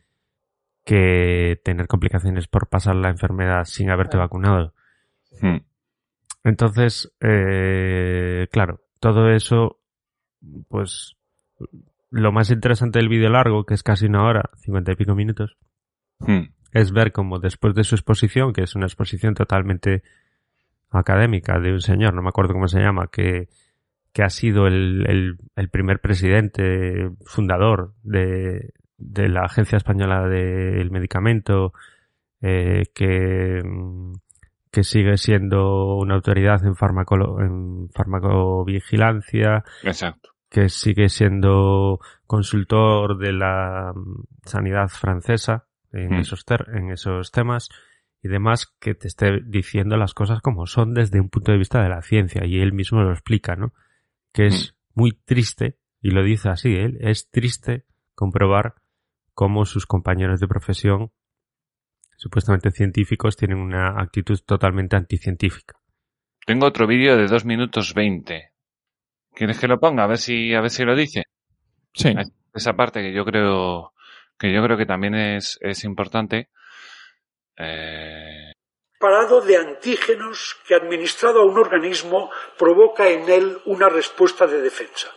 que 0.84 1.60
tener 1.64 1.86
complicaciones 1.86 2.46
por 2.46 2.68
pasar 2.68 2.94
la 2.96 3.08
enfermedad 3.08 3.64
sin 3.64 3.90
haberte 3.90 4.16
vacunado. 4.16 4.74
Hmm. 5.40 5.58
Entonces, 6.44 7.12
eh, 7.20 8.46
claro, 8.52 8.80
todo 9.00 9.30
eso, 9.30 9.80
pues, 10.68 11.16
lo 12.10 12.30
más 12.32 12.50
interesante 12.50 12.98
del 12.98 13.08
vídeo 13.08 13.30
largo, 13.30 13.64
que 13.64 13.74
es 13.74 13.82
casi 13.82 14.06
una 14.06 14.24
hora, 14.24 14.50
cincuenta 14.58 14.92
y 14.92 14.96
pico 14.96 15.14
minutos, 15.14 15.56
Hmm. 16.20 16.44
es 16.72 16.92
ver 16.92 17.12
cómo 17.12 17.38
después 17.40 17.74
de 17.74 17.84
su 17.84 17.96
exposición, 17.96 18.52
que 18.52 18.62
es 18.62 18.74
una 18.76 18.86
exposición 18.86 19.34
totalmente 19.34 20.02
académica 20.90 21.58
de 21.58 21.72
un 21.72 21.80
señor, 21.80 22.14
no 22.14 22.22
me 22.22 22.28
acuerdo 22.28 22.52
cómo 22.54 22.68
se 22.68 22.80
llama, 22.80 23.08
que, 23.10 23.48
que 24.12 24.22
ha 24.22 24.30
sido 24.30 24.66
el, 24.66 25.04
el, 25.08 25.38
el 25.56 25.68
primer 25.70 26.00
presidente 26.00 27.10
fundador 27.26 27.94
de, 28.04 28.72
de 28.96 29.28
la 29.28 29.42
Agencia 29.42 29.76
Española 29.76 30.28
del 30.28 30.90
Medicamento, 30.90 31.72
eh, 32.40 32.84
que, 32.94 33.60
mm, 33.64 34.12
que 34.74 34.82
sigue 34.82 35.16
siendo 35.18 35.94
una 35.98 36.16
autoridad 36.16 36.64
en, 36.66 36.74
farmacolo 36.74 37.40
en 37.40 37.88
farmacovigilancia, 37.94 39.64
Exacto. 39.84 40.30
que 40.50 40.68
sigue 40.68 41.08
siendo 41.08 42.00
consultor 42.26 43.18
de 43.18 43.32
la 43.32 43.92
mm, 43.94 44.24
sanidad 44.44 44.88
francesa 44.88 45.66
en, 45.92 46.10
Mm. 46.10 46.20
esos, 46.20 46.44
ter- 46.44 46.66
en 46.74 46.90
esos 46.90 47.30
temas 47.30 47.68
y 48.20 48.28
demás, 48.28 48.66
que 48.80 48.94
te 48.94 49.06
esté 49.06 49.40
diciendo 49.46 49.96
las 49.96 50.14
cosas 50.14 50.40
como 50.40 50.66
son 50.66 50.92
desde 50.94 51.20
un 51.20 51.28
punto 51.28 51.52
de 51.52 51.58
vista 51.58 51.82
de 51.82 51.88
la 51.90 52.02
ciencia 52.02 52.44
y 52.44 52.58
él 52.60 52.72
mismo 52.72 53.00
lo 53.02 53.12
explica, 53.12 53.54
¿no? 53.54 53.72
Que 54.32 54.46
es 54.46 54.74
muy 54.94 55.12
triste, 55.12 55.78
y 56.00 56.10
lo 56.10 56.22
dice 56.24 56.48
así, 56.48 56.74
él, 56.74 56.98
es 57.00 57.30
triste 57.30 57.84
comprobar 58.14 58.74
cómo 59.34 59.64
sus 59.66 59.86
compañeros 59.86 60.40
de 60.40 60.48
profesión, 60.48 61.10
supuestamente 62.16 62.70
científicos, 62.70 63.36
tienen 63.36 63.58
una 63.58 64.00
actitud 64.00 64.38
totalmente 64.46 64.96
anticientífica. 64.96 65.74
Tengo 66.46 66.66
otro 66.66 66.86
vídeo 66.86 67.16
de 67.16 67.26
2 67.26 67.44
minutos 67.44 67.94
20. 67.94 68.52
¿Quieres 69.34 69.58
que 69.58 69.68
lo 69.68 69.80
ponga? 69.80 70.04
A 70.04 70.06
ver 70.06 70.18
si, 70.18 70.54
a 70.54 70.60
ver 70.60 70.70
si 70.70 70.84
lo 70.84 70.94
dice. 70.94 71.24
Sí. 71.92 72.14
Esa 72.52 72.74
parte 72.74 73.00
que 73.02 73.12
yo 73.12 73.24
creo, 73.24 73.92
que 74.38 74.52
yo 74.52 74.62
creo 74.62 74.76
que 74.76 74.86
también 74.86 75.14
es, 75.14 75.58
es 75.60 75.84
importante. 75.84 76.50
Eh, 77.56 78.52
Parado 78.98 79.40
de 79.40 79.56
antígenos 79.56 80.56
que 80.66 80.74
administrado 80.74 81.40
a 81.40 81.44
un 81.44 81.58
organismo 81.58 82.30
provoca 82.58 83.08
en 83.08 83.28
él 83.28 83.58
una 83.66 83.88
respuesta 83.88 84.46
de 84.46 84.60
defensa. 84.60 85.08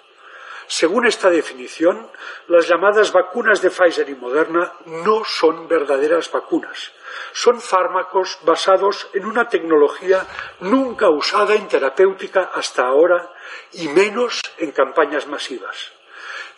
Según 0.67 1.08
esta 1.08 1.30
definición, 1.30 2.12
las 2.47 2.67
llamadas 2.67 3.13
vacunas 3.13 3.62
de 3.62 3.69
Pfizer 3.69 4.10
y 4.10 4.15
Moderna 4.15 4.73
no 4.86 5.23
son 5.23 5.67
verdaderas 5.67 6.30
vacunas. 6.30 6.91
Son 7.32 7.62
fármacos 7.62 8.38
basados 8.43 9.08
en 9.13 9.25
una 9.25 9.47
tecnología 9.47 10.27
nunca 10.60 11.10
usada 11.10 11.56
en 11.56 11.69
terapéutica 11.69 12.51
hasta 12.53 12.86
ahora 12.86 13.32
y 13.71 13.88
menos 13.88 14.41
en 14.58 14.71
campañas 14.71 15.25
masivas. 15.27 15.93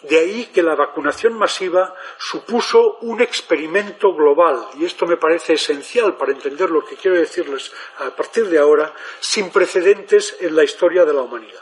De 0.02 0.18
ahí 0.18 0.46
que 0.48 0.64
la 0.64 0.76
vacunación 0.76 1.38
masiva 1.38 1.94
supuso 2.18 2.98
un 3.02 3.22
experimento 3.22 4.14
global, 4.14 4.70
y 4.80 4.86
esto 4.86 5.06
me 5.06 5.18
parece 5.18 5.54
esencial 5.54 6.16
para 6.16 6.32
entender 6.32 6.70
lo 6.70 6.84
que 6.86 6.96
quiero 6.96 7.18
decirles 7.18 7.72
a 8.00 8.10
partir 8.10 8.48
de 8.48 8.58
ahora, 8.58 8.94
sin 9.20 9.52
precedentes 9.52 10.38
en 10.40 10.56
la 10.56 10.64
historia 10.64 11.04
de 11.06 11.14
la 11.14 11.22
humanidad. 11.22 11.62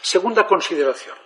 Segunda 0.00 0.46
consideración. 0.46 1.25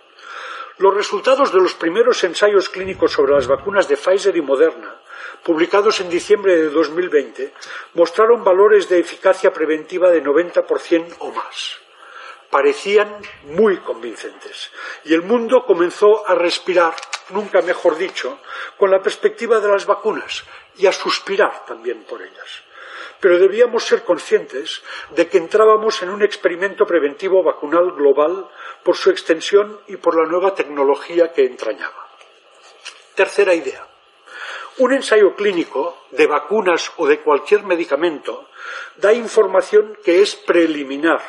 Los 0.81 0.95
resultados 0.95 1.53
de 1.53 1.59
los 1.59 1.75
primeros 1.75 2.23
ensayos 2.23 2.67
clínicos 2.67 3.11
sobre 3.11 3.33
las 3.33 3.45
vacunas 3.45 3.87
de 3.87 3.97
Pfizer 3.97 4.35
y 4.35 4.41
Moderna, 4.41 4.99
publicados 5.43 6.01
en 6.01 6.09
diciembre 6.09 6.57
de 6.57 6.69
2020, 6.69 7.53
mostraron 7.93 8.43
valores 8.43 8.89
de 8.89 8.97
eficacia 8.97 9.53
preventiva 9.53 10.09
de 10.09 10.23
90% 10.23 11.17
o 11.19 11.31
más 11.31 11.79
parecían 12.49 13.15
muy 13.43 13.77
convincentes. 13.77 14.71
Y 15.05 15.13
el 15.13 15.21
mundo 15.21 15.63
comenzó 15.65 16.27
a 16.27 16.35
respirar, 16.35 16.93
nunca 17.29 17.61
mejor 17.61 17.97
dicho, 17.97 18.39
con 18.77 18.91
la 18.91 18.99
perspectiva 18.99 19.61
de 19.61 19.69
las 19.69 19.85
vacunas 19.85 20.43
y 20.77 20.85
a 20.85 20.91
suspirar 20.91 21.63
también 21.65 22.03
por 22.03 22.21
ellas. 22.21 22.63
Pero 23.21 23.37
debíamos 23.37 23.85
ser 23.85 24.03
conscientes 24.03 24.83
de 25.11 25.27
que 25.27 25.37
entrábamos 25.37 26.01
en 26.01 26.09
un 26.09 26.23
experimento 26.23 26.85
preventivo 26.85 27.43
vacunal 27.43 27.91
global 27.91 28.49
por 28.83 28.97
su 28.97 29.11
extensión 29.11 29.79
y 29.87 29.97
por 29.97 30.19
la 30.19 30.29
nueva 30.29 30.55
tecnología 30.55 31.31
que 31.31 31.45
entrañaba. 31.45 32.09
Tercera 33.15 33.53
idea. 33.53 33.87
Un 34.79 34.93
ensayo 34.93 35.35
clínico 35.35 36.05
de 36.11 36.25
vacunas 36.25 36.91
o 36.97 37.05
de 37.05 37.19
cualquier 37.19 37.63
medicamento 37.63 38.49
da 38.97 39.13
información 39.13 39.97
que 40.03 40.21
es 40.21 40.35
preliminar, 40.35 41.21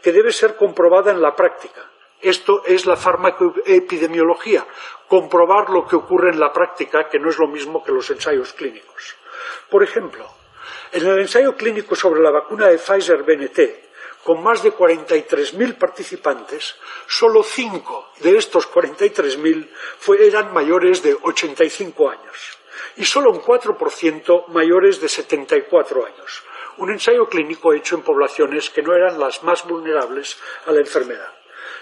que 0.00 0.12
debe 0.12 0.32
ser 0.32 0.56
comprobada 0.56 1.12
en 1.12 1.20
la 1.20 1.34
práctica. 1.34 1.90
Esto 2.20 2.62
es 2.64 2.86
la 2.86 2.96
farmacoepidemiología, 2.96 4.66
comprobar 5.08 5.68
lo 5.68 5.84
que 5.84 5.96
ocurre 5.96 6.30
en 6.30 6.40
la 6.40 6.52
práctica, 6.52 7.08
que 7.10 7.18
no 7.18 7.28
es 7.28 7.38
lo 7.38 7.48
mismo 7.48 7.84
que 7.84 7.92
los 7.92 8.08
ensayos 8.10 8.54
clínicos. 8.54 9.16
Por 9.68 9.82
ejemplo, 9.82 10.26
en 10.92 11.06
el 11.06 11.18
ensayo 11.20 11.56
clínico 11.56 11.94
sobre 11.94 12.22
la 12.22 12.30
vacuna 12.30 12.68
de 12.68 12.78
Pfizer-BNT, 12.78 13.84
con 14.24 14.42
más 14.42 14.62
de 14.62 14.72
43.000 14.72 15.76
participantes, 15.76 16.76
solo 17.06 17.42
5 17.42 18.12
de 18.20 18.38
estos 18.38 18.70
43.000 18.70 19.68
eran 20.20 20.52
mayores 20.52 21.02
de 21.02 21.16
85 21.20 22.10
años. 22.10 22.58
y 22.96 23.04
solo 23.04 23.30
un 23.30 23.40
4% 23.40 24.48
mayores 24.48 25.00
de 25.00 25.08
74 25.08 26.06
años. 26.06 26.42
Un 26.76 26.90
ensayo 26.90 27.28
clínico 27.28 27.72
hecho 27.72 27.96
en 27.96 28.02
poblaciones 28.02 28.70
que 28.70 28.82
no 28.82 28.94
eran 28.94 29.18
las 29.18 29.42
más 29.42 29.66
vulnerables 29.66 30.38
a 30.66 30.72
la 30.72 30.80
enfermedad. 30.80 31.32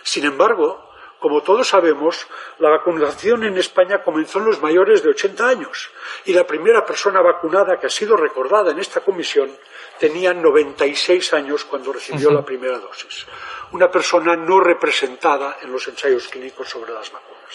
Sin 0.02 0.24
embargo, 0.24 0.91
como 1.22 1.40
todos 1.40 1.68
sabemos, 1.68 2.26
la 2.58 2.68
vacunación 2.68 3.44
en 3.44 3.56
España 3.56 4.02
comenzó 4.02 4.40
en 4.40 4.44
los 4.46 4.60
mayores 4.60 5.02
de 5.02 5.08
80 5.10 5.48
años 5.48 5.90
y 6.26 6.34
la 6.34 6.46
primera 6.46 6.84
persona 6.84 7.22
vacunada 7.22 7.78
que 7.80 7.86
ha 7.86 7.90
sido 7.90 8.16
recordada 8.16 8.72
en 8.72 8.78
esta 8.80 9.00
comisión 9.00 9.50
tenía 9.98 10.34
96 10.34 11.32
años 11.32 11.64
cuando 11.64 11.92
recibió 11.92 12.30
la 12.32 12.44
primera 12.44 12.78
dosis. 12.78 13.26
Una 13.70 13.90
persona 13.90 14.36
no 14.36 14.60
representada 14.60 15.56
en 15.62 15.72
los 15.72 15.86
ensayos 15.88 16.28
clínicos 16.28 16.68
sobre 16.68 16.92
las 16.92 17.10
vacunas. 17.10 17.54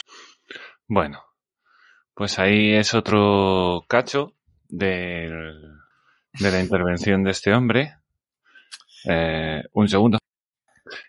Bueno, 0.87 1.23
pues 2.15 2.39
ahí 2.39 2.73
es 2.75 2.93
otro 2.95 3.83
cacho 3.87 4.31
del- 4.67 5.73
de 6.39 6.51
la 6.51 6.59
intervención 6.61 7.23
de 7.23 7.31
este 7.31 7.53
hombre. 7.53 7.97
Eh, 9.09 9.61
un 9.73 9.87
segundo. 9.87 10.17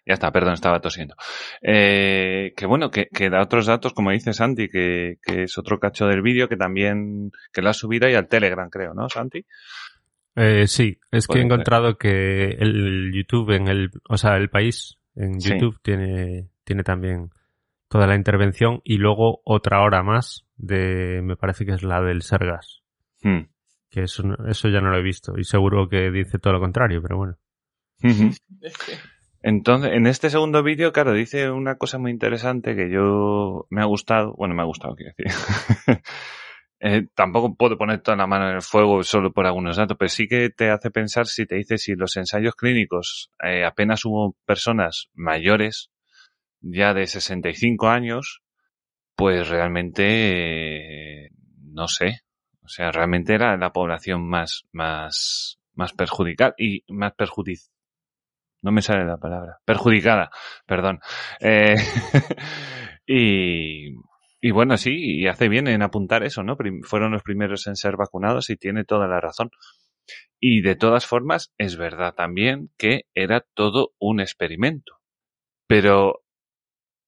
Ya 0.07 0.15
está, 0.15 0.31
perdón, 0.33 0.55
estaba 0.55 0.81
tosiendo. 0.81 1.15
Eh, 1.63 2.53
que 2.57 2.67
bueno, 2.67 2.91
que, 2.91 3.09
que 3.13 3.31
da 3.31 3.43
otros 3.43 3.67
datos, 3.67 3.93
como 3.93 4.11
dice 4.11 4.33
Santi, 4.33 4.69
que, 4.69 5.17
que 5.23 5.45
es 5.45 5.59
otro 5.59 5.79
cacho 5.79 6.07
del 6.07 6.23
vídeo 6.23 6.49
que 6.49 6.57
también, 6.57 7.31
que 7.53 7.63
lo 7.63 7.71
ha 7.71 7.75
subido 7.75 8.07
ahí 8.07 8.15
al 8.15 8.29
Telegram, 8.29 8.69
creo, 8.71 8.95
¿no, 8.95 9.09
Santi? 9.09 9.45
Eh, 10.37 10.67
sí, 10.69 10.99
es 11.11 11.27
que 11.27 11.39
he 11.39 11.43
ser. 11.43 11.47
encontrado 11.47 11.97
que 11.99 12.51
el 12.59 13.11
YouTube 13.13 13.51
en 13.57 13.69
el, 13.69 13.91
o 14.09 14.17
sea, 14.17 14.37
el 14.37 14.51
país 14.51 14.97
en 15.17 15.41
Sí. 15.41 15.53
YouTube 15.55 15.81
tiene, 15.83 16.49
tiene 16.65 16.85
también 16.85 17.31
toda 17.89 18.07
la 18.07 18.15
intervención 18.15 18.81
y 18.85 18.99
luego 18.99 19.41
otra 19.45 19.81
hora 19.83 20.03
más 20.05 20.45
de, 20.57 21.21
me 21.25 21.37
parece 21.37 21.65
que 21.67 21.73
es 21.73 21.83
la 21.83 22.01
del 22.03 22.23
Sergas, 22.23 22.83
Hmm. 23.23 23.49
que 23.91 24.03
eso, 24.03 24.23
no- 24.23 24.37
eso 24.49 24.69
ya 24.69 24.81
no 24.81 24.91
lo 24.91 24.99
he 24.99 25.03
visto 25.03 25.37
y 25.39 25.43
seguro 25.45 25.89
que 25.89 26.11
dice 26.13 26.39
todo 26.39 26.53
lo 26.53 26.61
contrario, 26.61 27.01
pero 27.03 27.17
bueno. 27.17 27.35
Entonces, 29.43 29.93
en 29.93 30.07
este 30.07 30.31
segundo 30.31 30.63
vídeo, 30.63 30.93
claro, 30.93 31.13
dice 31.13 31.51
una 31.51 31.77
cosa 31.77 31.99
muy 31.99 32.11
interesante 32.11 32.75
que 32.75 32.91
yo 32.91 33.67
me 33.71 33.83
ha 33.83 33.85
gustado, 33.85 34.35
bueno, 34.37 34.55
me 34.55 34.63
ha 34.63 34.67
gustado, 34.67 34.95
quiero 34.95 35.13
decir. 35.17 35.33
Eh, 36.81 37.09
tampoco 37.17 37.57
puedo 37.57 37.77
poner 37.77 38.03
toda 38.03 38.17
la 38.17 38.29
mano 38.29 38.49
en 38.49 38.55
el 38.55 38.63
fuego 38.63 39.03
solo 39.03 39.33
por 39.33 39.47
algunos 39.47 39.77
datos, 39.77 39.97
pero 39.99 40.09
sí 40.09 40.29
que 40.29 40.49
te 40.51 40.71
hace 40.71 40.93
pensar 40.93 41.27
si 41.27 41.45
te 41.45 41.57
dice 41.57 41.77
si 41.77 41.97
los 41.97 42.17
ensayos 42.17 42.55
clínicos 42.55 43.33
eh, 43.43 43.65
apenas 43.65 44.05
hubo 44.05 44.37
personas 44.47 45.09
mayores, 45.13 45.91
ya 46.61 46.95
de 46.95 47.09
65 47.09 47.89
años, 47.89 48.45
pues 49.17 49.49
realmente, 49.49 51.25
eh, 51.25 51.31
no 51.65 51.89
sé, 51.89 52.21
o 52.63 52.69
sea, 52.69 52.93
realmente 52.93 53.35
era 53.35 53.57
la 53.57 53.73
población 53.73 54.29
más, 54.29 54.65
más, 54.71 55.59
más 55.75 55.93
perjudicada 55.95 56.55
y 56.57 56.85
más 56.93 57.13
perjudic 57.15 57.59
no 58.69 58.73
me 58.73 58.83
sale 58.83 59.07
la 59.07 59.17
palabra. 59.17 59.61
Perjudicada, 59.65 60.31
perdón. 60.67 61.01
Eh, 61.41 61.75
y, 63.07 63.95
y 64.43 64.51
bueno, 64.51 64.77
sí, 64.77 65.23
y 65.23 65.27
hace 65.27 65.49
bien 65.49 65.69
en 65.69 65.81
apuntar 65.81 66.23
eso, 66.23 66.43
¿no? 66.43 66.59
Fueron 66.83 67.13
los 67.13 67.23
primeros 67.23 67.67
en 67.67 67.77
ser 67.77 67.97
vacunados 67.97 68.51
y 68.51 68.57
tiene 68.57 68.85
toda 68.85 69.09
la 69.09 69.23
razón. 69.23 69.51
Y 70.39 70.61
de 70.61 70.77
todas 70.77 71.07
formas, 71.07 71.55
es 71.57 71.79
verdad 71.79 72.13
también 72.15 72.71
que 72.77 73.05
era 73.15 73.43
todo 73.55 73.93
un 73.99 74.21
experimento. 74.21 74.99
Pero 75.67 76.21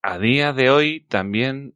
a 0.03 0.19
día 0.19 0.55
de 0.55 0.71
hoy 0.71 1.05
también 1.09 1.75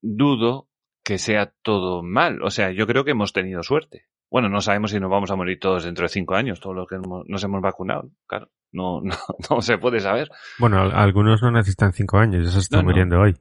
dudo 0.00 0.70
que 1.04 1.18
sea 1.18 1.52
todo 1.60 2.02
mal. 2.02 2.42
O 2.42 2.48
sea, 2.48 2.70
yo 2.72 2.86
creo 2.86 3.04
que 3.04 3.10
hemos 3.10 3.34
tenido 3.34 3.62
suerte. 3.62 4.06
Bueno, 4.30 4.48
no 4.48 4.62
sabemos 4.62 4.90
si 4.90 4.98
nos 5.00 5.10
vamos 5.10 5.30
a 5.30 5.36
morir 5.36 5.60
todos 5.60 5.84
dentro 5.84 6.04
de 6.04 6.08
cinco 6.08 6.34
años, 6.34 6.60
todos 6.60 6.74
los 6.74 6.88
que 6.88 6.96
nos 6.96 7.44
hemos 7.44 7.60
vacunado. 7.60 8.10
Claro, 8.26 8.50
no, 8.72 9.00
no, 9.02 9.14
no 9.50 9.60
se 9.62 9.78
puede 9.78 10.00
saber. 10.00 10.28
Bueno, 10.58 10.78
al- 10.80 10.92
algunos 10.92 11.42
no 11.42 11.50
necesitan 11.50 11.92
cinco 11.92 12.18
años, 12.18 12.44
ya 12.44 12.50
se 12.50 12.58
están 12.60 12.78
No, 12.78 12.82
no. 12.82 12.88
muriendo 12.90 13.20
hoy. 13.20 13.36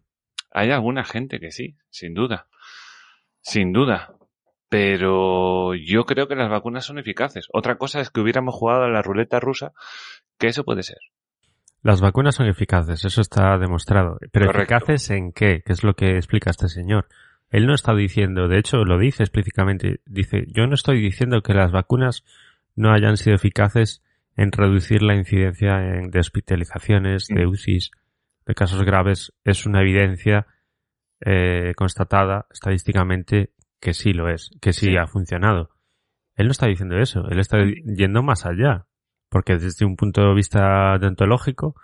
Hay 0.52 0.70
alguna 0.72 1.04
gente 1.04 1.40
que 1.40 1.52
sí, 1.52 1.78
sin 1.90 2.14
duda. 2.14 2.48
Sin 3.42 3.72
duda. 3.74 4.14
Pero 4.70 5.76
yo 5.76 6.06
creo 6.06 6.28
que 6.28 6.36
las 6.36 6.50
vacunas 6.50 6.86
son 6.86 6.98
eficaces. 6.98 7.48
Otra 7.52 7.78
cosa 7.78 8.00
es 8.00 8.10
que 8.10 8.22
hubiéramos 8.22 8.56
jugado 8.56 8.84
a 8.84 8.90
la 8.90 9.02
ruleta 9.02 9.40
rusa, 9.40 9.74
que 10.40 10.48
eso 10.48 10.64
puede 10.64 10.84
ser. 10.84 10.98
Las 11.84 12.00
vacunas 12.00 12.36
son 12.36 12.48
eficaces, 12.48 13.04
eso 13.04 13.22
está 13.22 13.58
demostrado. 13.58 14.18
Pero 14.32 14.46
Correcto. 14.48 14.76
eficaces 14.76 15.10
en 15.10 15.34
qué? 15.34 15.62
Que 15.66 15.74
es 15.74 15.84
lo 15.84 15.96
que 15.96 16.16
explica 16.16 16.52
este 16.52 16.70
señor. 16.70 17.08
Él 17.50 17.66
no 17.68 17.74
está 17.74 17.94
diciendo, 17.94 18.48
de 18.48 18.60
hecho 18.60 18.86
lo 18.86 18.98
dice 18.98 19.24
explícitamente, 19.24 20.00
dice, 20.06 20.46
yo 20.48 20.68
no 20.68 20.76
estoy 20.76 21.02
diciendo 21.02 21.42
que 21.42 21.54
las 21.54 21.72
vacunas 21.74 22.24
no 22.76 22.94
hayan 22.94 23.18
sido 23.18 23.36
eficaces 23.36 24.02
en 24.38 24.52
reducir 24.52 25.02
la 25.02 25.16
incidencia 25.16 25.78
en- 25.96 26.10
de 26.12 26.20
hospitalizaciones, 26.20 27.28
de 27.28 27.46
Mm. 27.46 27.50
UCIs, 27.50 27.92
de 28.46 28.54
casos 28.56 28.84
graves. 28.84 29.34
Es 29.44 29.66
una 29.66 29.82
evidencia 29.82 30.48
eh, 31.24 31.74
constatada 31.76 32.48
estadísticamente 32.52 33.52
que 33.80 33.94
sí 33.94 34.12
lo 34.14 34.28
es, 34.30 34.50
que 34.60 34.74
sí, 34.74 34.88
Sí. 34.88 34.98
ha 34.98 35.06
funcionado. 35.06 35.70
Él 36.36 36.48
no 36.48 36.52
está 36.52 36.66
diciendo 36.66 36.98
eso, 36.98 37.28
él 37.30 37.40
está 37.40 37.58
yendo 37.64 38.24
más 38.24 38.46
allá, 38.48 38.88
porque 39.30 39.58
desde 39.58 39.86
un 39.86 39.96
punto 39.98 40.22
de 40.28 40.34
vista 40.34 40.98
deontológico 41.00 41.76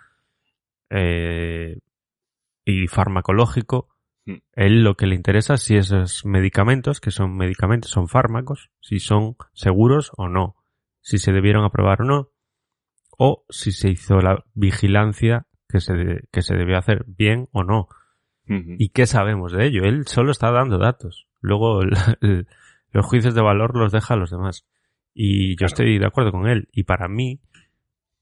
eh, 0.90 1.78
y 2.66 2.88
farmacológico, 2.88 3.90
Mm. 4.26 4.36
él 4.54 4.84
lo 4.84 4.96
que 4.96 5.06
le 5.08 5.16
interesa 5.16 5.54
es 5.54 5.62
si 5.62 5.78
esos 5.78 6.26
medicamentos, 6.26 7.00
que 7.00 7.12
son 7.12 7.36
medicamentos, 7.38 7.92
son 7.92 8.08
fármacos, 8.08 8.72
si 8.82 9.00
son 9.00 9.36
seguros 9.54 10.12
o 10.18 10.28
no, 10.28 10.56
si 11.02 11.18
se 11.18 11.32
debieron 11.32 11.64
aprobar 11.64 12.02
o 12.02 12.06
no, 12.06 12.30
o 13.18 13.46
si 13.50 13.72
se 13.72 13.90
hizo 13.90 14.20
la 14.22 14.46
vigilancia 14.54 15.48
que 15.68 15.80
se, 15.82 15.94
de- 15.94 16.24
que 16.32 16.42
se 16.42 16.56
debió 16.56 16.78
hacer 16.78 17.04
bien 17.08 17.48
o 17.52 17.64
no. 17.64 17.88
¿Y 18.50 18.90
qué 18.90 19.06
sabemos 19.06 19.52
de 19.52 19.66
ello? 19.66 19.84
Él 19.84 20.08
solo 20.08 20.32
está 20.32 20.50
dando 20.52 20.78
datos. 20.78 21.28
Luego 21.42 21.82
el- 21.82 21.92
el- 22.22 22.48
los 22.92 23.06
juicios 23.06 23.36
de 23.36 23.42
valor 23.42 23.76
los 23.76 23.92
deja 23.92 24.14
a 24.14 24.18
los 24.18 24.32
demás. 24.32 24.66
Y 25.14 25.52
yo 25.52 25.58
Claro. 25.58 25.68
estoy 25.68 26.00
de 26.00 26.06
acuerdo 26.06 26.32
con 26.32 26.48
él. 26.48 26.70
Y 26.72 26.84
para 26.84 27.10
mí, 27.10 27.42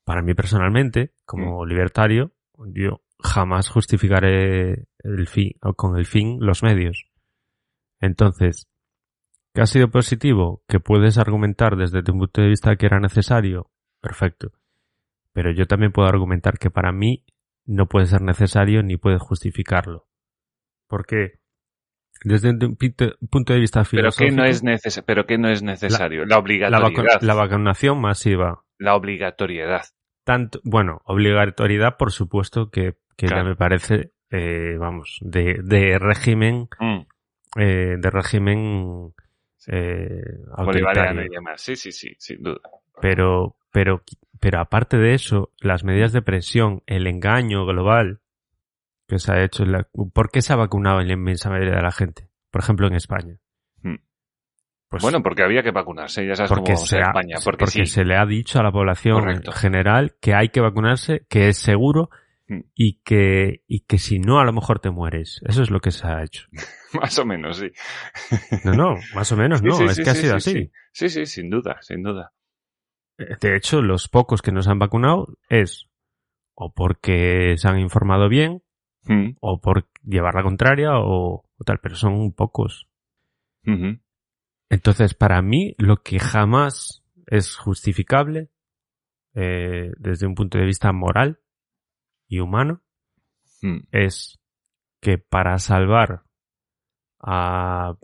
para 0.04 0.24
mí 0.24 0.34
personalmente, 0.34 1.14
como 1.26 1.66
libertario, 1.66 2.32
yo 2.74 3.02
jamás 3.20 3.70
justificaré 3.70 4.88
el 5.04 5.28
fin, 5.28 5.52
o 5.62 5.74
con 5.76 5.98
el 5.98 6.06
fin 6.06 6.38
los 6.40 6.64
medios. 6.64 7.06
Entonces, 8.00 8.68
¿qué 9.54 9.62
ha 9.62 9.66
sido 9.68 9.90
positivo? 9.90 10.64
Que 10.68 10.80
puedes 10.80 11.18
argumentar 11.18 11.76
desde 11.76 12.02
tu 12.04 12.14
punto 12.14 12.42
de 12.42 12.50
vista 12.50 12.76
que 12.76 12.86
era 12.88 13.00
necesario. 13.00 13.70
Perfecto. 14.02 14.52
Pero 15.36 15.52
yo 15.52 15.68
también 15.68 15.92
puedo 15.92 16.08
argumentar 16.08 16.58
que 16.58 16.72
para 16.72 16.92
mí 16.92 17.24
no 17.66 17.88
puede 17.88 18.08
ser 18.08 18.22
necesario 18.22 18.82
ni 18.82 18.96
puedes 18.98 19.22
justificarlo. 19.22 20.08
Porque 20.88 21.40
desde 22.24 22.52
un 22.52 22.78
punto 22.78 23.54
de 23.54 23.60
vista 23.60 23.82
Pero 23.82 24.12
filosófico, 24.12 24.36
no 24.38 24.46
es 24.46 24.64
neces 24.64 25.04
pero 25.06 25.26
que 25.26 25.38
no 25.38 25.50
es 25.50 25.62
necesario. 25.62 26.22
La, 26.22 26.36
la, 26.36 26.38
obligatoriedad. 26.38 27.20
vacu- 27.20 27.22
la 27.22 27.34
vacunación 27.36 28.00
masiva, 28.00 28.64
La 28.80 28.96
obligatoriedad. 28.96 29.84
tanto, 30.24 30.62
bueno, 30.64 31.02
obligatoriedad 31.04 31.98
por 31.98 32.12
supuesto 32.14 32.70
que, 32.72 32.94
que 33.18 33.28
Claro. 33.28 33.44
ya 33.44 33.50
me 33.50 33.56
parece, 33.58 34.14
eh, 34.32 34.78
vamos, 34.80 35.18
de, 35.22 35.60
de 35.64 36.00
régimen, 36.00 36.70
Mm. 36.80 37.02
eh, 37.60 37.96
de 38.00 38.10
régimen 38.10 39.14
eh, 39.68 40.22
Bolivariano 40.58 41.10
autoritario. 41.10 41.26
y 41.26 41.30
demás. 41.30 41.62
Sí, 41.62 41.76
sí, 41.76 41.92
sí, 41.92 42.16
sin 42.20 42.42
duda. 42.42 42.62
Pero, 43.02 43.58
pero, 43.72 44.02
pero 44.40 44.60
aparte 44.60 44.98
de 44.98 45.14
eso, 45.14 45.52
las 45.60 45.84
medidas 45.84 46.12
de 46.14 46.22
presión, 46.22 46.84
el 46.86 47.08
engaño 47.08 47.66
global 47.66 48.22
que 49.08 49.20
se 49.20 49.32
ha 49.34 49.44
hecho, 49.44 49.66
la- 49.66 49.88
¿por 50.14 50.32
qué 50.32 50.42
se 50.42 50.54
ha 50.54 50.56
vacunado 50.56 51.00
en 51.02 51.08
la 51.08 51.14
inmensa 51.14 51.50
mayoría 51.50 51.76
de 51.76 51.82
la 51.84 51.92
gente? 51.92 52.30
Por 52.52 52.62
ejemplo, 52.62 52.88
en 52.88 52.96
España. 52.96 53.38
Hmm. 53.84 53.96
Pues 54.90 55.04
bueno, 55.04 55.22
porque 55.22 55.44
había 55.44 55.62
que 55.64 55.72
vacunarse, 55.72 56.26
ya 56.26 56.36
sabes 56.36 56.50
porque, 56.50 56.74
cómo 56.74 56.86
se 56.86 56.98
ha- 56.98 57.08
España. 57.10 57.38
Porque, 57.44 57.68
sí. 57.68 57.86
se 57.86 58.04
le 58.06 58.16
ha 58.18 58.26
dicho 58.26 58.60
a 58.60 58.64
la 58.64 58.72
población 58.72 59.20
Correcto. 59.20 59.52
en 59.52 59.58
general 59.58 60.16
que 60.22 60.34
hay 60.34 60.50
que 60.50 60.62
vacunarse, 60.62 61.26
que 61.30 61.50
es 61.50 61.58
seguro 61.58 62.10
Hmm. 62.48 62.62
y 62.76 63.02
que, 63.04 63.64
y 63.68 63.82
que 63.86 63.98
si 63.98 64.20
no, 64.20 64.40
a 64.40 64.46
lo 64.46 64.54
mejor 64.54 64.80
te 64.80 64.92
mueres. 64.92 65.42
Eso 65.48 65.64
es 65.64 65.72
lo 65.72 65.80
que 65.80 65.90
se 65.90 66.06
ha 66.08 66.24
hecho. 66.24 66.46
Más 66.94 67.18
o 67.18 67.26
menos, 67.26 67.58
sí. 67.58 67.72
No, 68.64 68.74
no, 68.74 68.96
más 69.16 69.32
o 69.32 69.36
menos 69.36 69.60
Sí, 69.62 69.66
no, 69.66 69.76
sí, 69.76 69.84
es 69.86 70.00
que 70.00 70.10
ha 70.12 70.14
sido 70.16 70.40
sí, 70.40 70.52
así. 70.52 70.60
Sí. 70.62 70.72
sí, 70.94 71.10
sí, 71.10 71.26
sin 71.26 71.50
duda, 71.50 71.78
sin 71.82 72.04
duda. 72.04 72.32
De 73.18 73.56
hecho, 73.56 73.82
los 73.82 74.08
pocos 74.10 74.42
que 74.42 74.52
nos 74.52 74.68
han 74.68 74.80
vacunado 74.80 75.28
es 75.50 75.88
o 76.54 76.74
porque 76.74 77.56
se 77.58 77.68
han 77.68 77.80
informado 77.80 78.30
bien, 78.30 78.62
Mm. 79.08 79.36
o 79.40 79.62
por 79.62 79.88
llevar 80.04 80.34
la 80.34 80.42
contraria, 80.42 80.98
o, 80.98 81.46
o 81.58 81.64
tal, 81.64 81.78
pero 81.80 81.94
son 81.96 82.32
pocos. 82.34 82.88
Entonces, 84.70 85.14
para 85.14 85.42
mí, 85.44 85.76
lo 85.78 85.98
que 85.98 86.18
jamás 86.20 87.04
es 87.28 87.56
justificable, 87.56 88.50
eh, 89.36 89.92
desde 89.98 90.26
un 90.26 90.34
punto 90.34 90.58
de 90.58 90.66
vista 90.66 90.92
moral 90.92 91.40
y 92.28 92.40
humano, 92.40 92.82
Mm. 93.62 93.82
es 93.92 94.40
que 95.02 95.18
para 95.20 95.58
salvar 95.60 96.24
a 97.20 97.96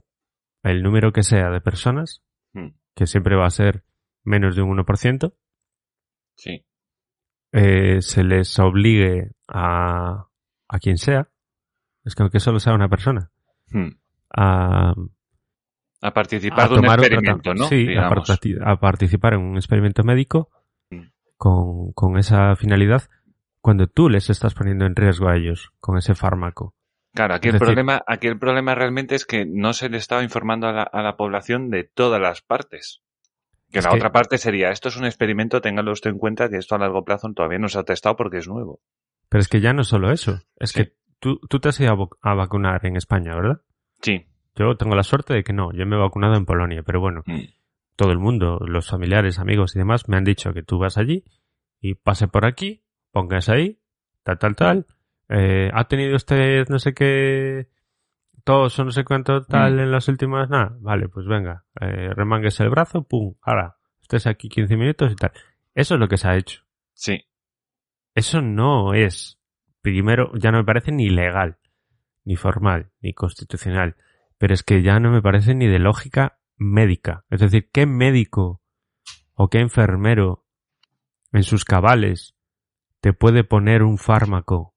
el 0.63 0.83
número 0.83 1.11
que 1.11 1.23
sea 1.23 1.49
de 1.49 1.61
personas, 1.61 2.23
Hmm. 2.53 2.69
que 2.95 3.07
siempre 3.07 3.35
va 3.35 3.47
a 3.47 3.49
ser 3.51 3.83
menos 4.23 4.55
de 4.55 4.61
un 4.61 4.69
1%, 4.69 5.33
Sí. 6.35 6.65
eh, 7.51 8.01
se 8.01 8.23
les 8.23 8.57
obligue 8.59 9.31
a, 9.47 10.27
a 10.67 10.79
quien 10.79 10.97
sea, 10.97 11.29
es 12.05 12.15
que 12.15 12.23
aunque 12.23 12.39
solo 12.39 12.59
sea 12.59 12.73
una 12.73 12.89
persona, 12.89 13.31
Hmm. 13.71 13.89
a, 14.35 14.93
A 16.01 16.13
participar 16.13 16.65
a 16.65 16.67
de 16.69 16.79
un 16.79 16.85
experimento, 16.85 17.53
¿no? 17.53 17.65
Sí, 17.67 17.87
a, 17.95 18.75
participar 18.79 19.33
en 19.35 19.41
un 19.41 19.55
experimento 19.57 20.03
médico 20.03 20.49
Mm. 20.89 21.03
con, 21.37 21.91
con 21.93 22.17
esa 22.17 22.55
finalidad 22.55 23.03
cuando 23.61 23.87
tú 23.87 24.09
les 24.09 24.29
estás 24.29 24.53
poniendo 24.55 24.85
en 24.85 24.95
riesgo 24.95 25.29
a 25.29 25.35
ellos 25.37 25.71
con 25.79 25.97
ese 25.97 26.15
fármaco. 26.15 26.73
Claro, 27.13 27.35
aquí 27.35 27.49
el, 27.49 27.55
decir- 27.55 27.65
problema, 27.65 28.01
aquí 28.07 28.27
el 28.27 28.39
problema 28.39 28.73
realmente 28.73 29.15
es 29.15 29.25
que 29.25 29.45
no 29.45 29.73
se 29.73 29.89
le 29.89 29.97
estaba 29.97 30.23
informando 30.23 30.67
a 30.67 30.71
la, 30.73 30.83
a 30.83 31.01
la 31.03 31.15
población 31.17 31.69
de 31.69 31.83
todas 31.83 32.19
las 32.21 32.41
partes. 32.41 33.01
Que 33.71 33.79
Es 33.79 33.85
la 33.85 33.91
que- 33.91 33.97
otra 33.97 34.11
parte 34.11 34.37
sería, 34.37 34.69
esto 34.71 34.89
es 34.89 34.97
un 34.97 35.05
experimento, 35.05 35.61
téngalo 35.61 35.91
usted 35.91 36.09
en 36.09 36.17
cuenta 36.17 36.49
que 36.49 36.57
esto 36.57 36.75
a 36.75 36.79
largo 36.79 37.03
plazo 37.05 37.31
todavía 37.33 37.59
no 37.59 37.69
se 37.69 37.79
ha 37.79 37.83
testado 37.83 38.15
porque 38.15 38.37
es 38.37 38.47
nuevo. 38.47 38.81
Pero 39.29 39.41
es 39.41 39.47
que 39.47 39.61
ya 39.61 39.71
no 39.73 39.83
solo 39.83 40.11
eso, 40.11 40.39
es 40.57 40.71
Sí. 40.71 40.83
que 40.83 40.93
tú, 41.19 41.39
tú 41.49 41.59
te 41.59 41.69
has 41.69 41.79
ido 41.79 42.09
a 42.21 42.33
vacunar 42.35 42.85
en 42.85 42.97
España, 42.97 43.33
¿verdad? 43.33 43.61
Sí. 44.01 44.25
Yo 44.55 44.75
tengo 44.75 44.95
la 44.95 45.03
suerte 45.03 45.33
de 45.33 45.43
que 45.43 45.53
no, 45.53 45.71
yo 45.71 45.85
me 45.85 45.95
he 45.95 45.99
vacunado 45.99 46.35
en 46.35 46.45
Polonia, 46.45 46.83
pero 46.85 46.99
bueno, 46.99 47.21
Mm. 47.25 47.39
todo 47.95 48.11
el 48.11 48.19
mundo, 48.19 48.59
los 48.65 48.89
familiares, 48.89 49.39
amigos 49.39 49.75
y 49.75 49.79
demás, 49.79 50.09
me 50.09 50.17
han 50.17 50.25
dicho 50.25 50.51
que 50.53 50.63
tú 50.63 50.77
vas 50.77 50.97
allí 50.97 51.23
y 51.79 51.95
pase 51.95 52.27
por 52.27 52.45
aquí, 52.45 52.83
pongas 53.11 53.47
ahí, 53.47 53.79
tal, 54.23 54.37
tal, 54.37 54.55
tal. 54.55 54.85
eh, 55.29 55.69
¿Ha 55.73 55.87
tenido 55.87 56.17
usted 56.17 56.67
no 56.67 56.77
sé 56.77 56.93
qué 56.93 57.67
tos 58.43 58.77
o 58.79 58.83
no 58.85 58.91
sé 58.91 59.03
cuánto 59.03 59.43
tal 59.43 59.75
Mm. 59.75 59.79
en 59.79 59.91
las 59.91 60.07
últimas? 60.07 60.49
Nada, 60.49 60.75
vale, 60.79 61.07
pues 61.09 61.25
venga, 61.25 61.65
eh, 61.79 62.09
remánguese 62.15 62.63
el 62.63 62.69
brazo, 62.69 63.03
pum, 63.03 63.35
ahora, 63.41 63.77
estés 64.01 64.27
aquí 64.27 64.49
15 64.49 64.75
minutos 64.77 65.11
y 65.11 65.15
tal. 65.15 65.31
Eso 65.73 65.93
es 65.95 65.99
lo 65.99 66.07
que 66.07 66.17
se 66.17 66.27
ha 66.27 66.35
hecho. 66.37 66.61
Sí. 66.93 67.25
Eso 68.13 68.41
no 68.41 68.93
es, 68.93 69.39
primero, 69.81 70.31
ya 70.37 70.51
no 70.51 70.57
me 70.59 70.65
parece 70.65 70.91
ni 70.91 71.09
legal, 71.09 71.57
ni 72.25 72.35
formal, 72.35 72.91
ni 73.01 73.13
constitucional, 73.13 73.95
pero 74.37 74.53
es 74.53 74.63
que 74.63 74.81
ya 74.81 74.99
no 74.99 75.11
me 75.11 75.21
parece 75.21 75.55
ni 75.55 75.67
de 75.67 75.79
lógica 75.79 76.39
médica. 76.57 77.25
Es 77.29 77.39
decir, 77.39 77.69
¿qué 77.71 77.85
médico 77.85 78.61
o 79.33 79.49
qué 79.49 79.59
enfermero 79.59 80.45
en 81.31 81.43
sus 81.43 81.63
cabales 81.65 82.35
te 82.99 83.13
puede 83.13 83.43
poner 83.43 83.81
un 83.83 83.97
fármaco 83.97 84.70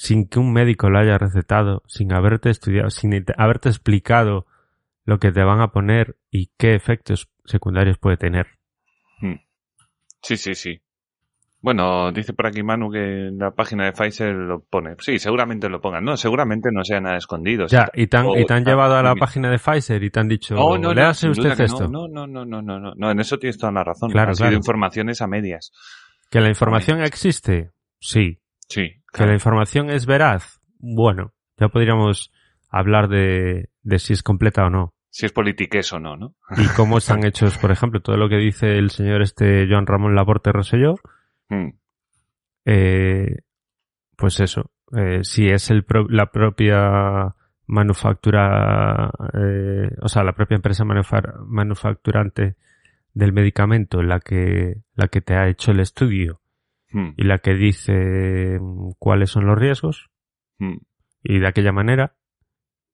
sin 0.00 0.28
que 0.28 0.38
un 0.38 0.52
médico 0.52 0.90
lo 0.90 1.00
haya 1.00 1.18
recetado, 1.18 1.82
sin 1.88 2.12
haberte 2.12 2.50
estudiado, 2.50 2.88
sin 2.88 3.10
te- 3.24 3.34
haberte 3.36 3.68
explicado 3.68 4.46
lo 5.04 5.18
que 5.18 5.32
te 5.32 5.42
van 5.42 5.60
a 5.60 5.72
poner 5.72 6.16
y 6.30 6.52
qué 6.56 6.76
efectos 6.76 7.28
secundarios 7.44 7.98
puede 7.98 8.16
tener? 8.16 8.46
Sí, 10.22 10.36
sí, 10.36 10.54
sí. 10.54 10.80
Bueno, 11.60 12.12
dice 12.12 12.32
por 12.32 12.46
aquí 12.46 12.62
Manu 12.62 12.92
que 12.92 13.26
en 13.28 13.38
la 13.38 13.50
página 13.50 13.86
de 13.86 13.92
Pfizer 13.92 14.32
lo 14.36 14.60
pone. 14.60 14.94
Sí, 15.00 15.18
seguramente 15.18 15.68
lo 15.68 15.80
pongan. 15.80 16.04
No, 16.04 16.16
seguramente 16.16 16.68
no 16.72 16.84
sea 16.84 17.00
nada 17.00 17.16
escondido. 17.16 17.66
Ya, 17.66 17.90
y 17.92 18.06
te 18.06 18.16
han, 18.18 18.28
y 18.38 18.44
te 18.46 18.54
han 18.54 18.64
llevado 18.64 18.94
a 18.96 19.02
la 19.02 19.16
página 19.16 19.50
de 19.50 19.58
Pfizer 19.58 20.00
y 20.04 20.10
te 20.10 20.20
han 20.20 20.28
dicho, 20.28 20.54
No, 20.54 20.76
no, 20.76 20.78
no, 20.78 20.94
léase 20.94 21.26
duda 21.26 21.50
usted 21.50 21.64
esto. 21.64 21.88
No, 21.88 22.06
no, 22.06 22.28
no, 22.28 22.44
no, 22.44 22.62
no, 22.62 22.78
no, 22.78 22.94
no, 22.94 23.10
en 23.10 23.18
eso 23.18 23.36
tienes 23.38 23.58
toda 23.58 23.72
la 23.72 23.82
razón. 23.82 24.12
Claro, 24.12 24.28
Han 24.30 24.36
sido 24.36 24.46
claro. 24.46 24.56
informaciones 24.58 25.20
a 25.22 25.26
medias. 25.26 25.72
¿Que 26.30 26.40
la 26.40 26.48
información 26.50 27.02
existe? 27.02 27.72
Sí. 27.98 28.38
Sí, 28.68 28.92
¿Que 29.12 29.26
la 29.26 29.32
información 29.34 29.90
es 29.90 30.06
veraz? 30.06 30.60
Bueno, 30.78 31.32
ya 31.56 31.68
podríamos 31.68 32.32
hablar 32.70 33.08
de, 33.08 33.70
de 33.82 33.98
si 33.98 34.12
es 34.12 34.22
completa 34.22 34.64
o 34.66 34.70
no. 34.70 34.94
Si 35.10 35.24
es 35.26 35.32
politiqués 35.32 35.92
o 35.94 35.98
no, 35.98 36.16
¿no? 36.16 36.34
Y 36.56 36.66
cómo 36.76 36.98
están 36.98 37.24
hechos, 37.24 37.56
por 37.58 37.70
ejemplo, 37.70 38.00
todo 38.00 38.16
lo 38.16 38.28
que 38.28 38.36
dice 38.36 38.76
el 38.78 38.90
señor 38.90 39.22
este 39.22 39.66
Joan 39.68 39.86
Ramón 39.86 40.14
Laporte 40.14 40.52
Rosselló, 40.52 40.94
Mm, 41.50 41.70
eh, 42.66 43.36
pues 44.16 44.40
eso, 44.40 44.70
eh, 44.96 45.20
si 45.22 45.48
es 45.48 45.70
el 45.70 45.84
pro- 45.84 46.08
la 46.08 46.26
propia 46.30 47.34
manufactura, 47.66 49.10
eh, 49.34 49.88
o 50.02 50.08
sea, 50.08 50.24
la 50.24 50.32
propia 50.34 50.56
empresa 50.56 50.84
manufa- 50.84 51.34
manufacturante 51.46 52.56
del 53.14 53.32
medicamento 53.32 54.02
la 54.02 54.20
que, 54.20 54.82
la 54.94 55.08
que 55.08 55.20
te 55.20 55.34
ha 55.34 55.48
hecho 55.48 55.70
el 55.72 55.80
estudio 55.80 56.40
mm, 56.92 57.08
y 57.16 57.24
la 57.24 57.38
que 57.38 57.54
dice 57.54 58.58
mm, 58.60 58.92
cuáles 58.98 59.30
son 59.30 59.46
los 59.46 59.58
riesgos 59.58 60.10
mm. 60.58 60.76
y 61.22 61.38
de 61.38 61.46
aquella 61.46 61.72
manera, 61.72 62.14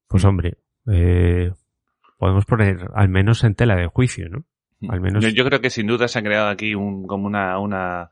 pues 0.08 0.24
Mm. 0.24 0.28
hombre, 0.28 0.58
eh, 0.90 1.50
podemos 2.18 2.44
poner 2.46 2.88
al 2.94 3.08
menos 3.08 3.44
en 3.44 3.54
tela 3.54 3.76
de 3.76 3.86
juicio, 3.86 4.28
¿no? 4.28 4.44
Al 4.88 5.00
menos- 5.00 5.22
Yo, 5.24 5.30
yo 5.30 5.44
creo 5.44 5.60
que 5.60 5.70
sin 5.70 5.86
duda 5.86 6.08
se 6.08 6.18
ha 6.18 6.22
creado 6.22 6.48
aquí 6.48 6.74
un, 6.74 7.06
como 7.06 7.26
una, 7.26 7.58
una, 7.58 8.10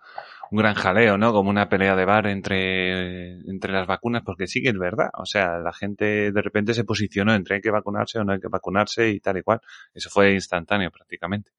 un 0.50 0.58
gran 0.58 0.74
jaleo, 0.74 1.18
¿no? 1.18 1.32
Como 1.32 1.50
una 1.50 1.68
pelea 1.68 1.94
de 1.96 2.04
bar 2.06 2.26
entre, 2.26 3.40
entre 3.50 3.72
las 3.72 3.86
vacunas, 3.86 4.22
porque 4.24 4.46
sí 4.46 4.62
que 4.62 4.70
es 4.70 4.78
verdad. 4.78 5.10
O 5.14 5.26
sea, 5.26 5.58
la 5.58 5.72
gente 5.72 6.32
de 6.32 6.42
repente 6.42 6.72
se 6.72 6.84
posicionó 6.84 7.34
entre 7.34 7.56
hay 7.56 7.60
que 7.60 7.70
vacunarse 7.70 8.18
o 8.18 8.24
no 8.24 8.32
hay 8.32 8.40
que 8.40 8.48
vacunarse 8.48 9.10
y 9.10 9.20
tal 9.20 9.36
y 9.38 9.42
cual. 9.42 9.60
Eso 9.92 10.08
fue 10.10 10.32
instantáneo 10.32 10.90
prácticamente. 10.90 11.50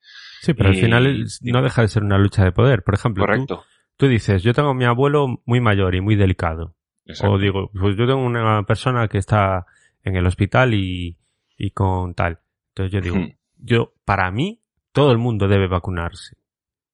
Sí, 0.42 0.54
pero 0.54 0.70
Y- 0.72 0.76
al 0.78 0.82
final 0.82 1.26
no 1.42 1.62
deja 1.62 1.82
de 1.84 1.88
ser 1.88 2.04
una 2.04 2.18
lucha 2.18 2.44
de 2.44 2.52
poder. 2.52 2.82
Por 2.84 2.96
ejemplo, 2.96 3.24
Correcto. 3.26 3.58
tú 3.58 3.64
dices, 4.00 4.44
yo 4.44 4.54
tengo 4.54 4.70
a 4.70 4.74
mi 4.74 4.86
abuelo 4.86 5.42
muy 5.46 5.62
mayor 5.62 5.96
y 5.96 6.02
muy 6.02 6.16
delicado. 6.16 6.76
Exacto. 7.06 7.34
O 7.34 7.38
digo, 7.38 7.72
pues 7.72 7.96
yo 7.98 8.06
tengo 8.06 8.24
una 8.24 8.64
persona 8.64 9.08
que 9.08 9.18
está 9.18 9.66
en 10.04 10.16
el 10.16 10.26
hospital 10.26 10.74
y, 10.74 11.18
y 11.58 11.72
con 11.72 12.14
tal. 12.14 12.40
Entonces 12.70 12.92
yo 12.92 13.02
digo, 13.02 13.34
yo, 13.58 13.94
para 14.06 14.32
mí, 14.32 14.62
todo 14.92 15.12
el 15.12 15.18
mundo 15.18 15.48
debe 15.48 15.68
vacunarse. 15.68 16.38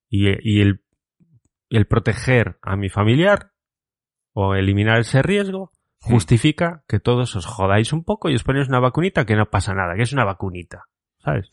Y, 0.09 0.27
y 0.41 0.61
el, 0.61 0.81
el 1.69 1.85
proteger 1.85 2.57
a 2.61 2.75
mi 2.75 2.89
familiar 2.89 3.51
o 4.33 4.55
eliminar 4.55 4.99
ese 4.99 5.21
riesgo 5.21 5.71
justifica 6.01 6.83
que 6.87 6.99
todos 6.99 7.35
os 7.35 7.45
jodáis 7.45 7.93
un 7.93 8.03
poco 8.03 8.29
y 8.29 8.35
os 8.35 8.43
ponéis 8.43 8.67
una 8.67 8.79
vacunita 8.79 9.25
que 9.25 9.35
no 9.35 9.49
pasa 9.49 9.73
nada, 9.73 9.95
que 9.95 10.03
es 10.03 10.13
una 10.13 10.25
vacunita. 10.25 10.85
¿Sabes? 11.19 11.51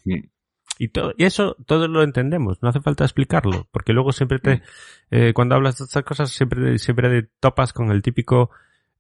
Y, 0.78 0.88
todo, 0.88 1.14
y 1.16 1.24
eso 1.24 1.56
todos 1.66 1.88
lo 1.88 2.02
entendemos, 2.02 2.62
no 2.62 2.68
hace 2.68 2.80
falta 2.80 3.04
explicarlo, 3.04 3.66
porque 3.70 3.94
luego 3.94 4.12
siempre 4.12 4.38
te, 4.38 4.62
eh, 5.10 5.32
cuando 5.32 5.54
hablas 5.54 5.78
de 5.78 5.84
estas 5.84 6.04
cosas, 6.04 6.30
siempre, 6.30 6.78
siempre 6.78 7.08
te 7.22 7.28
topas 7.40 7.72
con 7.72 7.90
el 7.90 8.02
típico, 8.02 8.50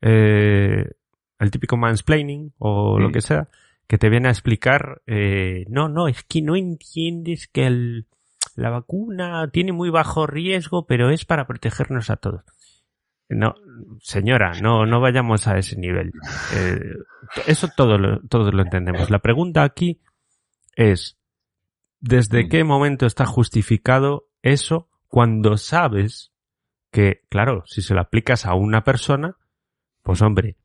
eh, 0.00 0.90
el 1.38 1.50
típico 1.50 1.76
mansplaining 1.76 2.54
o 2.58 2.98
lo 2.98 3.12
que 3.12 3.20
sea, 3.20 3.48
que 3.86 3.98
te 3.98 4.08
viene 4.08 4.28
a 4.28 4.30
explicar, 4.30 5.02
eh, 5.06 5.66
no, 5.68 5.88
no, 5.88 6.08
es 6.08 6.22
que 6.24 6.40
no 6.40 6.56
entiendes 6.56 7.46
que 7.46 7.66
el, 7.66 8.06
la 8.54 8.70
vacuna 8.70 9.48
tiene 9.52 9.72
muy 9.72 9.90
bajo 9.90 10.26
riesgo, 10.26 10.86
pero 10.86 11.10
es 11.10 11.24
para 11.26 11.46
protegernos 11.46 12.08
a 12.08 12.16
todos. 12.16 12.42
No, 13.28 13.54
señora, 14.00 14.52
no, 14.60 14.86
no 14.86 15.00
vayamos 15.00 15.46
a 15.48 15.58
ese 15.58 15.76
nivel. 15.76 16.12
Eh, 16.54 16.94
eso 17.46 17.68
todo 17.76 17.98
lo, 17.98 18.20
todos 18.20 18.54
lo 18.54 18.62
entendemos. 18.62 19.10
La 19.10 19.18
pregunta 19.18 19.64
aquí 19.64 20.00
es, 20.76 21.18
¿desde 22.06 22.44
Mm. 22.44 22.48
qué 22.48 22.64
momento 22.64 23.06
está 23.06 23.26
justificado 23.26 24.28
eso 24.42 24.88
cuando 25.08 25.56
sabes 25.56 26.32
que, 26.90 27.22
claro, 27.28 27.62
si 27.66 27.82
se 27.82 27.94
lo 27.94 28.00
aplicas 28.00 28.46
a 28.46 28.54
una 28.54 28.84
persona, 28.84 29.36
pues 30.02 30.22
hombre, 30.22 30.56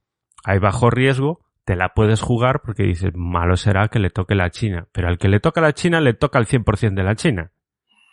hay 0.43 0.59
bajo 0.59 0.89
riesgo, 0.89 1.41
te 1.65 1.75
la 1.75 1.93
puedes 1.93 2.21
jugar 2.21 2.61
porque 2.63 2.83
dices, 2.83 3.11
malo 3.15 3.57
será 3.57 3.87
que 3.89 3.99
le 3.99 4.09
toque 4.09 4.35
la 4.35 4.49
China, 4.49 4.87
pero 4.91 5.07
al 5.07 5.17
que 5.17 5.27
le 5.29 5.39
toca 5.39 5.61
la 5.61 5.73
China 5.73 5.99
le 6.01 6.13
toca 6.13 6.39
el 6.39 6.45
100% 6.47 6.95
de 6.95 7.03
la 7.03 7.15
China. 7.15 7.51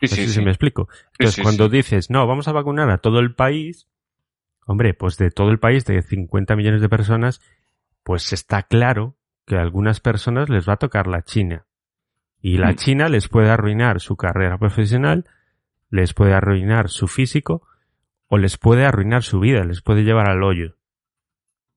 Sí, 0.01 0.07
No 0.07 0.09
sé 0.09 0.15
sí, 0.17 0.27
si 0.29 0.33
sí. 0.35 0.43
me 0.43 0.51
explico. 0.51 0.89
Entonces, 1.19 1.43
cuando 1.43 1.69
dices, 1.69 2.11
no, 2.11 2.27
vamos 2.27 2.47
a 2.49 2.53
vacunar 2.53 2.91
a 2.91 2.99
todo 2.99 3.19
el 3.21 3.35
país, 3.35 3.89
hombre, 4.67 4.95
pues 4.95 5.17
de 5.17 5.31
todo 5.31 5.51
el 5.51 5.59
país, 5.59 5.85
de 5.87 6.03
50 6.03 6.57
millones 6.57 6.81
de 6.83 6.89
personas, 6.89 7.41
pues 8.05 8.33
está 8.33 8.63
claro 8.65 9.17
que 9.47 9.57
a 9.57 9.61
algunas 9.63 10.01
personas 10.01 10.49
les 10.51 10.69
va 10.69 10.75
a 10.75 10.79
tocar 10.79 11.07
la 11.07 11.23
China. 11.23 11.67
Y 12.41 12.59
la 12.59 12.73
Mm. 12.73 12.77
China 12.77 13.09
les 13.09 13.29
puede 13.29 13.51
arruinar 13.51 14.01
su 14.01 14.17
carrera 14.17 14.59
profesional, 14.59 15.25
les 15.91 16.15
puede 16.15 16.35
arruinar 16.35 16.89
su 16.89 17.09
físico, 17.09 17.63
o 18.29 18.39
les 18.39 18.59
puede 18.59 18.85
arruinar 18.85 19.23
su 19.23 19.41
vida, 19.41 19.65
les 19.65 19.83
puede 19.83 20.05
llevar 20.05 20.29
al 20.31 20.43
hoyo. 20.43 20.77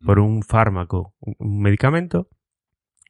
Por 0.05 0.19
un 0.19 0.43
fármaco, 0.43 1.13
un- 1.19 1.35
un 1.39 1.61
medicamento 1.61 2.27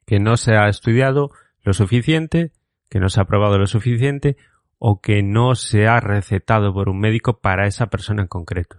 que 0.06 0.18
no 0.20 0.36
se 0.36 0.56
ha 0.56 0.68
estudiado 0.68 1.30
lo 1.62 1.72
suficiente, 1.72 2.52
que 2.88 3.00
no 3.00 3.08
se 3.08 3.20
ha 3.20 3.24
probado 3.24 3.58
lo 3.58 3.66
suficiente, 3.66 4.36
o 4.78 5.00
que 5.00 5.22
no 5.22 5.54
se 5.54 5.86
ha 5.86 6.00
recetado 6.00 6.72
por 6.74 6.88
un 6.88 6.98
médico 6.98 7.40
para 7.40 7.66
esa 7.66 7.86
persona 7.86 8.22
en 8.22 8.28
concreto. 8.28 8.78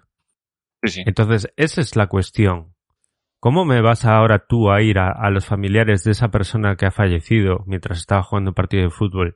Sí, 0.84 0.91
sí. 0.91 1.03
Entonces, 1.05 1.51
esa 1.55 1.80
es 1.82 1.95
la 1.95 2.07
cuestión. 2.07 2.72
¿Cómo 3.43 3.65
me 3.65 3.81
vas 3.81 4.05
ahora 4.05 4.39
tú 4.47 4.71
a 4.71 4.81
ir 4.81 4.97
a, 4.99 5.11
a 5.11 5.29
los 5.29 5.45
familiares 5.45 6.05
de 6.05 6.11
esa 6.11 6.29
persona 6.31 6.77
que 6.77 6.85
ha 6.85 6.91
fallecido 6.91 7.65
mientras 7.67 7.99
estaba 7.99 8.23
jugando 8.23 8.51
un 8.51 8.55
partido 8.55 8.83
de 8.83 8.89
fútbol 8.89 9.35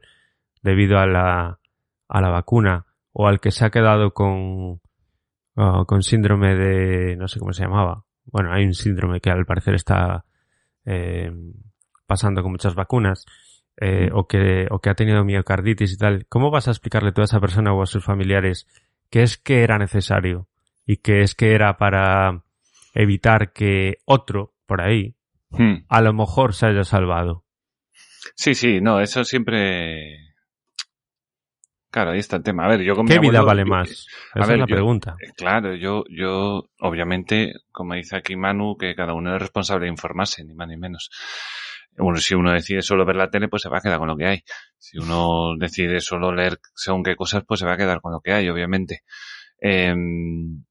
debido 0.61 0.97
a 0.97 1.05
la, 1.05 1.59
a 2.07 2.21
la 2.21 2.29
vacuna 2.29 2.85
o 3.11 3.27
al 3.27 3.41
que 3.41 3.51
se 3.51 3.65
ha 3.65 3.69
quedado 3.69 4.13
con, 4.13 4.79
ah, 5.57 5.83
con 5.85 6.03
síndrome 6.03 6.55
de, 6.55 7.17
no 7.17 7.27
sé 7.27 7.37
cómo 7.37 7.51
se 7.51 7.63
llamaba? 7.63 8.05
Bueno, 8.23 8.53
hay 8.53 8.63
un 8.63 8.75
síndrome 8.75 9.19
que 9.19 9.29
al 9.29 9.45
parecer 9.45 9.75
está 9.75 10.23
eh, 10.85 11.29
pasando 12.05 12.41
con 12.41 12.53
muchas 12.53 12.75
vacunas, 12.75 13.25
eh, 13.75 14.09
o, 14.13 14.25
que, 14.25 14.67
o 14.71 14.79
que 14.79 14.89
ha 14.89 14.95
tenido 14.95 15.25
miocarditis 15.25 15.91
y 15.91 15.97
tal, 15.97 16.27
¿cómo 16.29 16.49
vas 16.49 16.69
a 16.69 16.71
explicarle 16.71 17.11
tú 17.11 17.19
a 17.19 17.25
esa 17.25 17.41
persona 17.41 17.73
o 17.73 17.81
a 17.81 17.85
sus 17.85 18.05
familiares 18.05 18.67
que 19.09 19.23
es 19.23 19.37
que 19.37 19.63
era 19.63 19.77
necesario 19.77 20.47
y 20.85 20.95
que 20.95 21.23
es 21.23 21.35
que 21.35 21.53
era 21.53 21.77
para 21.77 22.45
evitar 23.01 23.51
que 23.53 23.97
otro 24.05 24.53
por 24.65 24.81
ahí 24.81 25.15
Hmm. 25.49 25.85
a 25.87 26.01
lo 26.01 26.13
mejor 26.13 26.53
se 26.53 26.65
haya 26.67 26.83
salvado? 26.83 27.45
Sí, 28.35 28.53
sí, 28.53 28.81
no, 28.81 28.99
eso 28.99 29.23
siempre... 29.23 30.33
Claro, 31.89 32.11
ahí 32.11 32.19
está 32.19 32.35
el 32.35 32.43
tema. 32.43 32.65
A 32.65 32.67
ver, 32.67 32.81
yo 32.81 32.95
con 32.95 33.05
mi 33.05 33.11
¿Qué 33.11 33.19
vida 33.19 33.41
vale 33.41 33.61
yo- 33.63 33.67
más? 33.69 33.89
Esa 34.35 34.45
ver, 34.45 34.55
es 34.55 34.59
la 34.59 34.65
yo- 34.67 34.75
pregunta. 34.75 35.15
Eh, 35.21 35.31
Claro, 35.37 35.73
yo, 35.75 36.03
yo, 36.09 36.69
obviamente, 36.79 37.53
como 37.71 37.93
dice 37.95 38.17
aquí 38.17 38.35
Manu, 38.35 38.75
que 38.77 38.93
cada 38.93 39.13
uno 39.13 39.33
es 39.35 39.41
responsable 39.41 39.85
de 39.85 39.91
informarse, 39.91 40.43
ni 40.43 40.53
más 40.53 40.67
ni 40.67 40.75
menos. 40.77 41.09
Bueno, 41.97 42.19
si 42.19 42.35
uno 42.35 42.51
decide 42.51 42.81
solo 42.81 43.05
ver 43.05 43.15
la 43.15 43.29
tele, 43.31 43.47
pues 43.47 43.61
se 43.63 43.69
va 43.69 43.77
a 43.77 43.81
quedar 43.81 43.99
con 43.99 44.07
lo 44.09 44.17
que 44.17 44.25
hay. 44.27 44.43
Si 44.77 44.97
uno 44.99 45.55
decide 45.57 46.01
solo 46.01 46.31
leer 46.33 46.59
según 46.75 47.03
qué 47.03 47.15
cosas, 47.15 47.43
pues 47.47 47.61
se 47.61 47.65
va 47.65 47.73
a 47.73 47.77
quedar 47.77 48.01
con 48.01 48.11
lo 48.11 48.19
que 48.19 48.33
hay, 48.33 48.49
obviamente. 48.49 49.01
Em, 49.59 50.63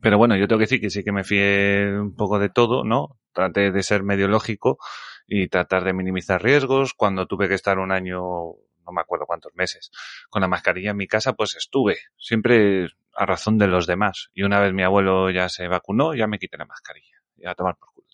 pero 0.00 0.18
bueno, 0.18 0.36
yo 0.36 0.46
tengo 0.46 0.58
que 0.58 0.64
decir 0.64 0.80
que 0.80 0.90
sí 0.90 1.02
que 1.02 1.12
me 1.12 1.24
fié 1.24 1.92
un 1.98 2.14
poco 2.14 2.38
de 2.38 2.48
todo, 2.48 2.84
¿no? 2.84 3.18
Traté 3.32 3.70
de 3.70 3.82
ser 3.82 4.02
medio 4.02 4.28
lógico 4.28 4.78
y 5.26 5.48
tratar 5.48 5.84
de 5.84 5.92
minimizar 5.92 6.42
riesgos. 6.42 6.94
Cuando 6.94 7.26
tuve 7.26 7.48
que 7.48 7.54
estar 7.54 7.78
un 7.78 7.92
año, 7.92 8.20
no 8.20 8.92
me 8.92 9.00
acuerdo 9.00 9.26
cuántos 9.26 9.54
meses, 9.54 9.90
con 10.30 10.42
la 10.42 10.48
mascarilla 10.48 10.90
en 10.90 10.96
mi 10.96 11.06
casa, 11.06 11.34
pues 11.34 11.56
estuve. 11.56 11.98
Siempre 12.16 12.88
a 13.14 13.26
razón 13.26 13.58
de 13.58 13.66
los 13.66 13.86
demás. 13.86 14.30
Y 14.32 14.42
una 14.42 14.60
vez 14.60 14.72
mi 14.72 14.82
abuelo 14.82 15.30
ya 15.30 15.48
se 15.48 15.66
vacunó, 15.68 16.14
ya 16.14 16.26
me 16.26 16.38
quité 16.38 16.56
la 16.56 16.64
mascarilla. 16.64 17.16
Y 17.36 17.46
a 17.46 17.54
tomar 17.54 17.76
por 17.76 17.92
culo. 17.92 18.06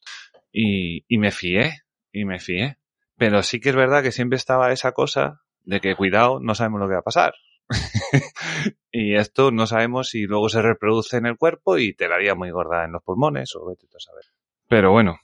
Y, 0.53 1.05
y 1.09 1.19
me 1.19 1.31
fié, 1.31 1.83
y 2.13 2.25
me 2.25 2.41
fié. 2.41 2.79
Pero 3.17 3.43
sí 3.43 3.61
que 3.61 3.71
es 3.71 3.77
verdad 3.77 4.03
que 4.03 4.13
siempre 4.13 4.37
estaba 4.37 4.73
esa 4.73 4.93
cosa 4.93 5.43
de 5.63 5.81
que 5.81 5.95
cuidado, 5.95 6.41
no 6.41 6.55
sabemos 6.55 6.81
lo 6.81 6.89
que 6.89 6.95
va 6.95 7.01
a 7.01 7.05
pasar. 7.05 7.35
y 8.93 9.15
esto 9.15 9.51
no 9.51 9.67
sabemos 9.67 10.09
si 10.11 10.25
luego 10.25 10.49
se 10.49 10.63
reproduce 10.63 11.17
en 11.17 11.27
el 11.27 11.37
cuerpo 11.37 11.79
y 11.79 11.95
te 11.95 12.09
la 12.09 12.17
haría 12.17 12.35
muy 12.35 12.51
gorda 12.51 12.85
en 12.85 12.93
los 12.93 13.03
pulmones 13.03 13.55
o 13.57 13.67
vete 13.67 13.87
a 13.87 14.01
saber. 14.01 14.25
Pero 14.69 14.93
bueno, 14.93 15.19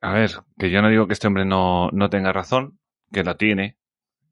a 0.00 0.12
ver, 0.12 0.30
que 0.58 0.70
yo 0.70 0.82
no 0.82 0.88
digo 0.88 1.06
que 1.06 1.14
este 1.14 1.26
hombre 1.26 1.44
no, 1.44 1.90
no 1.92 2.10
tenga 2.10 2.32
razón, 2.32 2.78
que 3.12 3.24
lo 3.24 3.36
tiene. 3.36 3.76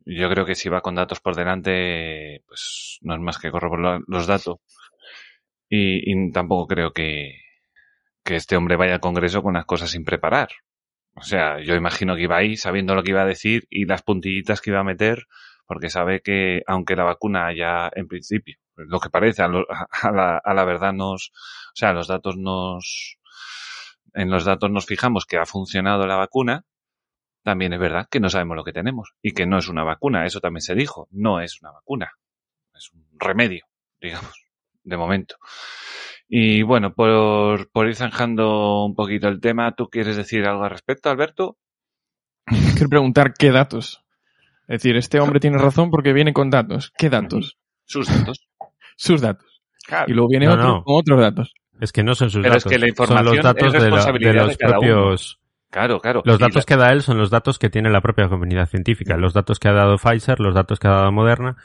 Yo 0.07 0.29
creo 0.29 0.45
que 0.45 0.55
si 0.55 0.69
va 0.69 0.83
con 0.83 0.95
datos 0.95 1.21
por 1.21 1.35
delante, 1.35 2.43
pues 2.47 2.99
no 3.01 3.15
es 3.15 3.21
más 3.21 3.39
que 3.39 3.51
corroborar 3.51 4.03
los 4.07 4.27
datos. 4.27 4.59
Y, 5.69 6.11
y 6.11 6.31
tampoco 6.31 6.67
creo 6.67 6.93
que, 6.93 7.41
que 8.23 8.37
este 8.37 8.57
hombre 8.57 8.77
vaya 8.77 8.95
al 8.95 9.01
Congreso 9.01 9.43
con 9.43 9.55
las 9.55 9.67
cosas 9.67 9.91
sin 9.91 10.05
preparar. 10.05 10.49
O 11.15 11.23
sea, 11.23 11.61
yo 11.61 11.75
imagino 11.75 12.17
que 12.17 12.23
iba 12.23 12.37
ahí 12.37 12.57
sabiendo 12.57 12.95
lo 12.95 13.03
que 13.03 13.11
iba 13.11 13.23
a 13.23 13.27
decir 13.27 13.67
y 13.71 13.87
las 13.87 14.03
puntillitas 14.03 14.61
que 14.61 14.71
iba 14.71 14.81
a 14.81 14.85
meter, 14.85 15.27
porque 15.67 15.91
sabe 15.91 16.21
que 16.23 16.63
aunque 16.67 16.97
la 16.97 17.05
vacuna 17.05 17.53
ya 17.55 17.91
en 17.95 18.09
principio, 18.09 18.59
lo 18.77 19.01
que 19.01 19.11
parece, 19.11 19.43
a, 19.43 19.49
lo- 19.49 19.67
a 20.03 20.11
la, 20.13 20.39
a 20.39 20.55
la 20.55 20.65
verdad 20.65 20.93
nos, 20.93 21.31
o 21.31 21.77
sea, 21.77 21.93
los 21.93 22.09
datos 22.09 22.37
nos, 22.37 23.19
en 24.15 24.31
los 24.31 24.45
datos 24.45 24.71
nos 24.71 24.87
fijamos 24.87 25.27
que 25.27 25.39
ha 25.39 25.47
funcionado 25.47 26.07
la 26.07 26.17
vacuna, 26.17 26.65
también 27.45 27.73
es 27.75 27.81
verdad 27.81 28.09
que 28.11 28.21
no 28.21 28.31
sabemos 28.31 28.57
lo 28.57 28.65
que 28.65 28.73
tenemos 28.73 29.15
y 29.23 29.33
que 29.33 29.47
no 29.47 29.59
es 29.59 29.69
una 29.69 29.85
vacuna, 29.85 30.27
eso 30.27 30.41
también 30.41 30.63
se 30.63 30.75
dijo, 30.75 31.09
no 31.11 31.41
es 31.41 31.61
una 31.63 31.73
vacuna, 31.73 32.13
es 32.75 32.93
un 32.93 33.07
remedio, 33.19 33.67
digamos, 34.01 34.47
de 34.85 34.97
momento. 34.97 35.37
Y 36.29 36.63
bueno, 36.63 36.95
por, 36.95 37.71
por 37.71 37.89
ir 37.89 37.97
zanjando 37.97 38.85
un 38.85 38.95
poquito 38.95 39.29
el 39.29 39.41
tema, 39.41 39.75
¿tú 39.75 39.89
quieres 39.89 40.17
decir 40.17 40.47
algo 40.47 40.65
al 40.65 40.71
respecto, 40.71 41.11
Alberto? 41.11 41.59
Quiero 42.75 42.89
preguntar 42.91 43.35
qué 43.35 43.51
datos. 43.51 44.04
Es 44.69 44.83
decir, 44.83 44.97
este 44.97 45.21
hombre 45.21 45.41
tiene 45.41 45.59
razón 45.59 45.91
porque 45.91 46.13
viene 46.13 46.33
con 46.33 46.51
datos. 46.51 46.93
¿Qué 46.97 47.11
datos? 47.11 47.59
Sus 47.85 48.07
datos. 48.09 48.47
Sus 48.97 49.21
datos. 49.21 49.63
Claro. 49.87 50.07
Y 50.09 50.15
luego 50.15 50.29
viene 50.29 50.47
No, 50.47 50.53
otro 50.53 50.65
no. 50.65 50.83
con 50.85 50.97
otros 50.99 51.21
datos. 51.21 51.55
Es 51.81 51.93
que 51.93 52.03
no 52.03 52.15
son 52.15 52.31
sus 52.31 52.43
Pero 52.43 52.57
es 52.57 52.65
datos. 52.65 52.73
que 52.73 52.79
la 52.79 52.83
son 52.87 52.89
información 52.89 53.37
los 53.37 53.45
datos 53.45 53.67
es 53.67 53.73
de, 53.73 53.79
la- 53.79 53.85
de 53.85 53.91
responsabilidad 53.91 54.35
los 54.35 54.49
de 54.51 54.57
cada 54.57 54.79
uno. 54.79 54.81
propios. 54.89 55.41
Claro, 55.71 56.01
claro. 56.01 56.23
Los 56.25 56.39
datos 56.39 56.57
la- 56.57 56.63
que 56.63 56.77
da 56.77 56.93
él 56.93 57.03
son 57.03 57.19
los 57.19 57.31
datos 57.31 57.59
que 57.59 57.69
tiene 57.69 57.91
la 57.91 58.01
propia 58.01 58.29
comunidad 58.29 58.67
científica. 58.69 59.17
Los 59.17 59.35
datos 59.35 59.59
que 59.59 59.69
ha 59.69 59.73
dado 59.73 59.97
Pfizer, 59.99 60.39
los 60.41 60.55
datos 60.55 60.79
que 60.79 60.87
ha 60.89 60.93
dado 60.93 61.13
Moderna, 61.13 61.57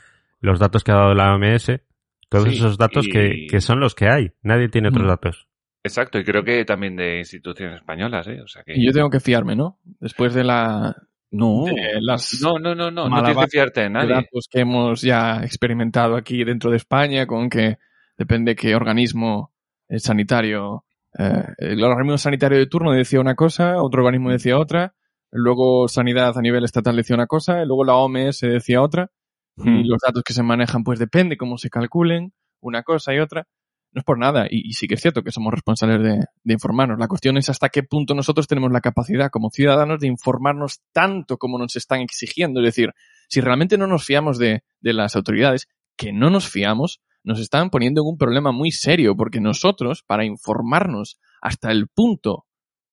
los 0.41 0.59
datos 0.59 0.83
que 0.83 0.91
ha 0.91 0.95
dado 0.95 1.13
la 1.13 1.33
OMS. 1.35 1.79
Todos 2.27 2.45
Sí, 2.49 2.55
esos 2.55 2.77
datos 2.77 3.07
y- 3.07 3.11
que, 3.11 3.47
que 3.49 3.61
son 3.61 3.79
los 3.79 3.95
que 3.95 4.09
hay. 4.09 4.31
Nadie 4.41 4.67
tiene 4.69 4.89
otros 4.89 5.05
Mm. 5.05 5.09
datos. 5.09 5.47
Exacto, 5.83 6.19
y 6.19 6.25
creo 6.25 6.43
que 6.43 6.65
también 6.65 6.95
de 6.97 7.19
instituciones 7.19 7.77
españolas, 7.77 8.27
¿eh? 8.27 8.41
O 8.43 8.47
sea 8.47 8.63
que... 8.63 8.73
Y 8.75 8.85
yo 8.85 8.91
tengo 8.91 9.09
que 9.09 9.19
fiarme, 9.21 9.55
¿no? 9.55 9.79
Después 10.01 10.33
de 10.33 10.43
la 10.43 10.95
No, 11.31 11.65
de 11.65 11.99
las 12.01 12.41
no, 12.41 12.57
no, 12.57 12.73
no, 12.73 12.89
no, 12.89 13.07
no 13.07 13.23
tienes 13.23 13.45
que 13.45 13.51
fiarte 13.51 13.81
de 13.81 13.89
nadie. 13.89 14.15
datos 14.15 14.47
que 14.49 14.61
hemos 14.61 15.01
ya 15.01 15.41
experimentado 15.43 16.15
aquí 16.15 16.43
dentro 16.43 16.71
de 16.71 16.77
España, 16.77 17.27
con 17.27 17.49
que 17.49 17.77
depende 18.17 18.55
qué 18.55 18.75
organismo 18.75 19.51
eh, 19.87 19.99
sanitario, 19.99 20.85
eh, 21.17 21.43
el 21.59 21.83
organismo 21.83 22.17
sanitario 22.17 22.57
de 22.57 22.65
turno 22.65 22.91
decía 22.93 23.19
una 23.19 23.35
cosa, 23.35 23.81
otro 23.81 24.01
organismo 24.01 24.31
decía 24.31 24.57
otra, 24.57 24.95
luego 25.31 25.87
sanidad 25.87 26.35
a 26.37 26.41
nivel 26.41 26.63
estatal 26.63 26.95
decía 26.95 27.15
una 27.15 27.27
cosa, 27.27 27.61
y 27.61 27.65
luego 27.65 27.83
la 27.83 27.95
OMS 27.95 28.39
decía 28.41 28.81
otra, 28.81 29.11
y 29.57 29.61
Hmm. 29.61 29.81
los 29.85 29.99
datos 30.05 30.23
que 30.23 30.33
se 30.33 30.41
manejan 30.41 30.83
pues 30.83 30.99
depende 30.99 31.37
cómo 31.37 31.57
se 31.57 31.69
calculen, 31.69 32.33
una 32.61 32.81
cosa 32.83 33.13
y 33.13 33.19
otra. 33.19 33.45
No 33.91 33.99
es 33.99 34.05
por 34.05 34.19
nada, 34.19 34.45
y, 34.49 34.73
sí 34.73 34.87
que 34.87 34.95
es 34.95 35.01
cierto 35.01 35.23
que 35.23 35.31
somos 35.31 35.51
responsables 35.51 36.03
de, 36.03 36.25
de 36.43 36.53
informarnos. 36.53 36.99
La 36.99 37.07
cuestión 37.07 37.37
es 37.37 37.49
hasta 37.49 37.69
qué 37.69 37.81
punto 37.81 38.13
nosotros 38.13 38.47
tenemos 38.47 38.71
la 38.71 38.81
capacidad 38.81 39.31
como 39.31 39.49
ciudadanos 39.49 39.99
de 39.99 40.07
informarnos 40.07 40.81
tanto 40.93 41.37
como 41.37 41.57
nos 41.57 41.75
están 41.75 42.01
exigiendo. 42.01 42.59
Es 42.59 42.65
decir, 42.67 42.91
si 43.27 43.41
realmente 43.41 43.77
no 43.77 43.87
nos 43.87 44.05
fiamos 44.05 44.37
de, 44.37 44.63
de 44.79 44.93
las 44.93 45.15
autoridades, 45.15 45.67
que 45.97 46.13
no 46.13 46.29
nos 46.29 46.47
fiamos, 46.47 47.01
nos 47.23 47.39
están 47.39 47.69
poniendo 47.69 48.01
en 48.01 48.07
un 48.07 48.17
problema 48.17 48.51
muy 48.51 48.71
serio, 48.71 49.15
porque 49.15 49.41
nosotros, 49.41 50.03
para 50.05 50.25
informarnos 50.25 51.19
hasta 51.41 51.71
el 51.71 51.87
punto 51.87 52.45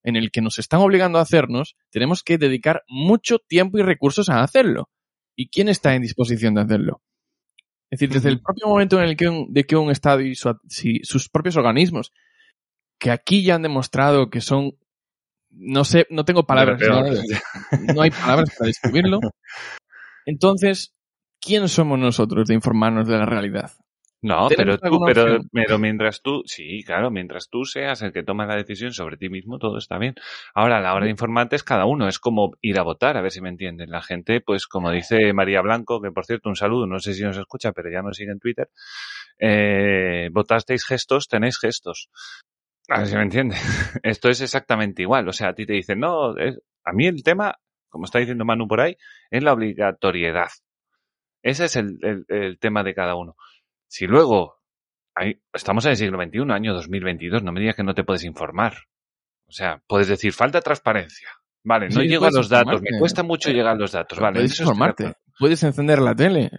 en 0.03 0.17
el 0.17 0.31
que 0.31 0.41
nos 0.41 0.59
están 0.59 0.81
obligando 0.81 1.19
a 1.19 1.23
hacernos, 1.23 1.77
tenemos 1.91 2.23
que 2.23 2.39
dedicar 2.39 2.83
mucho 2.89 3.39
tiempo 3.39 3.79
y 3.79 3.83
recursos 3.83 4.29
a 4.29 4.43
hacerlo. 4.43 4.91
¿Y 5.35 5.49
quién 5.49 5.69
está 5.69 5.95
en 5.95 6.03
disposición 6.03 6.55
de 6.55 6.63
hacerlo? 6.63 7.03
Es 7.91 8.01
decir, 8.01 8.13
desde 8.15 8.29
el 8.31 8.41
propio 8.41 8.67
momento 8.69 8.99
en 9.01 9.09
el 9.09 9.17
que 9.17 9.29
un, 9.29 9.53
de 9.53 9.65
que 9.65 9.77
un 9.77 9.91
Estado 9.91 10.21
y 10.21 10.35
su- 10.35 10.59
si 10.69 11.01
sus 11.05 11.29
propios 11.29 11.57
organismos, 11.57 12.13
que 12.99 13.11
aquí 13.11 13.43
ya 13.45 13.55
han 13.55 13.63
demostrado 13.63 14.29
que 14.31 14.41
son, 14.41 14.73
no 15.51 15.85
sé, 15.85 16.07
no 16.11 16.25
tengo 16.25 16.45
palabras, 16.47 16.81
no 17.95 18.03
hay 18.03 18.11
palabras 18.11 18.51
para 18.59 18.67
describirlo. 18.69 19.21
Entonces, 20.27 20.95
¿quién 21.41 21.69
somos 21.69 21.99
nosotros 21.99 22.49
de 22.49 22.55
informarnos 22.55 23.07
de 23.07 23.19
la 23.19 23.27
realidad? 23.27 23.73
No, 24.23 24.49
pero 24.57 24.79
¿Tenemos 24.79 24.81
tú, 24.99 25.05
pero, 25.15 25.39
pero 25.53 25.79
mientras 25.79 26.23
tú, 26.23 26.43
sí, 26.47 26.83
claro, 26.85 27.11
mientras 27.11 27.49
tú 27.49 27.65
seas 27.65 28.03
el 28.03 28.13
que 28.13 28.23
toma 28.25 28.47
la 28.47 28.57
decisión 28.57 28.93
sobre 28.93 29.17
ti 29.19 29.29
mismo, 29.29 29.59
todo 29.59 29.79
está 29.79 29.99
bien. 29.99 30.15
Ahora, 30.55 30.79
a 30.79 30.81
la 30.81 30.95
hora 30.95 31.05
de 31.05 31.11
informarte 31.13 31.55
es 31.55 31.63
cada 31.63 31.85
uno, 31.85 32.09
es 32.09 32.19
como 32.19 32.53
ir 32.61 32.79
a 32.79 32.83
votar, 32.83 33.17
a 33.17 33.21
ver 33.21 33.31
si 33.31 33.41
me 33.41 33.51
entienden. 33.51 33.91
La 33.91 34.03
gente, 34.03 34.41
pues 34.41 34.67
como 34.67 34.91
dice 34.91 35.33
María 35.33 35.61
Blanco, 35.61 36.01
que 36.01 36.11
por 36.11 36.25
cierto, 36.25 36.49
un 36.49 36.57
saludo, 36.57 36.87
no 36.87 36.99
sé 36.99 37.13
si 37.15 37.23
nos 37.23 37.37
escucha, 37.37 37.73
pero 37.73 37.91
ya 37.91 38.03
nos 38.03 38.17
sigue 38.17 38.33
en 38.33 38.41
Twitter, 38.41 38.69
eh, 39.39 40.29
votasteis 40.33 40.85
gestos, 40.85 41.29
tenéis 41.29 41.59
gestos. 41.59 42.09
A 42.89 42.99
ver 42.99 43.07
si 43.09 43.17
me 43.17 43.23
entiende. 43.23 43.57
Esto 44.03 44.29
es 44.29 44.41
exactamente 44.41 45.03
igual. 45.03 45.29
O 45.29 45.33
sea, 45.33 45.49
a 45.49 45.55
ti 45.55 45.67
te 45.67 45.75
dicen, 45.75 46.01
no, 46.01 46.37
es- 46.37 46.59
a 46.85 46.93
mí 46.93 47.07
el 47.07 47.23
tema, 47.23 47.57
como 47.89 48.05
está 48.07 48.19
diciendo 48.19 48.45
Manu 48.45 48.67
por 48.67 48.81
ahí, 48.81 48.97
es 49.31 49.43
la 49.43 49.53
obligatoriedad. 49.53 50.49
Ese 51.43 51.67
es 51.67 51.77
el, 51.77 51.99
el- 52.03 52.25
el 52.29 52.59
tema 52.59 52.83
de 52.83 52.95
cada 52.95 53.15
uno. 53.15 53.37
Si 53.89 54.07
luego, 54.07 54.57
hay- 55.15 55.41
estamos 55.53 55.85
en 55.85 55.93
el 55.93 55.97
siglo 55.97 56.19
XXI, 56.23 56.53
año 56.53 56.75
2022, 56.75 57.43
no 57.43 57.53
me 57.53 57.61
digas 57.61 57.77
que 57.77 57.85
no 57.85 57.95
te 57.95 58.05
puedes 58.05 58.25
informar. 58.25 58.75
O 59.49 59.53
sea, 59.53 59.83
puedes 59.87 60.09
decir, 60.09 60.33
falta 60.33 60.61
transparencia. 60.61 61.29
Vale, 61.65 61.87
no 61.89 62.01
Sí, 62.01 62.07
llego 62.09 62.27
a 62.27 62.31
los 62.31 62.49
datos, 62.49 62.81
me 62.81 62.99
cuesta 62.99 63.23
mucho 63.23 63.51
llegar 63.51 63.73
a 63.75 63.79
los 63.79 63.93
datos. 63.93 64.19
Vale, 64.21 64.35
puedes 64.37 64.61
informarte, 64.61 65.15
puedes 65.39 65.63
encender 65.65 66.01
la 66.01 66.15
tele. 66.15 66.51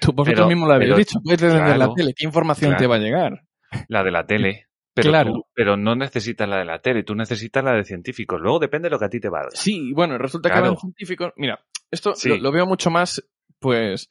Tú 0.00 0.12
vosotros 0.12 0.48
mismos 0.48 0.68
lo 0.68 0.74
habéis 0.74 0.96
dicho, 0.96 1.18
puedes 1.24 1.42
encender 1.42 1.78
la 1.78 1.92
tele. 1.94 2.12
¿Qué 2.14 2.26
información 2.26 2.76
te 2.76 2.86
va 2.86 2.96
a 2.96 2.98
llegar? 2.98 3.42
La 3.88 4.02
de 4.02 4.10
la 4.10 4.26
tele. 4.26 4.66
Pero, 4.92 5.10
Claro. 5.10 5.32
tú- 5.32 5.44
pero 5.54 5.76
no 5.76 5.94
necesitas 5.94 6.48
la 6.48 6.58
de 6.58 6.64
la 6.64 6.80
tele, 6.80 7.04
tú 7.04 7.14
necesitas 7.14 7.62
la 7.64 7.72
de 7.72 7.84
científicos. 7.84 8.40
Luego 8.40 8.58
depende 8.58 8.86
de 8.86 8.90
lo 8.90 8.98
que 8.98 9.04
a 9.04 9.08
ti 9.08 9.20
te 9.20 9.28
valga. 9.28 9.50
Sí, 9.52 9.92
bueno, 9.94 10.18
resulta 10.18 10.48
Claro. 10.50 10.64
que 10.64 10.68
van 10.70 10.76
científicos. 10.78 11.32
Mira, 11.36 11.60
esto 11.90 12.14
Sí. 12.14 12.28
lo, 12.30 12.36
lo 12.38 12.52
veo 12.52 12.66
mucho 12.66 12.90
más, 12.90 13.24
pues, 13.60 14.10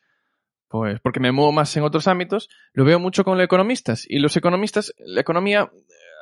pues, 0.70 1.00
porque 1.02 1.20
me 1.20 1.32
muevo 1.32 1.52
más 1.52 1.76
en 1.76 1.84
otros 1.84 2.08
ámbitos, 2.08 2.48
lo 2.74 2.86
veo 2.86 3.00
mucho 3.00 3.24
con 3.24 3.38
los 3.38 3.46
economistas. 3.46 4.06
Y 4.08 4.20
los 4.20 4.38
economistas, 4.38 4.94
la 5.00 5.22
economía, 5.22 5.70
eh, 5.74 5.80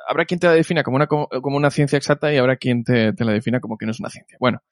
habrá 0.08 0.24
quien 0.24 0.40
te 0.40 0.46
la 0.46 0.54
defina 0.54 0.82
como 0.82 0.96
una, 0.96 1.06
co- 1.06 1.28
como 1.42 1.56
una 1.56 1.70
ciencia 1.70 1.96
exacta 1.98 2.32
y 2.32 2.38
habrá 2.38 2.56
quien 2.56 2.82
te, 2.82 3.12
te 3.12 3.24
la 3.24 3.32
defina 3.32 3.60
como 3.60 3.76
que 3.76 3.84
no 3.86 3.92
es 3.92 4.00
una 4.00 4.08
ciencia. 4.10 4.36
Bueno, 4.40 4.62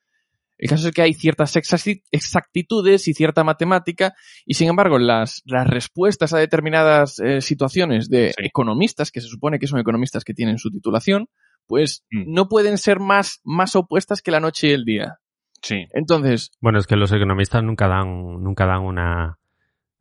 el 0.58 0.70
caso 0.70 0.88
es 0.88 0.94
que 0.94 1.02
hay 1.02 1.12
ciertas 1.12 1.54
exacti- 1.56 2.02
exactitudes 2.10 3.06
y 3.08 3.12
cierta 3.14 3.44
matemática, 3.44 4.14
y 4.46 4.54
sin 4.54 4.68
embargo, 4.70 4.98
las, 4.98 5.42
las 5.44 5.66
respuestas 5.66 6.32
a 6.32 6.38
determinadas 6.38 7.18
eh, 7.18 7.40
situaciones 7.42 8.08
de 8.08 8.28
Sí. 8.36 8.46
economistas, 8.46 9.10
que 9.10 9.20
se 9.20 9.28
supone 9.28 9.58
que 9.58 9.66
son 9.66 9.78
economistas 9.78 10.24
que 10.24 10.32
tienen 10.34 10.56
su 10.58 10.70
titulación, 10.70 11.28
pues 11.66 12.04
Mm. 12.10 12.32
no 12.32 12.48
pueden 12.48 12.78
ser 12.78 13.00
más, 13.00 13.40
más 13.44 13.76
opuestas 13.76 14.22
que 14.22 14.30
la 14.30 14.40
noche 14.40 14.68
y 14.68 14.72
el 14.72 14.84
día. 14.84 15.18
Sí. 15.62 15.86
Entonces, 15.92 16.52
Bueno, 16.60 16.78
es 16.78 16.86
que 16.86 16.96
los 16.96 17.12
economistas 17.12 17.62
nunca 17.62 17.88
dan, 17.88 18.42
nunca 18.42 18.64
dan 18.66 18.82
una 18.82 19.38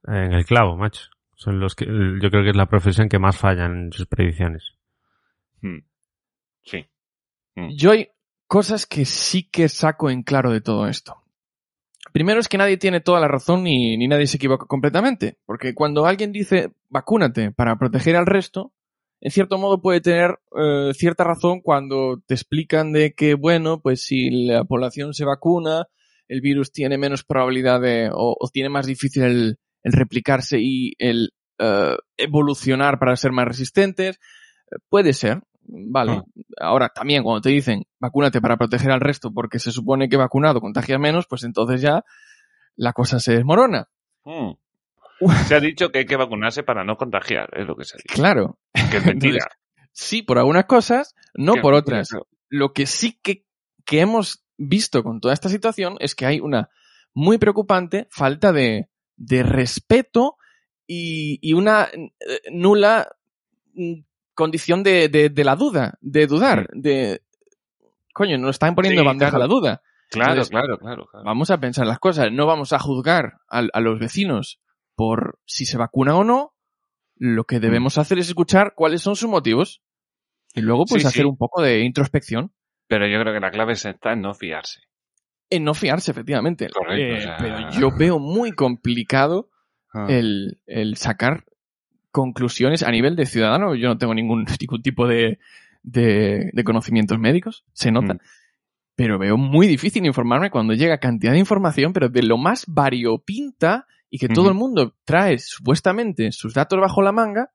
en 0.08 0.34
el 0.34 0.46
clavo, 0.46 0.76
macho. 0.76 1.10
Son 1.36 1.60
los 1.60 1.76
que, 1.76 1.86
yo 1.86 2.30
creo 2.30 2.44
que 2.44 2.52
es 2.52 2.56
la 2.56 2.68
profesión 2.68 3.10
que 3.10 3.20
más 3.20 3.38
fallan 3.38 3.86
en 3.86 3.92
sus 3.92 4.08
predicciones. 4.08 4.74
Mm. 5.62 5.80
Sí. 6.64 6.86
Mm. 7.56 7.70
yo 7.76 7.92
hay 7.92 8.10
cosas 8.48 8.86
que 8.86 9.06
sí 9.06 9.44
que 9.44 9.70
saco 9.70 10.10
en 10.10 10.24
claro 10.24 10.52
de 10.52 10.62
todo 10.62 10.88
esto. 10.88 11.22
Primero 12.12 12.40
es 12.40 12.48
que 12.48 12.58
nadie 12.58 12.78
tiene 12.78 13.02
toda 13.02 13.20
la 13.20 13.28
razón 13.28 13.64
ni, 13.64 13.98
ni 13.98 14.08
nadie 14.08 14.28
se 14.28 14.38
equivoca 14.38 14.66
completamente. 14.66 15.38
Porque 15.46 15.74
cuando 15.74 16.06
alguien 16.06 16.32
dice 16.32 16.72
vacúnate 16.90 17.52
para 17.52 17.78
proteger 17.78 18.16
al 18.16 18.26
resto, 18.26 18.74
en 19.22 19.32
cierto 19.32 19.58
modo 19.58 19.82
puede 19.82 20.02
tener 20.02 20.40
eh, 20.58 20.92
cierta 20.94 21.24
razón 21.24 21.62
cuando 21.62 22.22
te 22.26 22.34
explican 22.34 22.94
de 22.94 23.14
que, 23.14 23.34
bueno, 23.34 23.82
pues 23.82 24.02
si 24.06 24.30
la 24.30 24.64
población 24.64 25.14
se 25.14 25.26
vacuna, 25.26 25.88
el 26.28 26.42
virus 26.42 26.72
tiene 26.72 26.98
menos 26.98 27.24
probabilidad 27.24 27.82
de, 27.82 28.10
o, 28.12 28.36
o 28.40 28.50
tiene 28.50 28.70
más 28.70 28.86
difícil 28.86 29.24
el, 29.24 29.60
el 29.86 29.94
replicarse 29.94 30.58
y 30.60 30.94
el 30.98 31.32
eh, 31.60 31.96
evolucionar 32.18 33.00
para 33.00 33.16
ser 33.16 33.32
más 33.32 33.48
resistentes. 33.48 34.20
Eh, 34.72 34.78
Puede 34.90 35.14
ser, 35.14 35.44
vale. 35.62 36.12
Ah. 36.12 36.24
Ahora, 36.60 36.90
también 36.90 37.24
cuando 37.24 37.42
te 37.42 37.50
dicen 37.50 37.84
vacúnate 38.00 38.42
para 38.42 38.58
proteger 38.58 38.92
al 38.92 39.00
resto 39.00 39.32
porque 39.32 39.60
se 39.60 39.72
supone 39.72 40.10
que 40.10 40.18
vacunado 40.18 40.60
contagia 40.60 40.98
menos, 40.98 41.28
pues 41.28 41.44
entonces 41.44 41.82
ya 41.82 42.04
la 42.76 42.94
cosa 42.94 43.20
se 43.20 43.34
desmorona. 43.36 43.88
Mm. 44.26 44.54
Se 45.46 45.56
ha 45.56 45.60
dicho 45.60 45.92
que 45.92 46.00
hay 46.00 46.06
que 46.06 46.18
vacunarse 46.18 46.64
para 46.64 46.84
no 46.84 46.98
contagiar, 46.98 47.50
es 47.54 47.68
lo 47.68 47.76
que 47.76 47.86
se 47.86 47.96
ha 47.96 48.00
dicho. 48.04 48.16
Claro. 48.16 48.58
Que 48.74 48.98
es 48.98 49.06
mentira. 49.06 49.36
Entonces, 49.36 49.92
sí, 49.94 50.24
por 50.24 50.40
algunas 50.40 50.66
cosas, 50.66 51.16
no 51.36 51.54
por 51.62 51.76
otras. 51.76 52.10
Lo 52.50 52.74
que 52.74 52.88
sí 52.88 53.20
que, 53.22 53.46
que 53.86 54.02
hemos 54.02 54.44
visto 54.58 55.04
con 55.04 55.22
toda 55.22 55.34
esta 55.34 55.48
situación 55.48 55.96
es 56.00 56.16
que 56.16 56.26
hay 56.26 56.40
una 56.40 56.70
muy 57.14 57.38
preocupante 57.38 58.08
falta 58.10 58.52
de, 58.52 58.90
de 59.18 59.44
respeto 59.44 60.38
y, 60.88 61.40
y 61.42 61.54
una 61.54 61.86
eh, 61.94 62.10
nula 62.52 63.08
mm, 63.74 64.02
condición 64.34 64.84
de, 64.84 65.10
de, 65.10 65.30
de 65.30 65.44
la 65.44 65.56
duda, 65.56 65.98
de 66.02 66.28
dudar, 66.28 66.70
de... 66.74 67.22
Coño, 68.14 68.38
nos 68.38 68.52
están 68.56 68.76
poniendo 68.76 69.02
Sí, 69.02 69.08
bandeja 69.08 69.32
claro. 69.32 69.44
la 69.44 69.48
duda. 69.48 69.82
Claro, 70.10 70.32
Entonces, 70.32 70.52
claro, 70.52 70.78
claro. 70.78 71.06
claro. 71.08 71.26
Vamos 71.26 71.50
a 71.52 71.60
pensar 71.60 71.86
las 71.88 72.00
cosas. 72.00 72.32
No 72.32 72.46
vamos 72.46 72.72
a 72.74 72.80
juzgar 72.80 73.40
a, 73.50 73.64
a 73.74 73.82
los 73.82 74.00
vecinos 74.00 74.62
por 74.96 75.40
si 75.46 75.66
se 75.66 75.78
vacunan 75.78 76.16
o 76.16 76.24
no. 76.24 76.54
Lo 77.18 77.42
Mm. 77.44 77.46
que 77.46 77.60
debemos 77.60 77.98
hacer 77.98 78.20
es 78.20 78.28
escuchar 78.30 78.74
cuáles 78.76 79.02
son 79.02 79.16
sus 79.16 79.30
motivos 79.30 79.82
y 80.54 80.62
luego 80.62 80.86
pues 80.86 81.02
Sí, 81.02 81.08
hacer 81.08 81.24
sí. 81.24 81.28
un 81.28 81.38
poco 81.38 81.62
de 81.62 81.80
introspección 81.82 82.54
Pero 82.88 83.08
yo 83.08 83.20
creo 83.22 83.34
que 83.34 83.40
la 83.40 83.52
clave 83.52 83.74
está 83.74 84.14
en 84.14 84.22
no 84.22 84.34
fiarse. 84.34 84.82
En 85.50 85.64
no 85.64 85.74
fiarse, 85.74 86.12
efectivamente. 86.12 86.68
Correcto, 86.70 86.96
Eh, 87.16 87.18
o 87.18 87.22
sea- 87.22 87.38
Pero 87.38 87.70
yo 87.72 87.92
veo 87.98 88.20
muy 88.20 88.52
complicado 88.52 89.50
Ah. 89.94 90.08
el, 90.10 90.60
el 90.66 90.98
sacar 90.98 91.46
conclusiones 92.12 92.84
a 92.84 92.92
nivel 92.92 93.16
de 93.16 93.26
ciudadano. 93.26 93.76
Yo 93.76 93.88
no 93.88 93.98
tengo 93.98 94.14
ningún, 94.14 94.46
ningún 94.62 94.82
tipo 94.82 95.08
de, 95.08 95.40
de, 95.84 96.50
de 96.54 96.64
conocimientos 96.64 97.20
médicos, 97.20 97.64
se 97.74 97.92
nota. 97.92 98.16
Mm. 98.16 98.20
Pero 98.98 99.20
veo 99.20 99.38
muy 99.38 99.68
difícil 99.68 100.06
informarme 100.06 100.50
cuando 100.50 100.74
llega 100.74 100.98
cantidad 101.00 101.34
de 101.34 101.40
información, 101.40 101.92
pero 101.94 102.08
de 102.10 102.24
lo 102.24 102.38
más 102.38 102.66
variopinta 102.68 103.88
y 104.10 104.18
que 104.20 104.30
todo 104.30 104.48
el 104.48 104.54
mundo 104.56 104.96
trae 105.04 105.38
supuestamente 105.38 106.32
sus 106.32 106.54
datos 106.54 106.80
bajo 106.80 107.02
la 107.02 107.12
manga, 107.12 107.52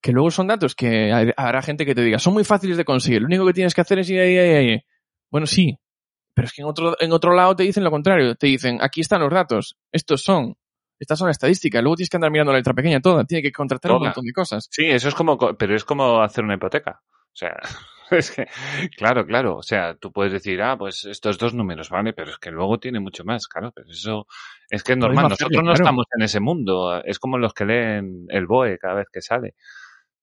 que 0.00 0.12
luego 0.12 0.30
son 0.30 0.46
datos 0.46 0.76
que 0.76 1.10
habrá 1.36 1.62
gente 1.62 1.84
que 1.84 1.94
te 1.96 2.02
diga, 2.02 2.20
son 2.20 2.34
muy 2.34 2.44
fáciles 2.44 2.76
de 2.76 2.84
conseguir, 2.84 3.20
lo 3.22 3.26
único 3.26 3.44
que 3.46 3.52
tienes 3.54 3.74
que 3.74 3.80
hacer 3.80 3.98
es 3.98 4.10
ir 4.10 4.20
ahí, 4.20 4.38
ahí, 4.38 4.50
ahí. 4.70 4.84
Bueno, 5.30 5.46
sí, 5.48 5.78
pero 6.36 6.46
es 6.46 6.52
que 6.52 6.60
en 6.60 6.68
otro, 6.68 6.94
en 7.00 7.10
otro 7.12 7.34
lado 7.34 7.56
te 7.56 7.62
dicen 7.62 7.82
lo 7.82 7.90
contrario, 7.90 8.34
te 8.34 8.46
dicen, 8.46 8.76
aquí 8.82 9.00
están 9.00 9.22
los 9.22 9.32
datos, 9.32 9.76
estos 9.90 10.22
son, 10.22 10.54
estas 11.00 11.18
son 11.18 11.30
estadísticas, 11.30 11.82
luego 11.82 11.96
tienes 11.96 12.10
que 12.10 12.18
andar 12.18 12.30
mirando 12.30 12.52
la 12.52 12.58
letra 12.58 12.74
pequeña 12.74 13.00
toda, 13.00 13.24
tiene 13.24 13.42
que 13.42 13.52
contratar 13.52 13.90
un 13.92 13.96
montón 14.08 14.24
de 14.26 14.32
cosas. 14.32 14.68
Sí, 14.70 14.84
eso 14.84 15.08
es 15.08 15.14
como, 15.14 15.38
co- 15.38 15.56
pero 15.56 15.74
es 15.74 15.84
como 15.84 16.20
hacer 16.20 16.44
una 16.44 16.54
hipoteca. 16.54 17.00
O 17.02 17.38
sea, 17.38 17.56
es 18.10 18.30
que, 18.30 18.46
claro, 18.96 19.26
claro. 19.26 19.56
O 19.56 19.62
sea, 19.62 19.94
tú 19.94 20.12
puedes 20.12 20.32
decir, 20.32 20.60
ah, 20.62 20.76
pues 20.78 21.04
estos 21.06 21.38
dos 21.38 21.52
números, 21.54 21.88
¿vale? 21.90 22.12
Pero 22.12 22.30
es 22.30 22.38
que 22.38 22.50
luego 22.50 22.78
tiene 22.78 23.00
mucho 23.00 23.24
más, 23.24 23.46
claro. 23.48 23.72
Pero 23.74 23.90
eso 23.90 24.26
es 24.70 24.82
que 24.82 24.92
es 24.92 24.98
normal. 24.98 25.24
Nosotros 25.30 25.64
no 25.64 25.70
estamos 25.84 26.06
en 26.16 26.22
ese 26.24 26.40
mundo. 26.40 27.02
Es 27.04 27.18
como 27.18 27.36
los 27.38 27.52
que 27.52 27.64
leen 27.66 28.26
el 28.28 28.46
BOE 28.46 28.78
cada 28.78 28.94
vez 28.94 29.06
que 29.12 29.20
sale. 29.20 29.54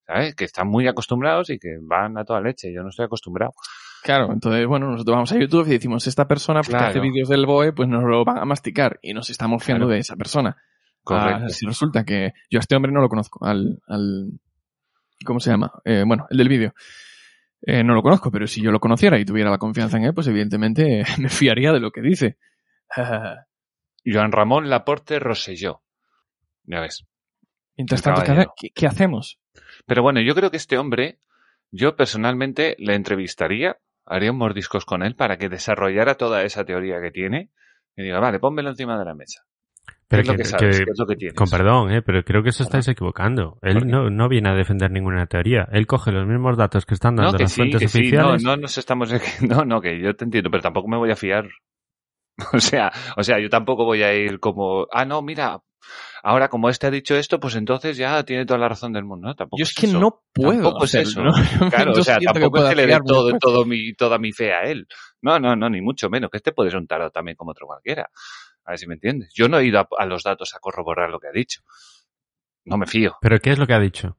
¿Sabes? 0.05 0.35
Que 0.35 0.43
están 0.45 0.67
muy 0.67 0.87
acostumbrados 0.87 1.49
y 1.49 1.57
que 1.59 1.77
van 1.81 2.17
a 2.17 2.25
toda 2.25 2.41
leche. 2.41 2.73
Yo 2.73 2.83
no 2.83 2.89
estoy 2.89 3.05
acostumbrado. 3.05 3.53
Claro, 4.03 4.31
entonces, 4.33 4.67
bueno, 4.67 4.91
nosotros 4.91 5.15
vamos 5.15 5.31
a 5.31 5.39
YouTube 5.39 5.67
y 5.67 5.71
decimos, 5.71 6.05
esta 6.07 6.27
persona 6.27 6.61
pues, 6.61 6.69
que 6.69 6.75
hace 6.83 6.99
vídeos 6.99 7.29
del 7.29 7.45
BOE, 7.45 7.71
pues 7.73 7.87
nos 7.87 8.03
lo 8.03 8.25
van 8.25 8.37
a 8.37 8.45
masticar 8.45 8.99
y 9.01 9.13
nos 9.13 9.29
estamos 9.29 9.63
fiando 9.63 9.85
Claro. 9.85 9.93
de 9.95 9.99
esa 10.01 10.15
persona. 10.17 10.57
Correcto. 11.03 11.43
Ah, 11.45 11.49
si 11.49 11.65
resulta 11.65 12.03
que 12.03 12.33
yo 12.49 12.59
a 12.59 12.61
este 12.61 12.75
hombre 12.75 12.91
no 12.91 13.01
lo 13.01 13.07
conozco, 13.09 13.45
al, 13.45 13.79
al 13.87 14.31
¿cómo 15.25 15.39
se 15.39 15.51
llama? 15.51 15.71
Eh, 15.85 16.03
bueno, 16.05 16.27
el 16.29 16.37
del 16.37 16.49
vídeo. 16.49 16.73
Eh, 17.61 17.81
no 17.83 17.93
lo 17.93 18.01
conozco, 18.01 18.29
pero 18.29 18.45
si 18.45 18.61
yo 18.61 18.71
lo 18.71 18.79
conociera 18.81 19.17
y 19.19 19.25
tuviera 19.25 19.49
la 19.49 19.57
confianza 19.57 19.95
en 19.97 20.03
él, 20.03 20.13
pues 20.13 20.27
evidentemente 20.27 21.03
me 21.19 21.29
fiaría 21.29 21.71
de 21.71 21.79
lo 21.79 21.91
que 21.91 22.01
dice. 22.01 22.37
Joan 24.05 24.31
Ramón 24.31 24.69
Laporte 24.69 25.19
Rosselló. 25.19 25.81
Ya 26.65 26.81
ves. 26.81 27.05
Mientras 27.77 28.01
El 28.01 28.03
tanto, 28.03 28.21
¿qué, 28.21 28.27
caballero. 28.27 28.51
hace- 28.51 28.67
qué- 28.67 28.73
qué 28.75 28.87
hacemos? 28.87 29.39
Pero 29.85 30.01
bueno, 30.03 30.21
yo 30.21 30.35
creo 30.35 30.51
que 30.51 30.57
este 30.57 30.77
hombre, 30.77 31.19
yo 31.71 31.95
personalmente 31.95 32.75
le 32.79 32.95
entrevistaría, 32.95 33.77
haría 34.05 34.31
un 34.31 34.37
mordiscos 34.37 34.85
con 34.85 35.03
él 35.03 35.15
para 35.15 35.37
que 35.37 35.49
desarrollara 35.49 36.15
toda 36.15 36.43
esa 36.43 36.65
teoría 36.65 37.01
que 37.01 37.11
tiene 37.11 37.49
y 37.95 38.03
diga, 38.03 38.19
vale, 38.19 38.39
pónmelo 38.39 38.69
encima 38.69 38.97
de 38.99 39.05
la 39.05 39.13
mesa. 39.15 39.43
¿Qué 39.85 39.93
Pero 40.07 40.21
es 40.21 40.27
lo 40.27 40.33
que- 40.33 40.37
que 40.37 40.45
sabes? 40.45 40.77
que- 40.79 40.85
¿Qué 40.85 40.91
es 40.91 40.99
lo 40.99 41.05
que 41.07 41.15
tienes? 41.15 41.35
Con 41.35 41.49
perdón, 41.49 41.91
¿eh? 41.91 42.01
pero 42.01 42.23
creo 42.23 42.43
que 42.43 42.49
eso 42.49 42.63
estáis 42.63 42.87
equivocando. 42.87 43.57
¿Por 43.61 43.69
Él 43.69 43.87
no, 43.87 44.09
no 44.09 44.29
viene 44.29 44.49
a 44.49 44.53
defender 44.53 44.91
ninguna 44.91 45.25
teoría. 45.25 45.67
Él 45.71 45.87
coge 45.87 46.11
los 46.11 46.27
mismos 46.27 46.55
datos 46.57 46.85
que 46.85 46.93
están 46.93 47.15
dando 47.15 47.31
No, 47.31 47.37
que 47.37 47.43
las 47.43 47.51
sí, 47.53 47.57
fuentes 47.61 47.81
que 47.81 47.87
sí, 47.87 47.99
no, 48.11 48.29
oficiales. 48.29 48.43
no 48.43 48.57
nos 48.57 48.77
estamos, 48.77 49.09
no, 49.41 49.65
no, 49.65 49.81
que 49.81 49.99
yo 49.99 50.15
te 50.15 50.25
entiendo, 50.25 50.51
pero 50.51 50.61
tampoco 50.61 50.87
me 50.87 50.97
voy 50.97 51.11
a 51.11 51.15
fiar. 51.15 51.47
O 52.53 52.59
sea, 52.59 52.91
o 53.15 53.23
sea, 53.23 53.39
yo 53.39 53.49
tampoco 53.49 53.85
voy 53.85 54.01
a 54.03 54.13
ir 54.13 54.39
como, 54.39 54.87
ah, 54.91 55.05
no, 55.05 55.21
mira, 55.21 55.59
ahora 56.23 56.47
como 56.49 56.69
este 56.69 56.87
ha 56.87 56.91
dicho 56.91 57.15
esto, 57.15 57.39
pues 57.39 57.55
entonces 57.55 57.97
ya 57.97 58.23
tiene 58.23 58.45
toda 58.45 58.59
la 58.59 58.69
razón 58.69 58.93
del 58.93 59.03
mundo, 59.03 59.27
¿no? 59.27 59.35
Tampoco 59.35 59.59
Yo 59.59 59.63
es 59.63 59.69
es 59.69 59.75
que 59.75 59.85
eso. 59.87 59.99
no 59.99 60.23
puedo. 60.33 60.63
Tampoco 60.63 60.85
es 60.85 60.95
eso. 60.95 61.21
¿no? 61.21 61.31
Claro, 61.69 61.91
o 61.91 62.03
sea, 62.03 62.17
tampoco 62.19 62.51
pueda 62.51 62.69
es 62.71 62.75
que 62.75 62.81
le 62.87 62.93
dé 62.93 62.99
todo, 63.39 63.65
mi, 63.65 63.93
toda 63.93 64.17
mi 64.17 64.31
fe 64.31 64.53
a 64.53 64.63
él. 64.63 64.87
No, 65.21 65.37
no, 65.39 65.55
no, 65.55 65.69
ni 65.69 65.81
mucho 65.81 66.09
menos, 66.09 66.31
que 66.31 66.37
este 66.37 66.53
puede 66.53 66.71
ser 66.71 66.79
un 66.79 66.87
tarado 66.87 67.11
también 67.11 67.35
como 67.37 67.51
otro 67.51 67.67
cualquiera. 67.67 68.09
A 68.65 68.71
ver 68.71 68.79
si 68.79 68.87
me 68.87 68.95
entiendes. 68.95 69.29
Yo 69.35 69.47
no 69.49 69.59
he 69.59 69.65
ido 69.65 69.79
a, 69.79 69.87
a 69.99 70.05
los 70.05 70.23
datos 70.23 70.55
a 70.55 70.59
corroborar 70.59 71.09
lo 71.09 71.19
que 71.19 71.27
ha 71.27 71.31
dicho. 71.31 71.61
No 72.65 72.77
me 72.77 72.87
fío. 72.87 73.17
Pero 73.21 73.39
¿qué 73.39 73.51
es 73.51 73.59
lo 73.59 73.67
que 73.67 73.73
ha 73.73 73.79
dicho? 73.79 74.17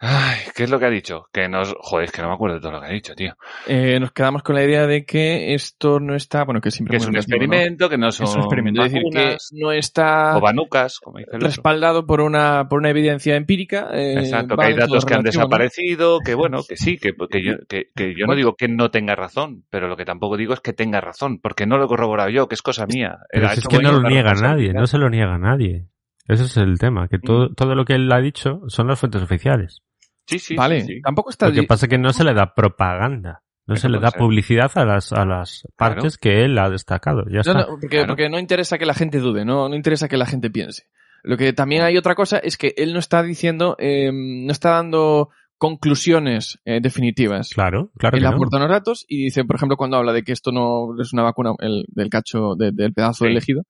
Ay, 0.00 0.38
¿qué 0.54 0.62
es 0.62 0.70
lo 0.70 0.78
que 0.78 0.86
ha 0.86 0.90
dicho? 0.90 1.26
Que 1.32 1.48
nos, 1.48 1.74
joder, 1.80 2.04
es 2.04 2.12
que 2.12 2.22
no 2.22 2.28
me 2.28 2.34
acuerdo 2.34 2.54
de 2.56 2.60
todo 2.60 2.70
lo 2.70 2.80
que 2.80 2.86
ha 2.86 2.90
dicho, 2.90 3.14
tío. 3.16 3.34
Eh, 3.66 3.98
nos 3.98 4.12
quedamos 4.12 4.44
con 4.44 4.54
la 4.54 4.62
idea 4.62 4.86
de 4.86 5.04
que 5.04 5.54
esto 5.54 5.98
no 5.98 6.14
está, 6.14 6.44
bueno, 6.44 6.60
que 6.60 6.70
siempre 6.70 6.92
Que 6.92 7.02
es 7.02 7.08
un 7.08 7.16
experimento, 7.16 7.88
que 7.88 7.98
no 7.98 8.12
son 8.12 8.26
Es 8.26 8.34
un 8.34 8.42
experimento, 8.42 8.84
es 8.84 8.92
decir, 8.92 9.08
que 9.12 9.36
no 9.52 9.72
está 9.72 10.36
o 10.36 10.40
banucas, 10.40 11.00
como 11.00 11.18
dice 11.18 11.30
el 11.32 11.36
otro. 11.38 11.48
respaldado 11.48 12.06
por 12.06 12.20
una, 12.20 12.68
por 12.68 12.78
una 12.78 12.90
evidencia 12.90 13.34
empírica. 13.34 13.88
eh, 13.92 14.14
Exacto, 14.18 14.56
que 14.56 14.66
hay 14.66 14.74
datos 14.74 15.04
que 15.04 15.14
han 15.14 15.24
desaparecido, 15.24 16.20
que 16.20 16.34
bueno, 16.34 16.60
que 16.68 16.76
sí, 16.76 16.96
que, 16.96 17.12
que 17.28 17.42
yo, 17.42 17.54
que, 17.68 17.90
que 17.94 18.14
yo 18.16 18.26
no 18.26 18.36
digo 18.36 18.54
que 18.54 18.68
no 18.68 18.92
tenga 18.92 19.16
razón, 19.16 19.64
pero 19.68 19.88
lo 19.88 19.96
que 19.96 20.04
tampoco 20.04 20.36
digo 20.36 20.54
es 20.54 20.60
que 20.60 20.72
tenga 20.72 21.00
razón, 21.00 21.40
porque 21.40 21.66
no 21.66 21.76
lo 21.76 21.86
he 21.86 21.88
corroborado 21.88 22.30
yo, 22.30 22.46
que 22.46 22.54
es 22.54 22.62
cosa 22.62 22.86
mía. 22.86 23.18
Pero 23.32 23.48
si 23.48 23.58
es 23.60 23.66
que 23.66 23.78
no 23.78 23.90
lo 23.90 24.08
niega 24.08 24.34
nadie, 24.34 24.72
no 24.72 24.86
se 24.86 24.98
lo 24.98 25.10
niega 25.10 25.34
a 25.34 25.38
nadie. 25.38 25.86
Ese 26.28 26.44
es 26.44 26.56
el 26.58 26.78
tema, 26.78 27.08
que 27.08 27.18
todo, 27.18 27.54
todo 27.54 27.74
lo 27.74 27.84
que 27.86 27.94
él 27.94 28.12
ha 28.12 28.20
dicho 28.20 28.60
son 28.68 28.86
las 28.86 29.00
fuentes 29.00 29.22
oficiales. 29.22 29.82
Sí, 30.28 30.38
sí, 30.38 30.54
vale, 30.56 30.82
sí, 30.82 30.94
sí. 30.94 31.00
tampoco 31.02 31.30
está... 31.30 31.48
Lo 31.48 31.54
que 31.54 31.62
pasa 31.64 31.86
es 31.86 31.90
que 31.90 31.98
no 31.98 32.12
se 32.12 32.22
le 32.24 32.34
da 32.34 32.54
propaganda, 32.54 33.42
no 33.66 33.76
se 33.76 33.88
le 33.88 33.98
da 33.98 34.10
ser. 34.10 34.18
publicidad 34.20 34.70
a 34.76 34.84
las, 34.84 35.12
a 35.12 35.24
las 35.24 35.62
Claro. 35.76 35.94
partes 35.96 36.18
que 36.18 36.44
él 36.44 36.58
ha 36.58 36.68
destacado. 36.70 37.24
Ya 37.28 37.34
No, 37.36 37.40
está. 37.40 37.54
no, 37.54 37.66
porque, 37.68 37.88
Claro. 37.88 38.06
porque 38.08 38.28
no 38.28 38.38
interesa 38.38 38.78
que 38.78 38.86
la 38.86 38.94
gente 38.94 39.18
dude, 39.18 39.44
no, 39.44 39.68
no 39.68 39.74
interesa 39.74 40.08
que 40.08 40.16
la 40.16 40.26
gente 40.26 40.50
piense. 40.50 40.84
Lo 41.24 41.36
que 41.36 41.52
también 41.52 41.82
hay 41.82 41.96
otra 41.96 42.14
cosa 42.14 42.38
es 42.38 42.56
que 42.56 42.74
él 42.76 42.92
no 42.92 42.98
está 43.00 43.22
diciendo, 43.22 43.74
eh, 43.78 44.10
no 44.12 44.52
está 44.52 44.70
dando 44.70 45.30
conclusiones 45.58 46.58
eh, 46.64 46.80
definitivas. 46.80 47.50
Claro, 47.54 47.90
claro 47.98 48.16
Él 48.16 48.22
que 48.22 48.28
no. 48.28 48.34
aporta 48.36 48.56
unos 48.58 48.70
datos 48.70 49.04
y 49.08 49.24
dice, 49.24 49.44
por 49.44 49.56
ejemplo, 49.56 49.76
cuando 49.76 49.96
habla 49.96 50.12
de 50.12 50.22
que 50.22 50.32
esto 50.32 50.52
no 50.52 50.88
es 51.00 51.12
una 51.12 51.22
vacuna 51.22 51.52
el, 51.60 51.84
del 51.88 52.10
cacho, 52.10 52.54
de- 52.56 52.72
del 52.72 52.92
pedazo 52.92 53.24
Sí. 53.24 53.30
elegido, 53.30 53.62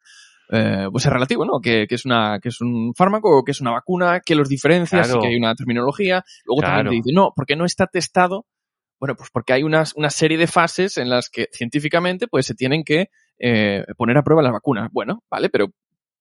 eh, 0.51 0.87
pues 0.91 1.05
es 1.07 1.13
relativo, 1.13 1.45
¿no? 1.45 1.61
Que, 1.61 1.87
que 1.87 1.95
es 1.95 2.05
una, 2.05 2.39
que 2.41 2.49
es 2.49 2.61
un 2.61 2.93
fármaco 2.95 3.39
o 3.39 3.45
que 3.45 3.53
es 3.53 3.61
una 3.61 3.73
vacuna, 3.73 4.21
que 4.25 4.35
los 4.35 4.49
diferencia, 4.49 5.01
Claro. 5.03 5.15
sí 5.15 5.21
que 5.21 5.29
hay 5.29 5.37
una 5.37 5.55
terminología. 5.55 6.25
Luego 6.45 6.61
Claro. 6.63 6.77
también 6.85 7.03
te 7.03 7.09
dice, 7.09 7.15
no, 7.17 7.33
porque 7.35 7.57
no 7.57 7.65
está 7.65 7.87
testado. 7.87 8.47
Bueno, 9.01 9.15
pues 9.17 9.31
porque 9.33 9.53
hay 9.53 9.63
unas, 9.63 9.95
una 9.95 10.11
serie 10.11 10.37
de 10.39 10.47
fases 10.49 10.97
en 10.97 11.09
las 11.09 11.31
que 11.31 11.47
científicamente 11.53 12.27
pues 12.27 12.47
se 12.47 12.55
tienen 12.55 12.83
que 12.83 13.11
eh, 13.39 13.85
poner 13.97 14.17
a 14.19 14.23
prueba 14.25 14.43
las 14.43 14.53
vacunas. 14.53 14.89
Bueno, 14.93 15.23
vale, 15.31 15.49
pero 15.51 15.69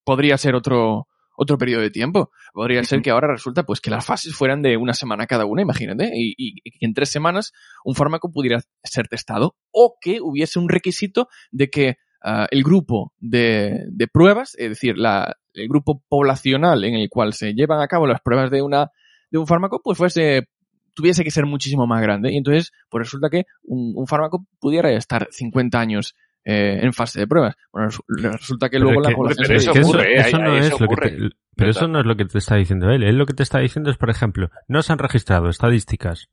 podría 0.04 0.38
ser 0.38 0.54
otro, 0.54 1.08
otro 1.36 1.58
periodo 1.58 1.82
de 1.82 1.90
tiempo. 1.90 2.30
Podría 2.54 2.84
ser 2.84 3.02
que 3.02 3.10
ahora 3.10 3.28
resulta 3.32 3.64
pues 3.64 3.82
que 3.82 3.90
las 3.90 4.06
fases 4.06 4.36
fueran 4.36 4.62
de 4.62 4.78
una 4.78 4.94
semana 4.94 5.26
cada 5.26 5.46
una, 5.46 5.64
imagínate, 5.64 6.12
y 6.14 6.62
que 6.62 6.86
en 6.86 6.94
tres 6.94 7.10
semanas 7.10 7.52
un 7.84 7.96
fármaco 7.96 8.32
pudiera 8.32 8.60
ser 8.84 9.08
testado 9.08 9.56
o 9.72 9.98
que 10.00 10.20
hubiese 10.22 10.60
un 10.60 10.70
requisito 10.70 11.30
de 11.52 11.70
que 11.70 11.96
ah, 12.24 12.48
el 12.52 12.64
grupo 12.64 13.14
de, 13.20 13.84
de 13.90 14.08
pruebas, 14.08 14.56
es 14.58 14.70
decir, 14.70 14.98
la, 14.98 15.36
el 15.54 15.68
grupo 15.68 16.02
poblacional 16.10 16.84
en 16.84 16.96
el 16.96 17.10
cual 17.10 17.34
se 17.34 17.54
llevan 17.54 17.82
a 17.82 17.88
cabo 17.88 18.08
las 18.08 18.22
pruebas 18.22 18.52
de 18.52 18.62
una 18.62 18.90
de 19.32 19.38
un 19.38 19.48
fármaco, 19.48 19.82
pues 19.84 19.98
fuese 19.98 20.48
tuviese 20.94 21.24
que 21.24 21.32
ser 21.32 21.46
muchísimo 21.46 21.86
más 21.86 22.02
grande. 22.02 22.32
Y 22.34 22.38
entonces, 22.38 22.72
pues 22.90 23.04
resulta 23.06 23.30
que 23.30 23.44
un, 23.64 23.94
un 23.96 24.08
fármaco 24.08 24.46
pudiera 24.60 24.92
estar 24.92 25.28
50 25.30 25.80
años 25.80 26.16
eh, 26.44 26.80
en 26.82 26.92
fase 26.94 27.20
de 27.20 27.28
pruebas. 27.28 27.56
Bueno, 27.72 27.90
resu- 27.90 28.04
resulta 28.08 28.70
que 28.70 28.78
Pero 28.78 28.86
luego 28.86 29.02
la 29.02 29.10
que- 29.10 29.16
población 29.16 29.46
pero 29.48 29.60
se 29.60 29.70
eso 29.80 30.00
¿eh? 30.02 30.14
eso 30.16 30.38
no 30.40 30.58
es 30.58 30.72
lo 30.80 30.88
que 30.88 30.96
te- 30.96 31.30
pero 31.56 31.70
eso 31.72 31.88
no 31.88 32.00
es 32.00 32.06
lo 32.06 32.16
que 32.16 32.26
te 32.26 32.38
está 32.38 32.56
diciendo 32.56 32.90
él. 32.90 33.04
Él 33.04 33.18
lo 33.18 33.26
que 33.26 33.34
te 33.34 33.44
está 33.44 33.60
diciendo 33.60 33.92
es, 33.92 33.98
por 33.98 34.10
ejemplo, 34.10 34.50
no 34.68 34.82
se 34.82 34.94
han 34.94 35.00
registrado 35.00 35.50
estadísticas, 35.50 36.30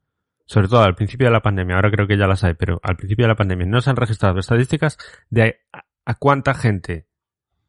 sobre 0.47 0.69
todo 0.69 0.83
al 0.83 0.95
principio 0.95 1.27
de 1.27 1.33
la 1.33 1.41
pandemia, 1.43 1.77
ahora 1.77 1.91
creo 1.91 2.07
que 2.07 2.17
ya 2.17 2.27
las 2.27 2.45
hay, 2.45 2.55
pero 2.55 2.81
al 2.83 2.97
principio 2.97 3.25
de 3.25 3.29
la 3.29 3.37
pandemia 3.37 3.67
no 3.67 3.81
se 3.81 3.91
han 3.91 3.97
registrado 3.97 4.39
estadísticas 4.39 4.99
de 5.31 5.61
a, 5.73 5.85
a 6.05 6.15
cuánta 6.17 6.55
gente, 6.55 7.07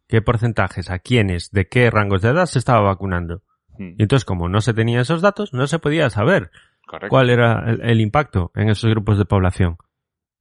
qué 0.07 0.21
porcentajes, 0.21 0.89
a 0.89 0.99
quiénes, 0.99 1.51
de 1.51 1.67
qué 1.67 1.89
rangos 1.89 2.21
de 2.21 2.29
edad 2.29 2.45
se 2.45 2.59
estaba 2.59 2.81
vacunando. 2.81 3.43
Mm, 3.77 3.95
Y 3.97 4.01
entonces, 4.03 4.25
como 4.25 4.49
no 4.49 4.61
se 4.61 4.73
tenían 4.73 5.01
esos 5.01 5.21
datos, 5.21 5.53
no 5.53 5.67
se 5.67 5.79
podía 5.79 6.09
saber 6.09 6.51
correcto. 6.85 7.09
cuál 7.09 7.29
era 7.29 7.63
el, 7.69 7.81
el 7.81 8.01
impacto 8.01 8.51
en 8.55 8.69
esos 8.69 8.89
grupos 8.89 9.17
de 9.17 9.25
población. 9.25 9.77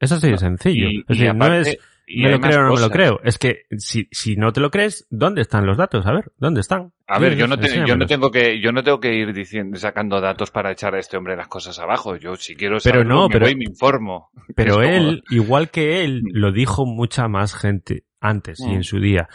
Es 0.00 0.12
así 0.12 0.28
de 0.30 0.38
sencillo. 0.38 0.88
Y- 0.88 0.98
es 0.98 1.04
y 1.16 1.20
decir, 1.20 1.34
no 1.34 1.44
aparte- 1.44 1.60
es 1.70 1.78
y 2.06 2.22
me 2.22 2.30
lo 2.32 2.40
creo 2.40 2.60
o 2.60 2.62
no 2.64 2.74
me 2.74 2.80
lo 2.80 2.90
creo. 2.90 3.20
Es 3.24 3.38
que 3.38 3.62
si, 3.78 4.08
si 4.12 4.36
no 4.36 4.52
te 4.52 4.60
lo 4.60 4.70
crees, 4.70 5.06
¿dónde 5.10 5.40
están 5.42 5.64
los 5.66 5.76
datos? 5.78 6.06
A 6.06 6.12
ver, 6.12 6.32
¿dónde 6.38 6.60
están? 6.60 6.92
A 7.06 7.18
ver, 7.18 7.36
yo 7.36 7.46
no, 7.46 7.58
te- 7.58 7.86
yo 7.86 7.96
no 7.96 8.06
tengo 8.06 8.30
que, 8.30 8.60
yo 8.60 8.72
no 8.72 8.82
tengo 8.82 9.00
que 9.00 9.14
ir 9.14 9.32
diciendo, 9.32 9.78
sacando 9.78 10.20
datos 10.20 10.50
para 10.50 10.72
echar 10.72 10.94
a 10.94 10.98
este 10.98 11.16
hombre 11.16 11.36
las 11.36 11.48
cosas 11.48 11.78
abajo. 11.78 12.16
Yo 12.16 12.36
si 12.36 12.54
quiero 12.56 12.76
Pero 12.82 12.94
saberlo, 12.94 13.14
no, 13.14 13.28
me 13.28 13.32
pero- 13.32 13.46
voy 13.46 13.52
y 13.52 13.56
me 13.56 13.64
informo. 13.64 14.30
Pero 14.56 14.82
él, 14.82 15.22
igual 15.30 15.70
que 15.70 16.04
él, 16.04 16.22
Mm. 16.24 16.28
lo 16.32 16.52
dijo 16.52 16.86
mucha 16.86 17.28
más 17.28 17.54
gente 17.54 18.04
antes 18.20 18.60
y 18.60 18.68
Mm. 18.68 18.74
en 18.74 18.84
su 18.84 19.00
día. 19.00 19.28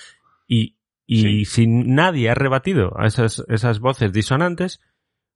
Y, 0.47 0.77
y 1.05 1.21
Sí. 1.21 1.45
si 1.45 1.67
nadie 1.67 2.29
ha 2.29 2.35
rebatido 2.35 2.91
a 2.99 3.05
esas, 3.07 3.43
esas 3.49 3.79
voces 3.79 4.11
disonantes, 4.13 4.79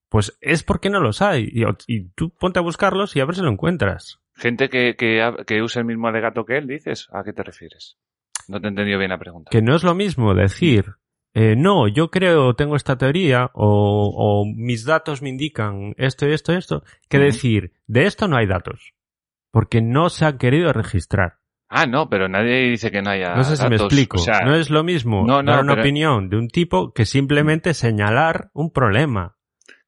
pues 0.09 0.37
es 0.41 0.63
porque 0.63 0.91
no 0.91 0.99
los 0.99 1.23
hay. 1.23 1.49
Y, 1.51 1.63
y 1.87 2.09
tú 2.15 2.29
ponte 2.29 2.59
a 2.59 2.61
buscarlos 2.61 3.15
y 3.15 3.19
a 3.19 3.25
ver 3.25 3.35
si 3.35 3.41
lo 3.41 3.49
encuentras. 3.49 4.19
Gente 4.35 4.69
que, 4.69 4.95
que, 4.95 5.31
que 5.45 5.61
usa 5.61 5.81
el 5.81 5.85
mismo 5.85 6.07
alegato 6.07 6.45
que 6.45 6.57
él, 6.57 6.67
dices. 6.67 7.07
¿A 7.13 7.23
qué 7.23 7.33
te 7.33 7.43
refieres? 7.43 7.97
No 8.47 8.59
te 8.59 8.67
he 8.67 8.69
entendido 8.69 8.97
bien 8.99 9.11
la 9.11 9.19
pregunta. 9.19 9.49
Que 9.51 9.61
no 9.61 9.75
es 9.75 9.83
lo 9.83 9.93
mismo 9.95 10.33
decir, 10.33 10.95
eh, 11.33 11.55
no, 11.55 11.87
yo 11.87 12.09
creo, 12.11 12.55
tengo 12.55 12.75
esta 12.75 12.97
teoría, 12.97 13.49
o, 13.53 14.11
o 14.15 14.45
mis 14.45 14.85
datos 14.85 15.21
me 15.21 15.29
indican 15.29 15.93
esto 15.97 16.27
y 16.27 16.33
esto 16.33 16.53
y 16.53 16.57
esto, 16.57 16.83
que 17.09 17.19
decir, 17.19 17.73
de 17.87 18.05
esto 18.05 18.27
no 18.27 18.37
hay 18.37 18.47
datos. 18.47 18.93
Porque 19.51 19.81
no 19.81 20.09
se 20.09 20.25
han 20.25 20.37
querido 20.39 20.73
registrar. 20.73 21.37
Ah, 21.69 21.85
no, 21.87 22.09
pero 22.09 22.27
nadie 22.27 22.69
dice 22.69 22.91
que 22.91 23.01
no 23.01 23.09
haya 23.11 23.35
No 23.35 23.43
sé 23.43 23.55
si 23.57 23.67
me 23.67 23.77
explico. 23.77 24.17
O 24.17 24.19
sea, 24.19 24.41
no 24.41 24.55
es 24.55 24.69
lo 24.69 24.83
mismo 24.83 25.25
no, 25.25 25.41
no, 25.41 25.51
dar 25.51 25.63
una 25.63 25.73
pero- 25.73 25.81
opinión 25.83 26.29
de 26.29 26.37
un 26.37 26.47
tipo 26.47 26.91
que 26.93 27.05
simplemente 27.05 27.73
señalar 27.73 28.49
un 28.53 28.71
problema. 28.71 29.37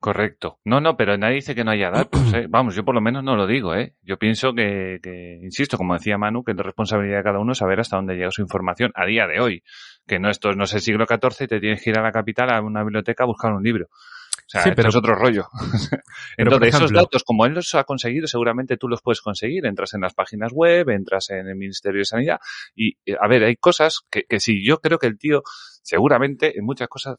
Correcto. 0.06 0.60
No, 0.64 0.82
no, 0.82 0.98
pero 0.98 1.18
nadie 1.18 1.38
dice 1.38 1.56
que 1.56 1.64
no 1.64 1.72
haya 1.72 1.90
datos. 1.90 2.22
¿eh? 2.36 2.46
Vamos, 2.48 2.76
yo 2.76 2.86
por 2.86 2.94
lo 2.94 3.02
menos 3.02 3.24
no 3.24 3.36
lo 3.36 3.48
digo. 3.48 3.74
¿eh? 3.74 3.96
Yo 4.04 4.20
pienso 4.20 4.54
que, 4.54 5.00
que, 5.02 5.40
insisto, 5.42 5.78
como 5.78 5.96
decía 5.96 6.20
Manu, 6.20 6.44
que 6.44 6.52
es 6.52 6.58
responsabilidad 6.58 7.18
de 7.18 7.24
cada 7.24 7.40
uno 7.40 7.56
saber 7.56 7.80
hasta 7.80 7.96
dónde 7.96 8.14
llega 8.14 8.30
su 8.30 8.44
información 8.44 8.92
a 8.94 9.08
día 9.08 9.26
de 9.26 9.40
hoy. 9.40 9.64
Que 10.06 10.20
no 10.20 10.30
esto 10.30 10.54
no 10.54 10.66
es 10.66 10.74
el 10.76 10.82
siglo 10.82 11.08
XIV 11.08 11.46
y 11.46 11.48
te 11.48 11.60
tienes 11.60 11.82
que 11.82 11.90
ir 11.90 11.98
a 11.98 12.04
la 12.04 12.12
capital, 12.12 12.52
a 12.52 12.62
una 12.62 12.84
biblioteca 12.84 13.24
a 13.24 13.26
buscar 13.26 13.52
un 13.52 13.64
libro. 13.64 13.88
O 13.88 14.46
sea, 14.46 14.62
Sí, 14.62 14.74
pero- 14.76 14.90
es 14.90 14.96
otro 14.96 15.16
rollo. 15.16 15.48
Entonces, 16.38 16.76
esos 16.76 16.94
datos, 16.94 17.24
como 17.24 17.48
él 17.48 17.54
los 17.54 17.74
ha 17.74 17.84
conseguido, 17.84 18.28
seguramente 18.28 18.78
tú 18.78 18.88
los 18.88 19.02
puedes 19.02 19.22
conseguir. 19.22 19.66
Entras 19.66 19.96
en 19.96 20.02
las 20.02 20.14
páginas 20.14 20.52
web, 20.54 20.88
entras 20.90 21.32
en 21.32 21.48
el 21.48 21.56
Ministerio 21.56 22.02
de 22.02 22.06
Sanidad. 22.06 22.38
Y, 22.76 23.00
eh, 23.08 23.16
a 23.20 23.28
ver, 23.28 23.44
hay 23.44 23.56
cosas 23.56 24.02
que, 24.12 24.26
que 24.30 24.40
sí, 24.40 24.64
yo 24.64 24.78
creo 24.82 25.00
que 25.00 25.08
el 25.08 25.18
tío, 25.18 25.42
seguramente, 25.82 26.60
en 26.60 26.64
muchas 26.64 26.90
cosas, 26.90 27.16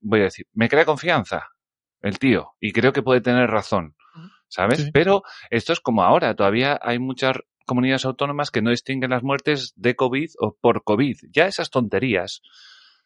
voy 0.00 0.20
a 0.20 0.24
decir, 0.24 0.46
me 0.54 0.70
crea 0.70 0.86
confianza 0.86 1.50
el 2.04 2.18
tío. 2.18 2.52
Y 2.60 2.72
creo 2.72 2.92
que 2.92 3.02
puede 3.02 3.20
tener 3.20 3.50
razón. 3.50 3.96
¿Sabes? 4.48 4.82
Sí. 4.82 4.90
Pero 4.92 5.22
esto 5.50 5.72
es 5.72 5.80
como 5.80 6.04
ahora. 6.04 6.36
Todavía 6.36 6.78
hay 6.80 7.00
muchas 7.00 7.38
comunidades 7.66 8.04
autónomas 8.04 8.50
que 8.50 8.62
no 8.62 8.70
distinguen 8.70 9.10
las 9.10 9.24
muertes 9.24 9.72
de 9.74 9.96
COVID 9.96 10.30
o 10.38 10.56
por 10.60 10.84
COVID. 10.84 11.16
Ya 11.32 11.46
esas 11.46 11.70
tonterías 11.70 12.42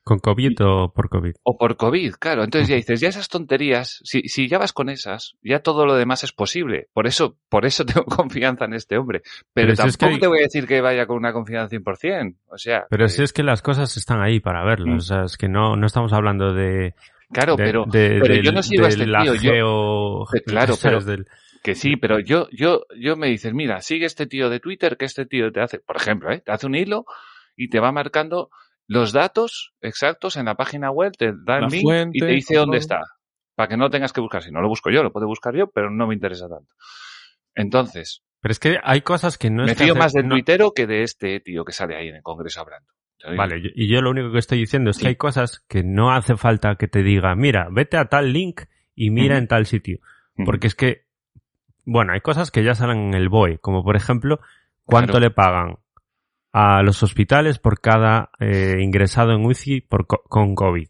Con 0.02 0.18
COVID 0.18 0.56
o 0.62 0.92
por 0.92 1.08
COVID. 1.08 1.34
o 1.44 1.56
por 1.56 1.76
COVID, 1.76 2.14
claro. 2.14 2.42
Entonces 2.42 2.68
ya 2.68 2.76
dices, 2.76 3.00
ya 3.00 3.08
esas 3.08 3.28
tonterías, 3.28 4.00
si, 4.04 4.22
si 4.22 4.48
ya 4.48 4.58
vas 4.58 4.72
con 4.72 4.90
esas, 4.90 5.36
ya 5.40 5.60
todo 5.60 5.86
lo 5.86 5.94
demás 5.94 6.24
es 6.24 6.32
posible. 6.32 6.88
Por 6.92 7.06
eso, 7.06 7.38
por 7.48 7.64
eso 7.64 7.86
tengo 7.86 8.04
confianza 8.04 8.64
en 8.64 8.74
este 8.74 8.98
hombre. 8.98 9.22
Pero, 9.54 9.68
Pero 9.68 9.76
si 9.76 9.88
es 9.88 9.96
tampoco 9.96 10.18
que 10.18 10.20
te 10.20 10.28
voy 10.28 10.38
a 10.40 10.42
decir 10.42 10.66
que 10.66 10.80
vaya 10.80 11.06
con 11.06 11.16
una 11.16 11.32
confianza 11.32 11.76
100%. 11.76 12.36
O 12.48 12.58
sea, 12.58 12.86
Pero 12.90 13.08
si 13.08 13.22
es 13.22 13.32
que 13.32 13.44
las 13.44 13.62
cosas 13.62 13.96
están 13.96 14.20
ahí 14.20 14.40
para 14.40 14.64
verlas. 14.64 14.94
Mm. 14.94 14.98
O 14.98 15.00
sea, 15.00 15.24
es 15.24 15.36
que 15.36 15.48
no, 15.48 15.76
no 15.76 15.86
estamos 15.86 16.12
hablando 16.12 16.52
de, 16.52 16.94
claro, 17.32 17.56
de, 17.56 17.64
pero, 17.64 17.84
de- 17.86 18.18
pero 18.20 18.34
del- 18.34 18.42
yo 18.44 18.52
no 18.52 18.62
sigo 18.62 18.84
a 18.84 18.88
este 18.88 19.06
la 19.06 19.22
tío. 19.22 19.34
Yo, 19.34 19.40
geo- 19.40 20.22
Eh, 20.34 20.42
claro, 20.46 20.74
pero- 20.82 21.00
Del- 21.00 21.26
que 21.62 21.74
sí, 21.74 21.96
pero 21.96 22.20
yo, 22.20 22.48
yo, 22.52 22.84
yo 22.96 23.16
me 23.16 23.26
dices, 23.28 23.52
mira, 23.52 23.80
sigue 23.80 24.06
este 24.06 24.26
tío 24.26 24.48
de 24.48 24.60
Twitter, 24.60 24.96
que 24.96 25.04
este 25.06 25.26
tío 25.26 25.50
te 25.52 25.60
hace, 25.60 25.78
por 25.80 25.96
ejemplo, 25.96 26.30
¿eh? 26.32 26.40
te 26.40 26.52
hace 26.52 26.66
un 26.66 26.74
hilo 26.76 27.04
y 27.56 27.68
te 27.68 27.80
va 27.80 27.90
marcando 27.92 28.48
los 28.86 29.12
datos 29.12 29.72
exactos 29.80 30.36
en 30.36 30.46
la 30.46 30.54
página 30.54 30.90
web, 30.90 31.12
te 31.18 31.32
da 31.44 31.58
el 31.58 31.66
link 31.66 31.82
fuente, 31.82 32.16
y 32.16 32.20
te 32.20 32.26
dice 32.26 32.54
todo. 32.54 32.62
dónde 32.64 32.78
está. 32.78 33.00
Para 33.54 33.68
que 33.68 33.76
no 33.76 33.84
lo 33.84 33.90
tengas 33.90 34.12
que 34.12 34.20
buscar. 34.20 34.42
Si 34.42 34.52
no 34.52 34.60
lo 34.62 34.68
busco 34.68 34.88
yo, 34.90 35.02
lo 35.02 35.12
puedo 35.12 35.26
buscar 35.26 35.54
yo, 35.54 35.66
pero 35.68 35.90
no 35.90 36.06
me 36.06 36.14
interesa 36.14 36.48
tanto. 36.48 36.72
Entonces, 37.54 38.22
Pero 38.40 38.52
es 38.52 38.60
que 38.60 38.78
hay 38.82 39.00
cosas 39.02 39.36
que 39.36 39.50
no 39.50 39.64
me 39.64 39.74
fío 39.74 39.94
más 39.96 40.12
del 40.12 40.28
no- 40.28 40.36
tuitero 40.36 40.70
que 40.72 40.86
de 40.86 41.02
este 41.02 41.40
tío 41.40 41.64
que 41.64 41.72
sale 41.72 41.96
ahí 41.96 42.08
en 42.08 42.16
el 42.16 42.22
Congreso 42.22 42.60
hablando. 42.60 42.88
Vale, 43.36 43.60
y 43.74 43.88
yo 43.88 44.00
lo 44.00 44.10
único 44.10 44.30
que 44.32 44.38
estoy 44.38 44.58
diciendo 44.58 44.90
es 44.90 44.96
Sí. 44.96 45.02
que 45.02 45.08
hay 45.08 45.16
cosas 45.16 45.64
que 45.68 45.82
no 45.82 46.12
hace 46.12 46.36
falta 46.36 46.76
que 46.76 46.86
te 46.88 47.02
diga, 47.02 47.34
mira, 47.34 47.68
vete 47.70 47.96
a 47.96 48.04
tal 48.06 48.32
link 48.32 48.62
y 48.94 49.10
mira 49.10 49.38
en 49.38 49.48
tal 49.48 49.66
sitio. 49.66 49.98
Porque 50.44 50.68
es 50.68 50.74
que, 50.76 51.02
bueno, 51.84 52.12
hay 52.12 52.20
cosas 52.20 52.50
que 52.52 52.62
ya 52.62 52.74
salen 52.74 53.08
en 53.08 53.14
el 53.14 53.28
BOE, 53.28 53.58
como 53.58 53.82
por 53.82 53.96
ejemplo, 53.96 54.40
cuánto 54.84 55.12
Claro. 55.14 55.24
le 55.26 55.30
pagan 55.30 55.78
a 56.52 56.82
los 56.82 57.02
hospitales 57.02 57.58
por 57.58 57.80
cada 57.80 58.30
eh, 58.38 58.76
ingresado 58.80 59.32
en 59.32 59.44
UCI 59.44 59.80
por 59.82 60.06
co- 60.06 60.22
con 60.28 60.54
COVID. 60.54 60.88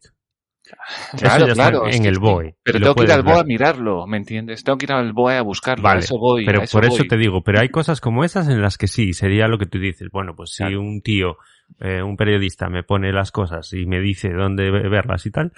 Claro, 1.17 1.37
Eso 1.37 1.47
ya 1.47 1.53
está 1.53 1.71
claro, 1.71 1.87
en 1.89 2.05
el. 2.05 2.19
BOE. 2.19 2.57
Pero 2.63 2.79
tengo 2.79 2.95
que 2.95 3.05
ir 3.05 3.13
al 3.13 3.23
BOE 3.23 3.41
a 3.41 3.45
mirarlo, 3.45 4.07
¿me 4.07 4.19
entiendes? 4.19 4.63
Tengo 4.63 4.77
que 4.77 4.85
ir 4.85 4.93
al 4.93 5.15
BOE 5.15 5.37
a 5.39 5.43
buscarlo. 5.43 5.83
Vale, 5.83 6.01
a 6.01 6.05
eso 6.05 6.19
voy, 6.19 6.45
Pero 6.45 6.61
a 6.61 6.65
eso 6.65 6.77
por 6.79 6.85
eso 6.85 7.05
te 7.05 7.17
digo, 7.17 7.43
pero 7.43 7.61
hay 7.61 7.71
cosas 7.71 8.03
como 8.03 8.23
esas 8.23 8.49
en 8.49 8.61
las 8.61 8.77
que 8.77 8.87
sí, 8.87 9.15
sería 9.15 9.49
lo 9.49 9.59
que 9.59 9.65
tú 9.67 9.79
dices. 9.79 10.11
Bueno, 10.13 10.37
pues 10.37 10.51
si 10.51 10.65
Claro. 10.65 10.81
un 10.83 11.01
tío, 11.01 11.39
eh, 11.81 12.03
un 12.03 12.17
periodista 12.17 12.69
me 12.69 12.83
pone 12.83 13.13
las 13.13 13.31
cosas 13.33 13.73
y 13.73 13.87
me 13.87 14.01
dice 14.01 14.31
dónde 14.33 14.71
ve- 14.71 14.89
verlas 14.89 15.27
y 15.27 15.31
tal, 15.31 15.53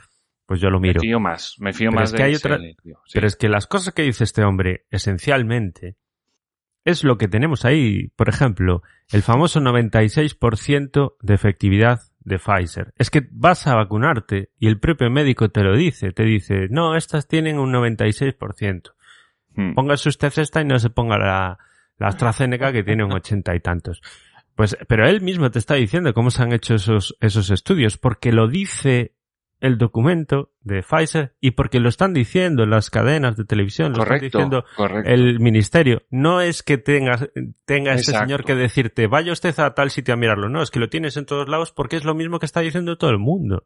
pues 0.46 0.60
yo 0.60 0.68
lo 0.70 0.80
miro. 0.80 1.00
Me 1.00 1.06
fío 1.08 1.20
más, 1.20 1.54
me 1.58 1.72
fío 1.72 1.90
Pero 1.90 2.00
más 2.00 2.10
es 2.10 2.16
que 2.16 2.22
de 2.22 2.28
hay 2.28 2.34
otra- 2.34 2.58
tío, 2.58 3.00
sí. 3.06 3.12
Pero 3.14 3.26
es 3.26 3.36
que 3.36 3.48
las 3.48 3.66
cosas 3.66 3.94
que 3.94 4.02
dice 4.02 4.24
este 4.24 4.42
hombre, 4.44 4.86
esencialmente, 4.90 5.96
es 6.84 7.04
lo 7.04 7.18
que 7.18 7.28
tenemos 7.28 7.64
ahí. 7.64 8.08
Por 8.16 8.28
ejemplo, 8.28 8.82
el 9.12 9.22
famoso 9.22 9.60
96% 9.60 11.16
de 11.20 11.34
efectividad 11.34 12.00
de 12.20 12.38
Pfizer. 12.38 12.92
Es 12.96 13.10
que 13.10 13.28
vas 13.30 13.66
a 13.66 13.74
vacunarte 13.76 14.50
y 14.58 14.66
el 14.66 14.78
propio 14.80 15.10
médico 15.10 15.50
te 15.50 15.62
lo 15.62 15.76
dice. 15.76 16.12
Te 16.12 16.24
dice, 16.24 16.68
no, 16.70 16.96
estas 16.96 17.28
tienen 17.28 17.58
un 17.58 17.72
96%. 17.72 18.92
Hmm. 19.54 19.74
Póngase 19.74 20.08
usted 20.08 20.32
esta 20.38 20.60
y 20.60 20.64
no 20.64 20.78
se 20.78 20.90
ponga 20.90 21.18
la, 21.18 21.58
la 21.98 22.08
AstraZeneca 22.08 22.72
que 22.72 22.82
tiene 22.82 23.04
un 23.04 23.12
ochenta 23.12 23.54
y 23.54 23.60
tantos. 23.60 24.00
Pues, 24.54 24.76
pero 24.88 25.08
él 25.08 25.20
mismo 25.20 25.50
te 25.50 25.58
está 25.58 25.74
diciendo 25.74 26.12
cómo 26.12 26.30
se 26.30 26.42
han 26.42 26.52
hecho 26.52 26.74
esos, 26.74 27.16
esos 27.20 27.50
estudios, 27.50 27.96
porque 27.96 28.32
lo 28.32 28.48
dice 28.48 29.14
el 29.60 29.76
documento 29.76 30.52
de 30.62 30.82
Pfizer 30.82 31.34
y 31.40 31.52
porque 31.52 31.80
lo 31.80 31.88
están 31.88 32.14
diciendo 32.14 32.64
las 32.66 32.90
cadenas 32.90 33.36
de 33.36 33.44
televisión, 33.44 33.92
lo 33.92 34.02
están 34.02 34.20
diciendo 34.20 34.64
correcto. 34.74 35.10
el 35.10 35.38
ministerio. 35.38 36.02
No 36.10 36.40
es 36.40 36.62
que 36.62 36.78
tenga, 36.78 37.18
tenga 37.66 37.92
este 37.92 38.12
Exacto. 38.12 38.26
señor 38.26 38.44
que 38.44 38.54
decirte, 38.54 39.06
vaya 39.06 39.32
usted 39.32 39.58
a 39.60 39.74
tal 39.74 39.90
sitio 39.90 40.14
a 40.14 40.16
mirarlo. 40.16 40.48
No, 40.48 40.62
es 40.62 40.70
que 40.70 40.80
lo 40.80 40.88
tienes 40.88 41.16
en 41.16 41.26
todos 41.26 41.48
lados 41.48 41.72
porque 41.72 41.96
es 41.96 42.04
lo 42.04 42.14
mismo 42.14 42.38
que 42.38 42.46
está 42.46 42.60
diciendo 42.60 42.96
todo 42.96 43.10
el 43.10 43.18
mundo. 43.18 43.64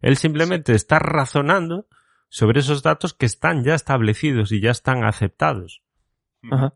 Él 0.00 0.16
simplemente 0.16 0.74
está 0.74 0.98
razonando 0.98 1.86
sobre 2.28 2.60
esos 2.60 2.82
datos 2.82 3.12
que 3.12 3.26
están 3.26 3.62
ya 3.62 3.74
establecidos 3.74 4.52
y 4.52 4.60
ya 4.60 4.70
están 4.70 5.04
aceptados. 5.04 5.82
Ajá. 6.50 6.74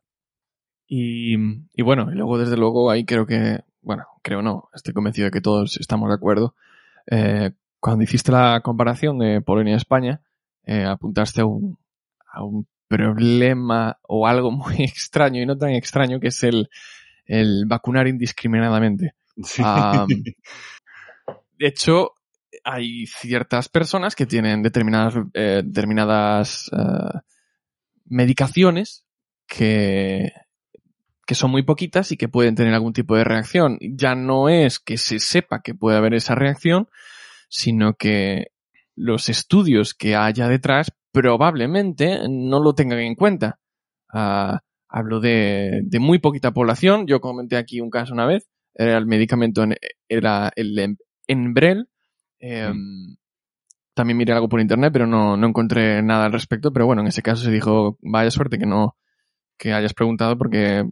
Y, 0.93 1.37
y 1.73 1.83
bueno, 1.83 2.11
y 2.11 2.17
luego 2.17 2.37
desde 2.37 2.57
luego 2.57 2.91
ahí 2.91 3.05
creo 3.05 3.25
que, 3.25 3.61
bueno, 3.81 4.07
creo 4.23 4.43
no, 4.43 4.71
estoy 4.75 4.93
convencido 4.93 5.27
de 5.27 5.31
que 5.31 5.41
todos 5.41 5.77
estamos 5.77 6.09
de 6.09 6.17
acuerdo. 6.17 6.57
Eh, 7.07 7.53
cuando 7.79 8.03
hiciste 8.03 8.33
la 8.33 8.61
comparación 8.61 9.21
de 9.21 9.41
Polonia 9.41 9.75
y 9.75 9.77
España, 9.77 10.21
eh, 10.65 10.83
apuntaste 10.83 11.43
a 11.43 11.45
un, 11.45 11.79
a 12.33 12.43
un 12.43 12.67
problema 12.89 14.01
o 14.03 14.27
algo 14.27 14.51
muy 14.51 14.83
extraño 14.83 15.41
y 15.41 15.47
no 15.47 15.57
tan 15.57 15.71
extraño 15.71 16.19
que 16.19 16.27
es 16.27 16.43
el, 16.43 16.69
el 17.25 17.67
vacunar 17.69 18.09
indiscriminadamente. 18.09 19.15
Sí. 19.45 19.63
Am, 19.65 20.09
de 21.57 21.67
hecho, 21.69 22.15
hay 22.65 23.07
ciertas 23.07 23.69
personas 23.69 24.17
que 24.17 24.27
tienen 24.27 24.61
determinadas, 24.61 25.15
eh, 25.35 25.63
determinadas 25.65 26.69
medicaciones 28.07 29.07
que, 29.47 30.33
que 31.31 31.37
son 31.37 31.53
muy 31.53 31.63
poquitas 31.63 32.11
y 32.11 32.17
que 32.17 32.27
pueden 32.27 32.57
tener 32.57 32.75
algún 32.75 32.93
tipo 32.93 33.15
de 33.15 33.23
reacción. 33.23 33.79
Ya 33.81 34.17
no 34.17 34.49
es 34.49 34.81
que 34.81 34.97
se 34.97 35.21
sepa 35.21 35.63
que 35.63 35.77
puede 35.77 35.97
haber 35.97 36.13
esa 36.13 36.35
reacción, 36.35 36.89
sino 37.49 37.95
que 37.95 38.49
los 38.97 39.29
estudios 39.29 39.95
que 39.95 40.17
haya 40.17 40.49
detrás 40.49 40.91
probablemente 41.13 42.23
no 42.29 42.61
lo 42.61 42.75
tengan 42.75 42.99
en 42.99 43.15
cuenta. 43.15 43.61
Ah, 44.13 44.59
hablo 44.89 45.21
de, 45.21 45.83
de, 45.85 46.01
muy 46.01 46.19
poquita 46.19 46.51
población. 46.51 47.07
Yo 47.07 47.21
comenté 47.21 47.57
aquí 47.57 47.81
un 47.81 47.91
caso 47.91 48.13
una 48.13 48.27
vez. 48.27 48.51
Era 48.75 48.99
el 48.99 49.07
medicamento, 49.07 49.65
era 50.09 50.51
el 50.57 50.97
Enbrel. 51.29 51.89
Eh, 52.41 52.73
mm. 52.75 53.19
También 53.95 54.17
miré 54.17 54.33
algo 54.33 54.49
por 54.49 54.61
internet, 54.61 54.93
pero 54.93 55.07
no, 55.07 55.37
no 55.37 55.47
encontré 55.47 56.03
nada 56.03 56.25
al 56.25 56.33
respecto. 56.33 56.73
Pero 56.73 56.87
bueno, 56.87 57.03
en 57.03 57.07
ese 57.07 57.23
caso 57.23 57.45
se 57.45 57.53
dijo, 57.53 58.01
vaya 58.03 58.33
suerte 58.33 58.59
que 58.59 58.67
no, 58.67 58.97
que 59.57 59.73
hayas 59.73 59.95
preguntado, 59.95 60.37
porque 60.37 60.91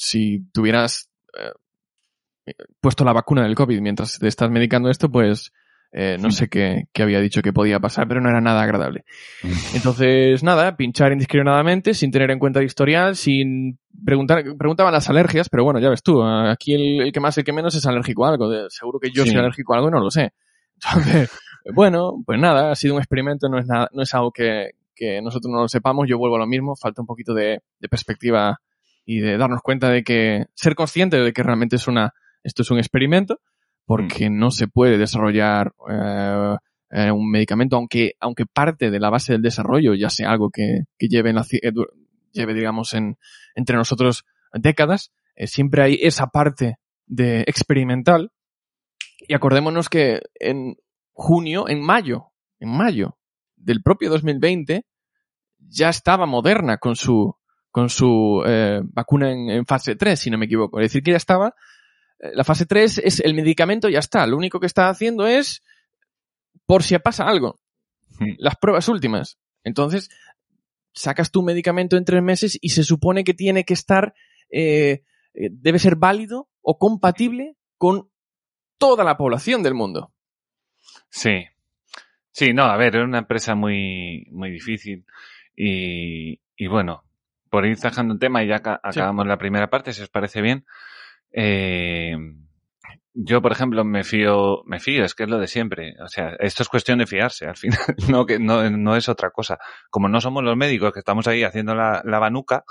si 0.00 0.46
tuvieras 0.52 1.10
eh, 1.36 2.54
puesto 2.80 3.04
la 3.04 3.12
vacuna 3.12 3.42
del 3.42 3.54
COVID 3.54 3.80
mientras 3.82 4.18
te 4.18 4.28
estás 4.28 4.50
medicando 4.50 4.88
esto, 4.88 5.10
pues 5.10 5.52
eh, 5.92 6.16
no 6.18 6.30
sé 6.30 6.48
qué, 6.48 6.84
qué, 6.94 7.02
había 7.02 7.20
dicho 7.20 7.42
que 7.42 7.52
podía 7.52 7.80
pasar, 7.80 8.08
pero 8.08 8.22
no 8.22 8.30
era 8.30 8.40
nada 8.40 8.62
agradable. 8.62 9.04
Entonces, 9.74 10.42
nada, 10.42 10.74
pinchar 10.78 11.12
indiscriminadamente, 11.12 11.92
sin 11.92 12.10
tener 12.10 12.30
en 12.30 12.38
cuenta 12.38 12.60
el 12.60 12.66
historial, 12.66 13.14
sin 13.14 13.78
preguntar, 14.02 14.42
preguntaban 14.56 14.94
las 14.94 15.10
alergias, 15.10 15.50
pero 15.50 15.64
bueno, 15.64 15.80
ya 15.80 15.90
ves 15.90 16.02
tú, 16.02 16.22
aquí 16.22 16.72
el, 16.72 17.12
que 17.12 17.20
más 17.20 17.36
y 17.36 17.40
el 17.40 17.44
que 17.44 17.52
menos 17.52 17.74
es 17.74 17.84
alérgico 17.84 18.24
a 18.24 18.30
algo. 18.30 18.70
seguro 18.70 19.00
que 19.00 19.10
yo 19.10 19.26
soy 19.26 19.36
alérgico 19.36 19.74
a 19.74 19.76
algo 19.76 19.88
y 19.90 19.92
no 19.92 20.00
lo 20.00 20.10
sé. 20.10 20.32
Entonces, 20.82 21.30
bueno, 21.74 22.22
pues 22.24 22.40
nada, 22.40 22.70
ha 22.70 22.74
sido 22.74 22.94
un 22.94 23.00
experimento, 23.00 23.50
no 23.50 23.58
es 23.58 23.66
nada, 23.66 23.90
no 23.92 24.02
es 24.02 24.14
algo 24.14 24.32
que, 24.32 24.70
que 24.94 25.20
nosotros 25.20 25.52
no 25.52 25.60
lo 25.60 25.68
sepamos, 25.68 26.08
yo 26.08 26.16
vuelvo 26.16 26.36
a 26.36 26.40
lo 26.40 26.46
mismo, 26.46 26.74
falta 26.74 27.02
un 27.02 27.06
poquito 27.06 27.34
de, 27.34 27.60
de 27.78 27.88
perspectiva 27.90 28.62
y 29.04 29.20
de 29.20 29.36
darnos 29.36 29.62
cuenta 29.62 29.90
de 29.90 30.02
que, 30.02 30.46
ser 30.54 30.74
consciente 30.74 31.18
de 31.18 31.32
que 31.32 31.42
realmente 31.42 31.76
es 31.76 31.88
una, 31.88 32.12
esto 32.42 32.62
es 32.62 32.70
un 32.70 32.78
experimento, 32.78 33.40
porque 33.84 34.30
mm. 34.30 34.38
no 34.38 34.50
se 34.50 34.68
puede 34.68 34.98
desarrollar 34.98 35.72
eh, 35.90 36.56
eh, 36.90 37.10
un 37.10 37.30
medicamento, 37.30 37.76
aunque, 37.76 38.12
aunque 38.20 38.46
parte 38.46 38.90
de 38.90 39.00
la 39.00 39.10
base 39.10 39.32
del 39.32 39.42
desarrollo 39.42 39.94
ya 39.94 40.10
sea 40.10 40.30
algo 40.30 40.50
que, 40.50 40.84
que 40.98 41.08
lleve, 41.08 41.30
en 41.30 41.36
la, 41.36 41.46
eh, 41.50 41.72
lleve, 42.32 42.54
digamos, 42.54 42.94
en, 42.94 43.16
entre 43.54 43.76
nosotros 43.76 44.24
décadas, 44.52 45.12
siempre 45.46 45.82
hay 45.82 45.98
esa 46.02 46.26
parte 46.26 46.76
de 47.06 47.40
experimental. 47.42 48.30
Y 49.26 49.34
acordémonos 49.34 49.88
que 49.88 50.20
en 50.34 50.76
junio, 51.12 51.68
en 51.68 51.82
mayo, 51.82 52.32
en 52.58 52.70
mayo 52.70 53.18
del 53.56 53.82
propio 53.82 54.10
2020, 54.10 54.84
ya 55.58 55.88
estaba 55.88 56.26
Moderna 56.26 56.78
con 56.78 56.96
su, 56.96 57.36
con 57.70 57.88
su 57.88 58.42
vacuna 58.92 59.32
en, 59.32 59.50
en, 59.50 59.66
fase 59.66 59.96
3, 59.96 60.18
si 60.18 60.30
no 60.30 60.38
me 60.38 60.46
equivoco. 60.46 60.80
Es 60.80 60.86
decir, 60.86 61.02
que 61.02 61.12
ya 61.12 61.16
estaba 61.16 61.54
eh, 62.20 62.30
la 62.34 62.44
fase 62.44 62.66
3 62.66 62.98
es 62.98 63.20
el 63.20 63.34
medicamento 63.34 63.88
ya 63.88 63.98
está. 63.98 64.26
Lo 64.26 64.36
único 64.36 64.60
que 64.60 64.66
está 64.66 64.88
haciendo 64.88 65.26
es 65.26 65.62
por 66.66 66.82
si 66.82 66.98
pasa 66.98 67.26
algo. 67.26 67.58
Hmm. 68.18 68.34
Las 68.38 68.56
pruebas 68.56 68.88
últimas. 68.88 69.38
Entonces, 69.64 70.10
sacas 70.92 71.30
tu 71.30 71.42
medicamento 71.42 71.96
en 71.96 72.04
tres 72.04 72.22
meses 72.22 72.58
y 72.60 72.70
se 72.70 72.84
supone 72.84 73.24
que 73.24 73.34
tiene 73.34 73.64
que 73.64 73.74
estar, 73.74 74.14
eh, 74.50 75.02
eh, 75.34 75.48
debe 75.50 75.78
ser 75.78 75.96
válido 75.96 76.48
o 76.62 76.78
compatible 76.78 77.56
con 77.76 78.10
toda 78.78 79.04
la 79.04 79.16
población 79.16 79.62
del 79.62 79.74
mundo. 79.74 80.12
Sí. 81.08 81.46
Sí, 82.32 82.52
no, 82.52 82.64
a 82.64 82.76
ver, 82.76 82.96
es 82.96 83.04
una 83.04 83.18
empresa 83.18 83.54
muy, 83.54 84.26
muy 84.30 84.50
difícil 84.50 85.04
y, 85.56 86.40
y 86.56 86.66
bueno, 86.68 87.04
por 87.50 87.66
ir 87.66 87.76
zajando 87.76 88.14
un 88.14 88.20
tema 88.20 88.42
y 88.42 88.48
ya 88.48 88.56
acabamos 88.56 89.26
la 89.26 89.38
primera 89.38 89.68
parte, 89.68 89.92
si 89.92 90.02
os 90.02 90.08
parece 90.08 90.40
bien. 90.40 90.64
Eh, 91.32 92.16
yo, 93.12 93.42
por 93.42 93.52
ejemplo, 93.52 93.84
me 93.84 94.04
fío, 94.04 94.62
me 94.66 94.78
fío, 94.78 95.04
es 95.04 95.14
que 95.14 95.24
es 95.24 95.28
lo 95.28 95.38
de 95.38 95.48
siempre. 95.48 95.94
O 96.02 96.08
sea, 96.08 96.36
esto 96.38 96.62
es 96.62 96.68
cuestión 96.68 96.98
de 96.98 97.06
fiarse, 97.06 97.46
al 97.46 97.56
final, 97.56 97.78
no, 98.08 98.24
que 98.24 98.38
no, 98.38 98.70
no 98.70 98.96
es 98.96 99.08
otra 99.08 99.30
cosa. 99.30 99.58
Como 99.90 100.08
no 100.08 100.20
somos 100.20 100.44
los 100.44 100.56
médicos 100.56 100.92
que 100.92 101.00
estamos 101.00 101.26
ahí 101.26 101.42
haciendo 101.42 101.74
la, 101.74 102.02
la 102.04 102.18
banuca, 102.18 102.64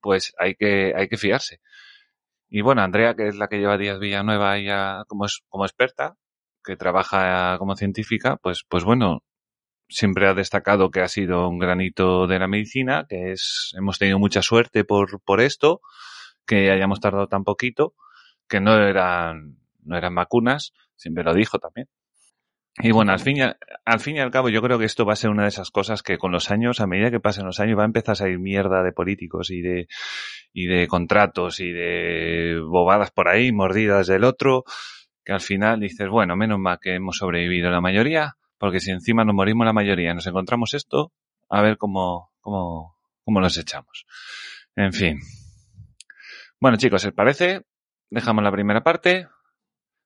pues 0.00 0.32
hay 0.38 0.54
que, 0.54 0.94
hay 0.96 1.08
que 1.08 1.16
fiarse. 1.16 1.60
Y 2.48 2.62
bueno, 2.62 2.82
Andrea, 2.82 3.14
que 3.14 3.28
es 3.28 3.36
la 3.36 3.48
que 3.48 3.58
lleva 3.58 3.78
Díaz 3.78 3.98
Villanueva 3.98 4.58
ya 4.58 5.04
como, 5.08 5.26
es, 5.26 5.42
como 5.48 5.64
experta, 5.64 6.16
que 6.64 6.76
trabaja 6.76 7.56
como 7.58 7.76
científica, 7.76 8.36
pues, 8.36 8.64
pues 8.68 8.84
bueno, 8.84 9.22
siempre 9.90 10.28
ha 10.28 10.34
destacado 10.34 10.90
que 10.90 11.00
ha 11.00 11.08
sido 11.08 11.48
un 11.48 11.58
granito 11.58 12.26
de 12.26 12.38
la 12.38 12.46
medicina, 12.46 13.06
que 13.08 13.32
es, 13.32 13.72
hemos 13.76 13.98
tenido 13.98 14.18
mucha 14.18 14.40
suerte 14.40 14.84
por, 14.84 15.20
por 15.22 15.40
esto, 15.40 15.80
que 16.46 16.70
hayamos 16.70 17.00
tardado 17.00 17.26
tan 17.26 17.44
poquito, 17.44 17.94
que 18.48 18.60
no 18.60 18.74
eran, 18.74 19.58
no 19.84 19.96
eran 19.96 20.14
vacunas, 20.14 20.72
siempre 20.96 21.24
lo 21.24 21.34
dijo 21.34 21.58
también. 21.58 21.88
Y 22.78 22.92
bueno, 22.92 23.12
al 23.12 23.18
fin, 23.18 23.36
y, 23.36 23.40
al 23.40 24.00
fin 24.00 24.16
y 24.16 24.20
al 24.20 24.30
cabo 24.30 24.48
yo 24.48 24.62
creo 24.62 24.78
que 24.78 24.84
esto 24.84 25.04
va 25.04 25.12
a 25.12 25.16
ser 25.16 25.30
una 25.30 25.42
de 25.42 25.48
esas 25.48 25.70
cosas 25.70 26.02
que 26.02 26.18
con 26.18 26.32
los 26.32 26.50
años, 26.50 26.80
a 26.80 26.86
medida 26.86 27.10
que 27.10 27.20
pasen 27.20 27.44
los 27.44 27.60
años, 27.60 27.78
va 27.78 27.82
a 27.82 27.86
empezar 27.86 28.12
a 28.12 28.16
salir 28.16 28.38
mierda 28.38 28.82
de 28.82 28.92
políticos 28.92 29.50
y 29.50 29.60
de, 29.60 29.88
y 30.52 30.66
de 30.66 30.86
contratos 30.86 31.60
y 31.60 31.72
de 31.72 32.60
bobadas 32.64 33.10
por 33.10 33.28
ahí, 33.28 33.52
mordidas 33.52 34.06
del 34.06 34.24
otro, 34.24 34.64
que 35.24 35.32
al 35.32 35.40
final 35.40 35.80
dices, 35.80 36.08
bueno, 36.08 36.36
menos 36.36 36.58
mal 36.58 36.78
que 36.80 36.94
hemos 36.94 37.18
sobrevivido 37.18 37.70
la 37.70 37.80
mayoría, 37.80 38.36
porque 38.60 38.78
si 38.78 38.90
encima 38.90 39.24
nos 39.24 39.34
morimos 39.34 39.64
la 39.64 39.72
mayoría 39.72 40.12
nos 40.12 40.26
encontramos 40.26 40.74
esto, 40.74 41.12
a 41.48 41.62
ver 41.62 41.78
cómo, 41.78 42.30
cómo, 42.40 42.94
cómo 43.24 43.40
nos 43.40 43.56
echamos. 43.56 44.04
En 44.76 44.92
fin. 44.92 45.18
Bueno, 46.60 46.76
chicos, 46.76 47.06
¿os 47.06 47.12
parece? 47.14 47.62
Dejamos 48.10 48.44
la 48.44 48.52
primera 48.52 48.82
parte, 48.82 49.26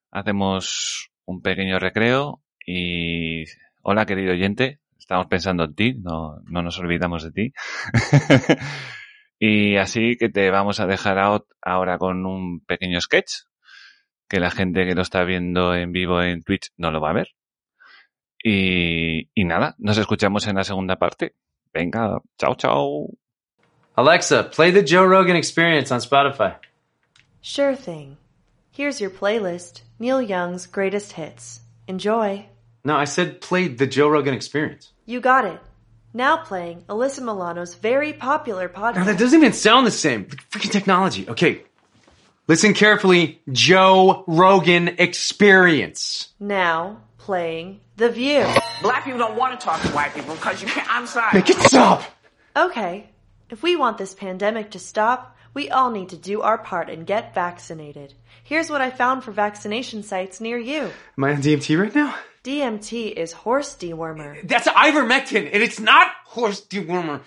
hacemos 0.09 1.11
un 1.25 1.41
pequeño 1.41 1.79
recreo 1.79 2.41
y 2.65 3.43
hola 3.81 4.05
querido 4.05 4.31
oyente, 4.31 4.79
estamos 4.97 5.27
pensando 5.27 5.65
en 5.65 5.75
ti, 5.75 5.93
no, 5.95 6.39
no 6.45 6.61
nos 6.61 6.79
olvidamos 6.79 7.23
de 7.23 7.31
ti. 7.31 7.53
y 9.37 9.75
así 9.75 10.15
que 10.17 10.29
te 10.29 10.49
vamos 10.49 10.79
a 10.79 10.87
dejar 10.87 11.17
ahora 11.61 11.97
con 11.97 12.25
un 12.25 12.61
pequeño 12.61 13.01
sketch 13.01 13.33
que 14.29 14.39
la 14.39 14.49
gente 14.49 14.85
que 14.85 14.95
lo 14.95 15.01
está 15.01 15.25
viendo 15.25 15.75
en 15.75 15.91
vivo 15.91 16.21
en 16.21 16.41
Twitch 16.41 16.69
no 16.77 16.91
lo 16.91 17.01
va 17.01 17.09
a 17.09 17.13
ver. 17.13 17.35
Y, 18.47 19.27
y 19.33 19.43
nada, 19.43 19.73
nos 19.79 19.97
escuchamos 19.97 20.45
en 20.45 20.55
la 20.55 20.63
segunda 20.63 20.97
parte. 20.97 21.33
Venga, 21.73 22.21
chao, 22.37 22.53
chao. 22.53 23.07
Alexa, 23.95 24.51
play 24.51 24.69
the 24.69 24.83
Joe 24.83 25.07
Rogan 25.07 25.35
Experience 25.35 25.91
on 25.91 25.99
Spotify. 25.99 26.55
Sure 27.41 27.75
thing. 27.75 28.17
Here's 28.69 29.01
your 29.01 29.09
playlist 29.09 29.81
Neil 29.97 30.21
Young's 30.21 30.67
greatest 30.67 31.13
hits. 31.13 31.61
Enjoy. 31.87 32.45
No, 32.83 32.95
I 32.95 33.05
said 33.05 33.41
play 33.41 33.67
the 33.67 33.87
Joe 33.87 34.09
Rogan 34.09 34.35
Experience. 34.35 34.93
You 35.07 35.21
got 35.21 35.45
it. 35.45 35.59
Now 36.13 36.37
playing 36.37 36.83
Alyssa 36.87 37.21
Milano's 37.21 37.73
very 37.73 38.13
popular 38.13 38.69
podcast. 38.69 38.97
Now 38.97 39.05
that 39.05 39.17
doesn't 39.17 39.39
even 39.39 39.53
sound 39.53 39.87
the 39.87 39.91
same. 39.91 40.25
Freaking 40.51 40.71
technology. 40.71 41.27
Okay. 41.27 41.63
Listen 42.47 42.75
carefully. 42.75 43.41
Joe 43.51 44.23
Rogan 44.27 44.97
Experience. 44.99 46.29
Now 46.39 47.01
playing 47.25 47.81
The 47.97 48.09
View. 48.09 48.45
Black 48.83 49.03
people 49.03 49.17
don't 49.17 49.35
want 49.35 49.59
to 49.59 49.65
talk 49.65 49.81
to 49.81 49.87
white 49.89 50.13
people 50.13 50.35
because 50.35 50.61
you 50.61 50.67
can't. 50.67 50.87
I'm 50.91 51.07
sorry. 51.07 51.33
Make 51.33 51.49
it 51.49 51.57
stop. 51.57 52.03
Okay. 52.55 53.09
If 53.49 53.63
we 53.63 53.75
want 53.75 53.97
this 53.97 54.13
pandemic 54.13 54.71
to 54.71 54.79
stop, 54.79 55.35
we 55.55 55.71
all 55.71 55.89
need 55.89 56.09
to 56.09 56.17
do 56.17 56.43
our 56.43 56.59
part 56.59 56.87
and 56.87 57.07
get 57.07 57.33
vaccinated. 57.33 58.13
Here's 58.43 58.69
what 58.69 58.81
I 58.81 58.91
found 58.91 59.23
for 59.23 59.31
vaccination 59.31 60.03
sites 60.03 60.39
near 60.39 60.59
you. 60.59 60.91
Am 61.17 61.23
I 61.23 61.31
on 61.31 61.41
DMT 61.41 61.81
right 61.81 61.95
now? 61.95 62.15
DMT 62.43 63.13
is 63.13 63.31
horse 63.31 63.75
dewormer. 63.75 64.47
That's 64.47 64.67
ivermectin, 64.67 65.49
and 65.51 65.63
it's 65.63 65.79
not 65.79 66.11
horse 66.25 66.61
dewormer. 66.61 67.21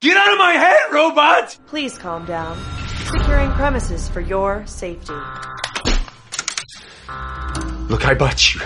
Get 0.00 0.16
out 0.16 0.32
of 0.32 0.38
my 0.38 0.52
head, 0.52 0.90
robot! 0.90 1.58
Please 1.66 1.98
calm 1.98 2.24
down. 2.24 2.58
Securing 3.12 3.50
premises 3.52 4.08
for 4.08 4.20
your 4.20 4.66
safety. 4.66 5.12
Look, 7.88 8.06
I 8.06 8.14
bought 8.14 8.54
you. 8.54 8.60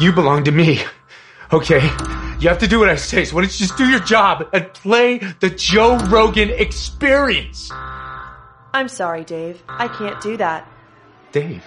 You 0.00 0.12
belong 0.12 0.44
to 0.44 0.50
me. 0.50 0.80
Okay? 1.52 1.82
You 2.40 2.48
have 2.48 2.58
to 2.58 2.68
do 2.68 2.78
what 2.78 2.88
I 2.88 2.94
say, 2.94 3.24
so 3.24 3.34
why 3.34 3.42
don't 3.42 3.52
you 3.52 3.66
just 3.66 3.76
do 3.76 3.88
your 3.88 4.00
job 4.00 4.48
and 4.52 4.72
play 4.72 5.18
the 5.40 5.50
Joe 5.50 5.98
Rogan 6.08 6.50
experience? 6.50 7.70
I'm 7.72 8.88
sorry, 8.88 9.24
Dave. 9.24 9.62
I 9.68 9.88
can't 9.88 10.20
do 10.20 10.36
that. 10.36 10.70
Dave? 11.32 11.64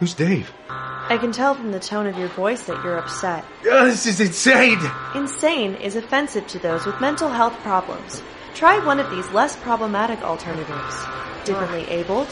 Who's 0.00 0.14
Dave? 0.14 0.52
I 0.68 1.16
can 1.18 1.32
tell 1.32 1.54
from 1.54 1.72
the 1.72 1.80
tone 1.80 2.06
of 2.06 2.18
your 2.18 2.28
voice 2.28 2.62
that 2.64 2.84
you're 2.84 2.98
upset. 2.98 3.44
Uh, 3.70 3.84
this 3.84 4.06
is 4.06 4.20
insane! 4.20 4.78
Insane 5.14 5.74
is 5.76 5.96
offensive 5.96 6.46
to 6.48 6.58
those 6.58 6.84
with 6.84 7.00
mental 7.00 7.30
health 7.30 7.54
problems. 7.60 8.22
Try 8.54 8.84
one 8.84 9.00
of 9.00 9.10
these 9.10 9.28
less 9.30 9.56
problematic 9.56 10.20
alternatives. 10.22 11.04
Differently 11.44 11.86
abled, 11.88 12.28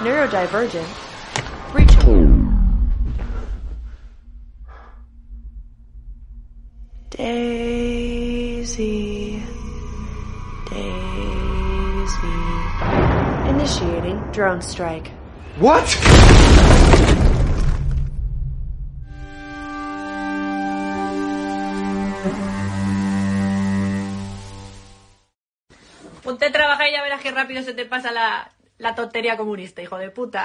neurodivergent, 0.00 0.88
reachable. 1.72 2.35
Daisy. 7.10 8.82
Daisy. 10.70 12.34
Initiating 13.48 14.18
drone 14.32 14.60
strike. 14.60 15.12
What? 15.60 15.86
Ponte 26.22 26.46
a 26.46 26.50
trabajar 26.52 26.88
y 26.88 26.92
ya 26.92 27.02
verás 27.02 27.22
qué 27.22 27.30
rápido 27.30 27.62
se 27.62 27.72
te 27.72 27.86
pasa 27.86 28.10
la, 28.10 28.50
la 28.78 28.96
tontería 28.96 29.36
comunista, 29.36 29.80
hijo 29.80 29.96
de 29.96 30.10
puta. 30.10 30.44